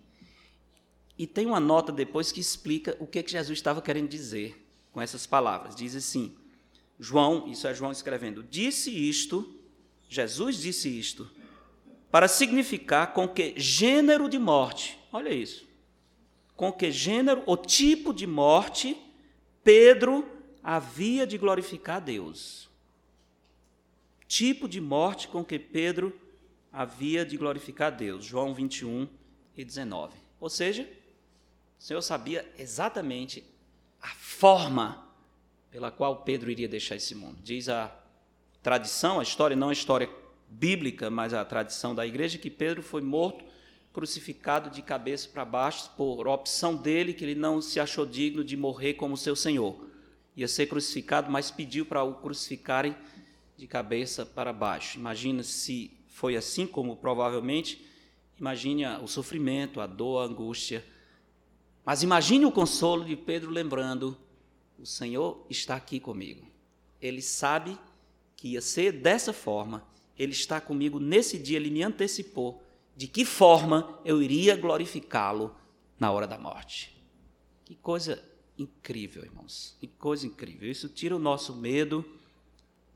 E 1.16 1.26
tem 1.26 1.46
uma 1.46 1.58
nota 1.58 1.90
depois 1.90 2.30
que 2.30 2.38
explica 2.38 2.94
o 3.00 3.06
que, 3.06 3.22
que 3.22 3.32
Jesus 3.32 3.58
estava 3.58 3.80
querendo 3.80 4.10
dizer 4.10 4.62
com 4.92 5.00
essas 5.00 5.26
palavras. 5.26 5.74
Diz 5.74 5.96
assim: 5.96 6.36
João, 7.00 7.48
isso 7.48 7.66
é 7.66 7.72
João 7.72 7.90
escrevendo, 7.90 8.42
disse 8.42 8.90
isto, 8.90 9.58
Jesus 10.06 10.58
disse 10.58 10.86
isto, 10.86 11.30
para 12.10 12.28
significar 12.28 13.14
com 13.14 13.26
que 13.26 13.54
gênero 13.56 14.28
de 14.28 14.38
morte, 14.38 14.98
olha 15.10 15.30
isso, 15.30 15.66
com 16.54 16.70
que 16.70 16.92
gênero 16.92 17.42
ou 17.46 17.56
tipo 17.56 18.12
de 18.12 18.26
morte 18.26 18.98
Pedro 19.64 20.28
havia 20.62 21.26
de 21.26 21.36
glorificar 21.36 22.00
Deus 22.00 22.70
tipo 24.32 24.66
de 24.66 24.80
morte 24.80 25.28
com 25.28 25.44
que 25.44 25.58
Pedro 25.58 26.18
havia 26.72 27.22
de 27.22 27.36
glorificar 27.36 27.94
Deus. 27.94 28.24
João 28.24 28.54
21 28.54 29.06
e 29.54 29.62
19. 29.62 30.14
Ou 30.40 30.48
seja, 30.48 30.88
o 31.78 31.82
Senhor 31.82 32.00
sabia 32.00 32.50
exatamente 32.58 33.44
a 34.00 34.08
forma 34.08 35.06
pela 35.70 35.90
qual 35.90 36.22
Pedro 36.22 36.50
iria 36.50 36.66
deixar 36.66 36.96
esse 36.96 37.14
mundo. 37.14 37.36
Diz 37.42 37.68
a 37.68 37.94
tradição, 38.62 39.20
a 39.20 39.22
história 39.22 39.54
não 39.54 39.68
a 39.68 39.74
história 39.74 40.08
bíblica, 40.48 41.10
mas 41.10 41.34
a 41.34 41.44
tradição 41.44 41.94
da 41.94 42.06
igreja, 42.06 42.38
que 42.38 42.48
Pedro 42.48 42.82
foi 42.82 43.02
morto, 43.02 43.44
crucificado 43.92 44.70
de 44.70 44.80
cabeça 44.80 45.28
para 45.28 45.44
baixo, 45.44 45.90
por 45.94 46.26
opção 46.26 46.74
dele, 46.74 47.12
que 47.12 47.22
ele 47.22 47.34
não 47.34 47.60
se 47.60 47.78
achou 47.78 48.06
digno 48.06 48.42
de 48.42 48.56
morrer 48.56 48.94
como 48.94 49.14
seu 49.14 49.36
Senhor. 49.36 49.91
Ia 50.36 50.48
ser 50.48 50.66
crucificado, 50.66 51.30
mas 51.30 51.50
pediu 51.50 51.84
para 51.84 52.02
o 52.02 52.14
crucificarem 52.14 52.96
de 53.56 53.66
cabeça 53.66 54.24
para 54.24 54.52
baixo. 54.52 54.98
Imagina 54.98 55.42
se 55.42 55.96
foi 56.08 56.36
assim 56.36 56.66
como 56.66 56.96
provavelmente, 56.96 57.84
imagine 58.38 58.86
o 59.02 59.06
sofrimento, 59.06 59.80
a 59.80 59.86
dor, 59.86 60.22
a 60.22 60.26
angústia. 60.26 60.84
Mas 61.84 62.02
imagine 62.02 62.44
o 62.44 62.52
consolo 62.52 63.04
de 63.04 63.16
Pedro 63.16 63.50
lembrando: 63.50 64.16
o 64.78 64.86
Senhor 64.86 65.46
está 65.48 65.76
aqui 65.76 66.00
comigo. 66.00 66.46
Ele 67.00 67.22
sabe 67.22 67.78
que 68.36 68.48
ia 68.48 68.60
ser 68.60 68.92
dessa 68.92 69.32
forma. 69.32 69.86
Ele 70.18 70.32
está 70.32 70.60
comigo 70.60 70.98
nesse 70.98 71.38
dia, 71.38 71.56
ele 71.56 71.70
me 71.70 71.82
antecipou 71.82 72.62
de 72.96 73.06
que 73.06 73.24
forma 73.24 73.98
eu 74.04 74.22
iria 74.22 74.56
glorificá-lo 74.56 75.54
na 75.98 76.10
hora 76.10 76.26
da 76.26 76.38
morte. 76.38 76.94
Que 77.64 77.74
coisa 77.74 78.22
incrível, 78.62 79.24
irmãos. 79.24 79.76
Que 79.80 79.86
coisa 79.86 80.26
incrível. 80.26 80.70
Isso 80.70 80.88
tira 80.88 81.14
o 81.14 81.18
nosso 81.18 81.54
medo 81.54 82.04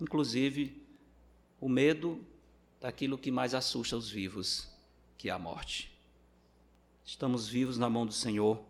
inclusive 0.00 0.82
o 1.60 1.68
medo 1.68 2.20
daquilo 2.80 3.18
que 3.18 3.30
mais 3.30 3.54
assusta 3.54 3.96
os 3.96 4.10
vivos, 4.10 4.68
que 5.16 5.28
é 5.28 5.32
a 5.32 5.38
morte. 5.38 5.92
Estamos 7.04 7.48
vivos 7.48 7.78
na 7.78 7.88
mão 7.88 8.04
do 8.04 8.12
Senhor, 8.12 8.62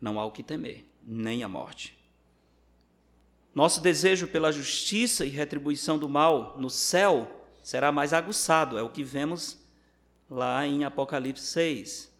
não 0.00 0.20
há 0.20 0.24
o 0.24 0.30
que 0.30 0.42
temer, 0.42 0.84
nem 1.02 1.42
a 1.42 1.48
morte. 1.48 1.98
Nosso 3.54 3.80
desejo 3.80 4.28
pela 4.28 4.52
justiça 4.52 5.26
e 5.26 5.28
retribuição 5.28 5.98
do 5.98 6.08
mal 6.08 6.56
no 6.58 6.70
céu 6.70 7.40
será 7.62 7.92
mais 7.92 8.12
aguçado, 8.12 8.78
é 8.78 8.82
o 8.82 8.88
que 8.88 9.04
vemos 9.04 9.58
lá 10.30 10.66
em 10.66 10.84
Apocalipse 10.84 11.46
6. 11.46 12.11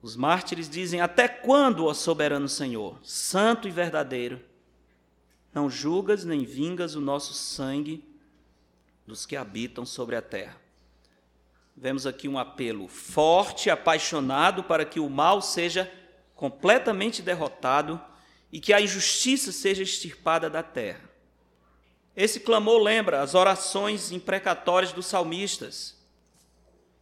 Os 0.00 0.16
mártires 0.16 0.68
dizem: 0.68 1.00
Até 1.00 1.26
quando, 1.26 1.86
ó 1.86 1.94
soberano 1.94 2.48
Senhor, 2.48 2.98
santo 3.02 3.66
e 3.66 3.70
verdadeiro, 3.70 4.40
não 5.52 5.68
julgas 5.68 6.24
nem 6.24 6.44
vingas 6.44 6.94
o 6.94 7.00
nosso 7.00 7.34
sangue 7.34 8.04
dos 9.06 9.26
que 9.26 9.36
habitam 9.36 9.84
sobre 9.84 10.14
a 10.14 10.22
terra. 10.22 10.56
Vemos 11.76 12.06
aqui 12.06 12.28
um 12.28 12.38
apelo 12.38 12.88
forte, 12.88 13.70
apaixonado 13.70 14.64
para 14.64 14.84
que 14.84 15.00
o 15.00 15.08
mal 15.08 15.40
seja 15.40 15.90
completamente 16.34 17.22
derrotado 17.22 18.00
e 18.52 18.60
que 18.60 18.72
a 18.72 18.80
injustiça 18.80 19.52
seja 19.52 19.82
extirpada 19.82 20.48
da 20.48 20.62
terra. 20.62 21.08
Esse 22.16 22.40
clamor 22.40 22.82
lembra 22.82 23.22
as 23.22 23.34
orações 23.34 24.10
imprecatórias 24.10 24.92
dos 24.92 25.06
salmistas, 25.06 25.96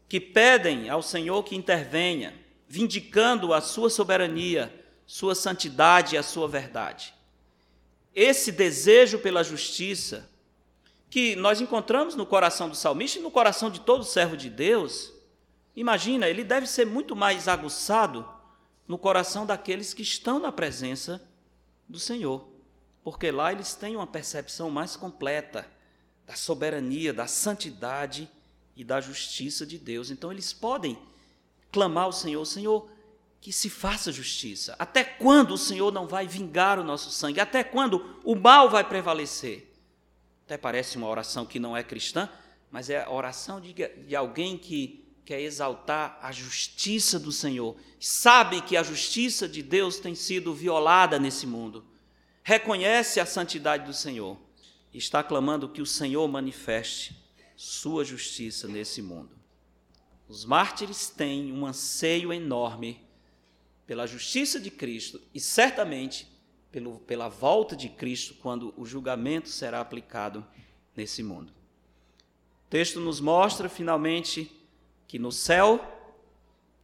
que 0.09 0.20
pedem 0.20 0.90
ao 0.90 1.03
Senhor 1.03 1.42
que 1.42 1.57
intervenha, 1.57 2.34
vindicando 2.69 3.55
a 3.55 3.61
sua 3.61 3.91
soberania, 3.91 4.85
sua 5.07 5.35
santidade 5.35 6.14
e 6.14 6.19
a 6.19 6.23
sua 6.23 6.49
verdade 6.49 7.17
esse 8.17 8.51
desejo 8.51 9.19
pela 9.19 9.45
justiça 9.45 10.27
que 11.11 11.37
nós 11.37 11.61
encontramos 11.61 12.14
no 12.14 12.25
coração 12.25 12.67
do 12.67 12.75
salmista 12.75 13.19
e 13.19 13.23
no 13.23 13.31
coração 13.31 13.71
de 13.71 13.81
todo 13.81 14.03
servo 14.05 14.39
de 14.39 14.49
Deus, 14.49 15.12
imagina, 15.77 16.27
ele 16.27 16.43
deve 16.43 16.67
ser 16.67 16.87
muito 16.87 17.14
mais 17.14 17.47
aguçado 17.47 18.27
no 18.89 18.97
coração 18.97 19.45
daqueles 19.45 19.93
que 19.93 20.01
estão 20.01 20.39
na 20.39 20.51
presença 20.51 21.23
do 21.87 21.99
Senhor, 21.99 22.49
porque 23.05 23.31
lá 23.31 23.53
eles 23.53 23.75
têm 23.75 23.97
uma 23.97 24.07
percepção 24.07 24.71
mais 24.71 24.97
completa 24.97 25.69
da 26.27 26.35
soberania, 26.35 27.12
da 27.12 27.27
santidade 27.27 28.31
e 28.75 28.83
da 28.83 28.99
justiça 28.99 29.67
de 29.67 29.79
Deus. 29.79 30.11
Então 30.11 30.33
eles 30.33 30.55
podem 30.55 30.99
clamar 31.77 32.05
ao 32.05 32.12
Senhor: 32.12 32.43
Senhor, 32.47 32.89
que 33.39 33.53
se 33.53 33.68
faça 33.68 34.11
justiça. 34.11 34.74
Até 34.79 35.05
quando 35.05 35.53
o 35.53 35.59
Senhor 35.59 35.93
não 35.93 36.07
vai 36.07 36.27
vingar 36.27 36.79
o 36.79 36.85
nosso 36.85 37.11
sangue? 37.11 37.39
Até 37.39 37.62
quando 37.62 38.18
o 38.24 38.35
mal 38.35 38.70
vai 38.70 38.83
prevalecer? 38.83 39.70
Até 40.47 40.57
parece 40.57 40.97
uma 40.97 41.07
oração 41.07 41.45
que 41.45 41.59
não 41.59 41.77
é 41.77 41.83
cristã, 41.83 42.31
mas 42.70 42.89
é 42.89 43.05
a 43.05 43.11
oração 43.11 43.61
de, 43.61 43.74
de 43.74 44.16
alguém 44.16 44.57
que 44.57 45.05
quer 45.22 45.43
exaltar 45.43 46.18
a 46.22 46.33
justiça 46.33 47.18
do 47.18 47.31
Senhor. 47.31 47.77
Sabe 48.01 48.62
que 48.62 48.74
a 48.74 48.83
justiça 48.83 49.47
de 49.47 49.62
Deus 49.62 49.99
tem 49.99 50.14
sido 50.14 50.55
violada 50.55 51.18
nesse 51.18 51.47
mundo. 51.47 51.85
Reconhece 52.43 53.20
a 53.20 53.27
santidade 53.27 53.85
do 53.85 53.93
Senhor. 53.93 54.39
E 54.95 54.99
está 54.99 55.22
clamando 55.22 55.68
que 55.68 55.83
o 55.83 55.87
Senhor 55.87 56.27
manifeste 56.27 57.14
sua 57.55 58.03
justiça 58.03 58.66
nesse 58.66 59.03
mundo. 59.03 59.36
Os 60.29 60.45
mártires 60.45 61.09
têm 61.09 61.53
um 61.53 61.64
anseio 61.64 62.33
enorme 62.33 63.01
pela 63.87 64.07
justiça 64.07 64.59
de 64.59 64.70
Cristo 64.70 65.20
e 65.33 65.41
certamente 65.41 66.29
pelo, 66.72 66.99
pela 67.01 67.29
volta 67.29 67.77
de 67.77 67.89
Cristo, 67.89 68.35
quando 68.35 68.74
o 68.77 68.85
julgamento 68.85 69.49
será 69.49 69.81
aplicado 69.81 70.45
nesse 70.97 71.22
mundo. 71.22 71.53
O 72.66 72.68
texto 72.68 72.99
nos 72.99 73.20
mostra, 73.20 73.68
finalmente, 73.68 74.51
que 75.07 75.18
no 75.18 75.31
céu 75.31 75.93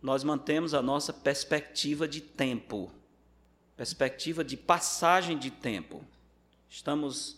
nós 0.01 0.23
mantemos 0.25 0.75
a 0.75 0.83
nossa 0.83 1.13
perspectiva 1.13 2.07
de 2.07 2.21
tempo, 2.21 2.93
perspectiva 3.77 4.45
de 4.45 4.57
passagem 4.57 5.37
de 5.37 5.51
tempo. 5.51 6.05
Estamos, 6.69 7.37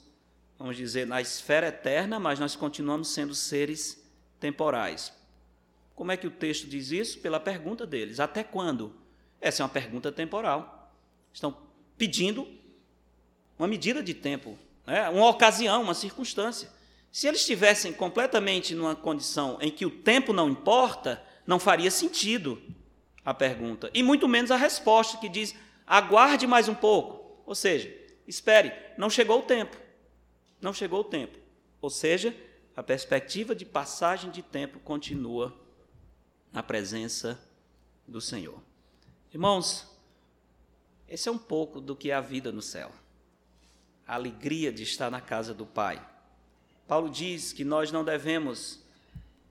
vamos 0.59 0.77
dizer, 0.77 1.07
na 1.07 1.21
esfera 1.21 1.69
eterna, 1.69 2.21
mas 2.21 2.39
nós 2.39 2.55
continuamos 2.55 3.09
sendo 3.09 3.35
seres 3.35 4.03
temporais. 4.39 5.13
Como 5.95 6.11
é 6.11 6.17
que 6.17 6.27
o 6.27 6.31
texto 6.31 6.67
diz 6.67 6.91
isso? 6.91 7.21
Pela 7.21 7.39
pergunta 7.39 7.87
deles: 7.87 8.21
até 8.21 8.43
quando? 8.43 8.93
Essa 9.41 9.63
é 9.63 9.65
uma 9.65 9.71
pergunta 9.71 10.11
temporal. 10.11 10.93
Estão 11.33 11.57
pedindo 11.97 12.47
uma 13.59 13.69
medida 13.69 14.03
de 14.03 14.15
tempo, 14.15 14.59
né? 14.87 15.09
uma 15.09 15.29
ocasião, 15.29 15.83
uma 15.83 15.95
circunstância. 15.95 16.69
Se 17.13 17.29
eles 17.29 17.41
estivessem 17.41 17.93
completamente 17.93 18.75
numa 18.75 18.97
condição 18.97 19.59
em 19.61 19.71
que 19.71 19.87
o 19.87 19.91
tempo 19.91 20.33
não 20.33 20.49
importa, 20.49 21.23
não 21.47 21.61
faria 21.61 21.91
sentido 21.91 22.61
a 23.25 23.33
pergunta, 23.33 23.89
e 23.95 24.03
muito 24.03 24.29
menos 24.29 24.51
a 24.51 24.57
resposta 24.57 25.19
que 25.19 25.29
diz: 25.29 25.55
aguarde 25.87 26.47
mais 26.47 26.69
um 26.69 26.75
pouco. 26.75 27.43
Ou 27.47 27.55
seja, 27.55 27.95
espere, 28.27 28.73
não 28.99 29.09
chegou 29.09 29.41
o 29.41 29.43
tempo. 29.43 29.77
Não 30.61 30.73
chegou 30.73 31.01
o 31.01 31.05
tempo. 31.05 31.39
Ou 31.81 31.91
seja, 31.91 32.35
a 32.77 32.83
perspectiva 32.83 33.55
de 33.55 33.65
passagem 33.65 34.31
de 34.31 34.43
tempo 34.43 34.81
continua 34.81 35.55
na 36.55 36.63
presença 36.63 37.39
do 38.07 38.21
Senhor. 38.21 38.59
Irmãos, 39.33 39.89
esse 41.09 41.29
é 41.29 41.33
um 41.33 41.37
pouco 41.37 41.81
do 41.81 41.97
que 41.97 42.13
é 42.13 42.15
a 42.15 42.21
vida 42.21 42.53
no 42.53 42.63
céu. 42.63 42.93
A 44.07 44.15
alegria 44.15 44.73
de 44.73 44.85
estar 44.85 45.11
na 45.11 45.21
casa 45.21 45.53
do 45.53 45.67
Pai. 45.67 46.01
Paulo 46.87 47.11
diz 47.11 47.53
que 47.53 47.65
nós 47.65 47.91
não 47.91 48.05
devemos 48.05 48.81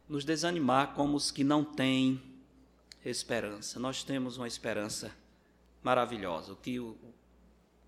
nos 0.07 0.23
desanimar 0.23 0.93
como 0.93 1.17
os 1.17 1.29
que 1.29 1.43
não 1.43 1.63
têm 1.65 2.21
esperança. 3.03 3.79
Nós 3.81 4.03
temos 4.03 4.37
uma 4.37 4.47
esperança 4.47 5.11
maravilhosa. 5.83 6.53
O 6.53 6.55
que 6.55 6.79
o 6.79 6.95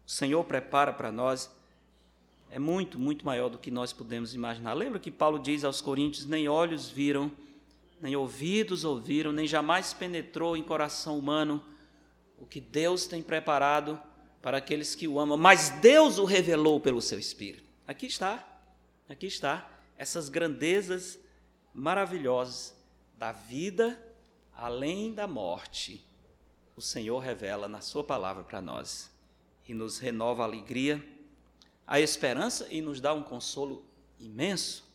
Senhor 0.05 0.43
prepara 0.43 0.91
para 0.91 1.11
nós 1.11 1.49
é 2.49 2.59
muito, 2.59 2.99
muito 2.99 3.26
maior 3.26 3.47
do 3.47 3.57
que 3.57 3.72
nós 3.72 3.93
podemos 3.93 4.34
imaginar. 4.34 4.74
Lembra 4.74 4.99
que 4.99 5.11
Paulo 5.11 5.39
diz 5.39 5.63
aos 5.63 5.80
Coríntios: 5.80 6.26
nem 6.26 6.49
olhos 6.49 6.89
viram, 6.89 7.32
nem 8.06 8.16
ouvidos 8.16 8.84
ouviram, 8.84 9.32
nem 9.32 9.47
jamais 9.47 9.91
penetrou 9.91 10.56
em 10.56 10.62
coração 10.62 11.18
humano 11.18 11.66
o 12.38 12.45
que 12.45 12.62
Deus 12.62 13.08
tem 13.08 13.24
preparado 13.24 13.99
para 14.43 14.60
aqueles 14.60 14.93
que 14.93 15.08
o 15.08 15.20
amam, 15.20 15.36
mas 15.36 15.72
Deus 15.82 16.20
o 16.20 16.24
revelou 16.24 16.80
pelo 16.80 17.01
seu 17.01 17.18
Espírito. 17.18 17.64
Aqui 17.88 18.06
está, 18.06 18.47
aqui 19.10 19.26
está, 19.26 19.68
essas 19.97 20.30
grandezas 20.30 21.18
maravilhosas 21.74 22.76
da 23.18 23.32
vida 23.32 23.99
além 24.53 25.12
da 25.12 25.26
morte. 25.26 26.06
O 26.76 26.82
Senhor 26.82 27.18
revela 27.18 27.68
na 27.68 27.82
Sua 27.82 28.03
palavra 28.03 28.43
para 28.43 28.62
nós 28.62 29.10
e 29.68 29.74
nos 29.74 29.97
renova 29.97 30.43
a 30.43 30.45
alegria, 30.45 31.03
a 31.88 31.99
esperança 31.99 32.68
e 32.70 32.82
nos 32.82 33.01
dá 33.01 33.16
um 33.16 33.24
consolo 33.24 33.84
imenso 34.20 34.86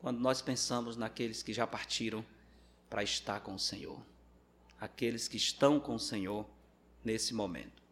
quando 0.00 0.18
nós 0.18 0.42
pensamos 0.42 0.96
naqueles 0.96 1.40
que 1.40 1.52
já 1.52 1.64
partiram 1.64 2.24
para 2.88 3.02
estar 3.02 3.40
com 3.40 3.54
o 3.54 3.58
Senhor, 3.58 4.00
aqueles 4.80 5.28
que 5.28 5.36
estão 5.36 5.78
com 5.78 5.94
o 5.94 6.00
Senhor 6.00 6.46
nesse 7.04 7.34
momento. 7.34 7.82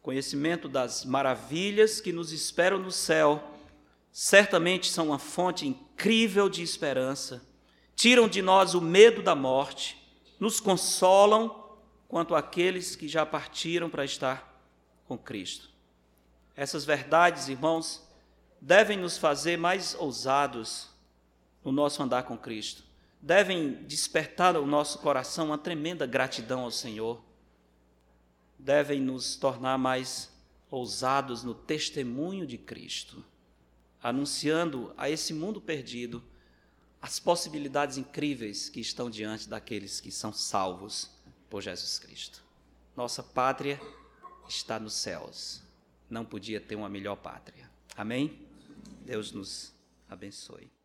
Conhecimento 0.00 0.68
das 0.68 1.04
maravilhas 1.04 2.00
que 2.00 2.12
nos 2.12 2.32
esperam 2.32 2.78
no 2.78 2.90
céu 2.90 3.42
certamente 4.10 4.90
são 4.90 5.08
uma 5.08 5.18
fonte 5.18 5.66
incrível 5.66 6.48
de 6.48 6.62
esperança, 6.62 7.46
tiram 7.94 8.28
de 8.28 8.42
nós 8.42 8.74
o 8.74 8.80
medo 8.80 9.22
da 9.22 9.34
morte, 9.34 9.96
nos 10.40 10.58
consolam 10.58 11.62
quanto 12.08 12.34
àqueles 12.34 12.96
que 12.96 13.06
já 13.06 13.24
partiram 13.24 13.88
para 13.88 14.04
estar 14.04 14.60
com 15.06 15.16
Cristo. 15.16 15.70
Essas 16.56 16.84
verdades, 16.84 17.48
irmãos, 17.48 18.06
devem 18.60 18.98
nos 18.98 19.16
fazer 19.16 19.56
mais 19.56 19.94
ousados 19.94 20.90
no 21.64 21.70
nosso 21.70 22.02
andar 22.02 22.24
com 22.24 22.36
Cristo 22.36 22.91
devem 23.22 23.84
despertar 23.84 24.54
no 24.54 24.66
nosso 24.66 24.98
coração 24.98 25.46
uma 25.46 25.58
tremenda 25.58 26.04
gratidão 26.04 26.64
ao 26.64 26.72
Senhor, 26.72 27.22
devem 28.58 29.00
nos 29.00 29.36
tornar 29.36 29.78
mais 29.78 30.28
ousados 30.68 31.44
no 31.44 31.54
testemunho 31.54 32.44
de 32.44 32.58
Cristo, 32.58 33.24
anunciando 34.02 34.92
a 34.96 35.08
esse 35.08 35.32
mundo 35.32 35.60
perdido 35.60 36.22
as 37.00 37.20
possibilidades 37.20 37.96
incríveis 37.96 38.68
que 38.68 38.80
estão 38.80 39.08
diante 39.08 39.48
daqueles 39.48 40.00
que 40.00 40.10
são 40.10 40.32
salvos 40.32 41.10
por 41.48 41.62
Jesus 41.62 41.98
Cristo. 41.98 42.42
Nossa 42.96 43.22
pátria 43.22 43.80
está 44.48 44.78
nos 44.78 44.94
céus. 44.94 45.62
Não 46.08 46.24
podia 46.24 46.60
ter 46.60 46.76
uma 46.76 46.88
melhor 46.88 47.16
pátria. 47.16 47.70
Amém? 47.96 48.46
Deus 49.04 49.32
nos 49.32 49.72
abençoe. 50.08 50.81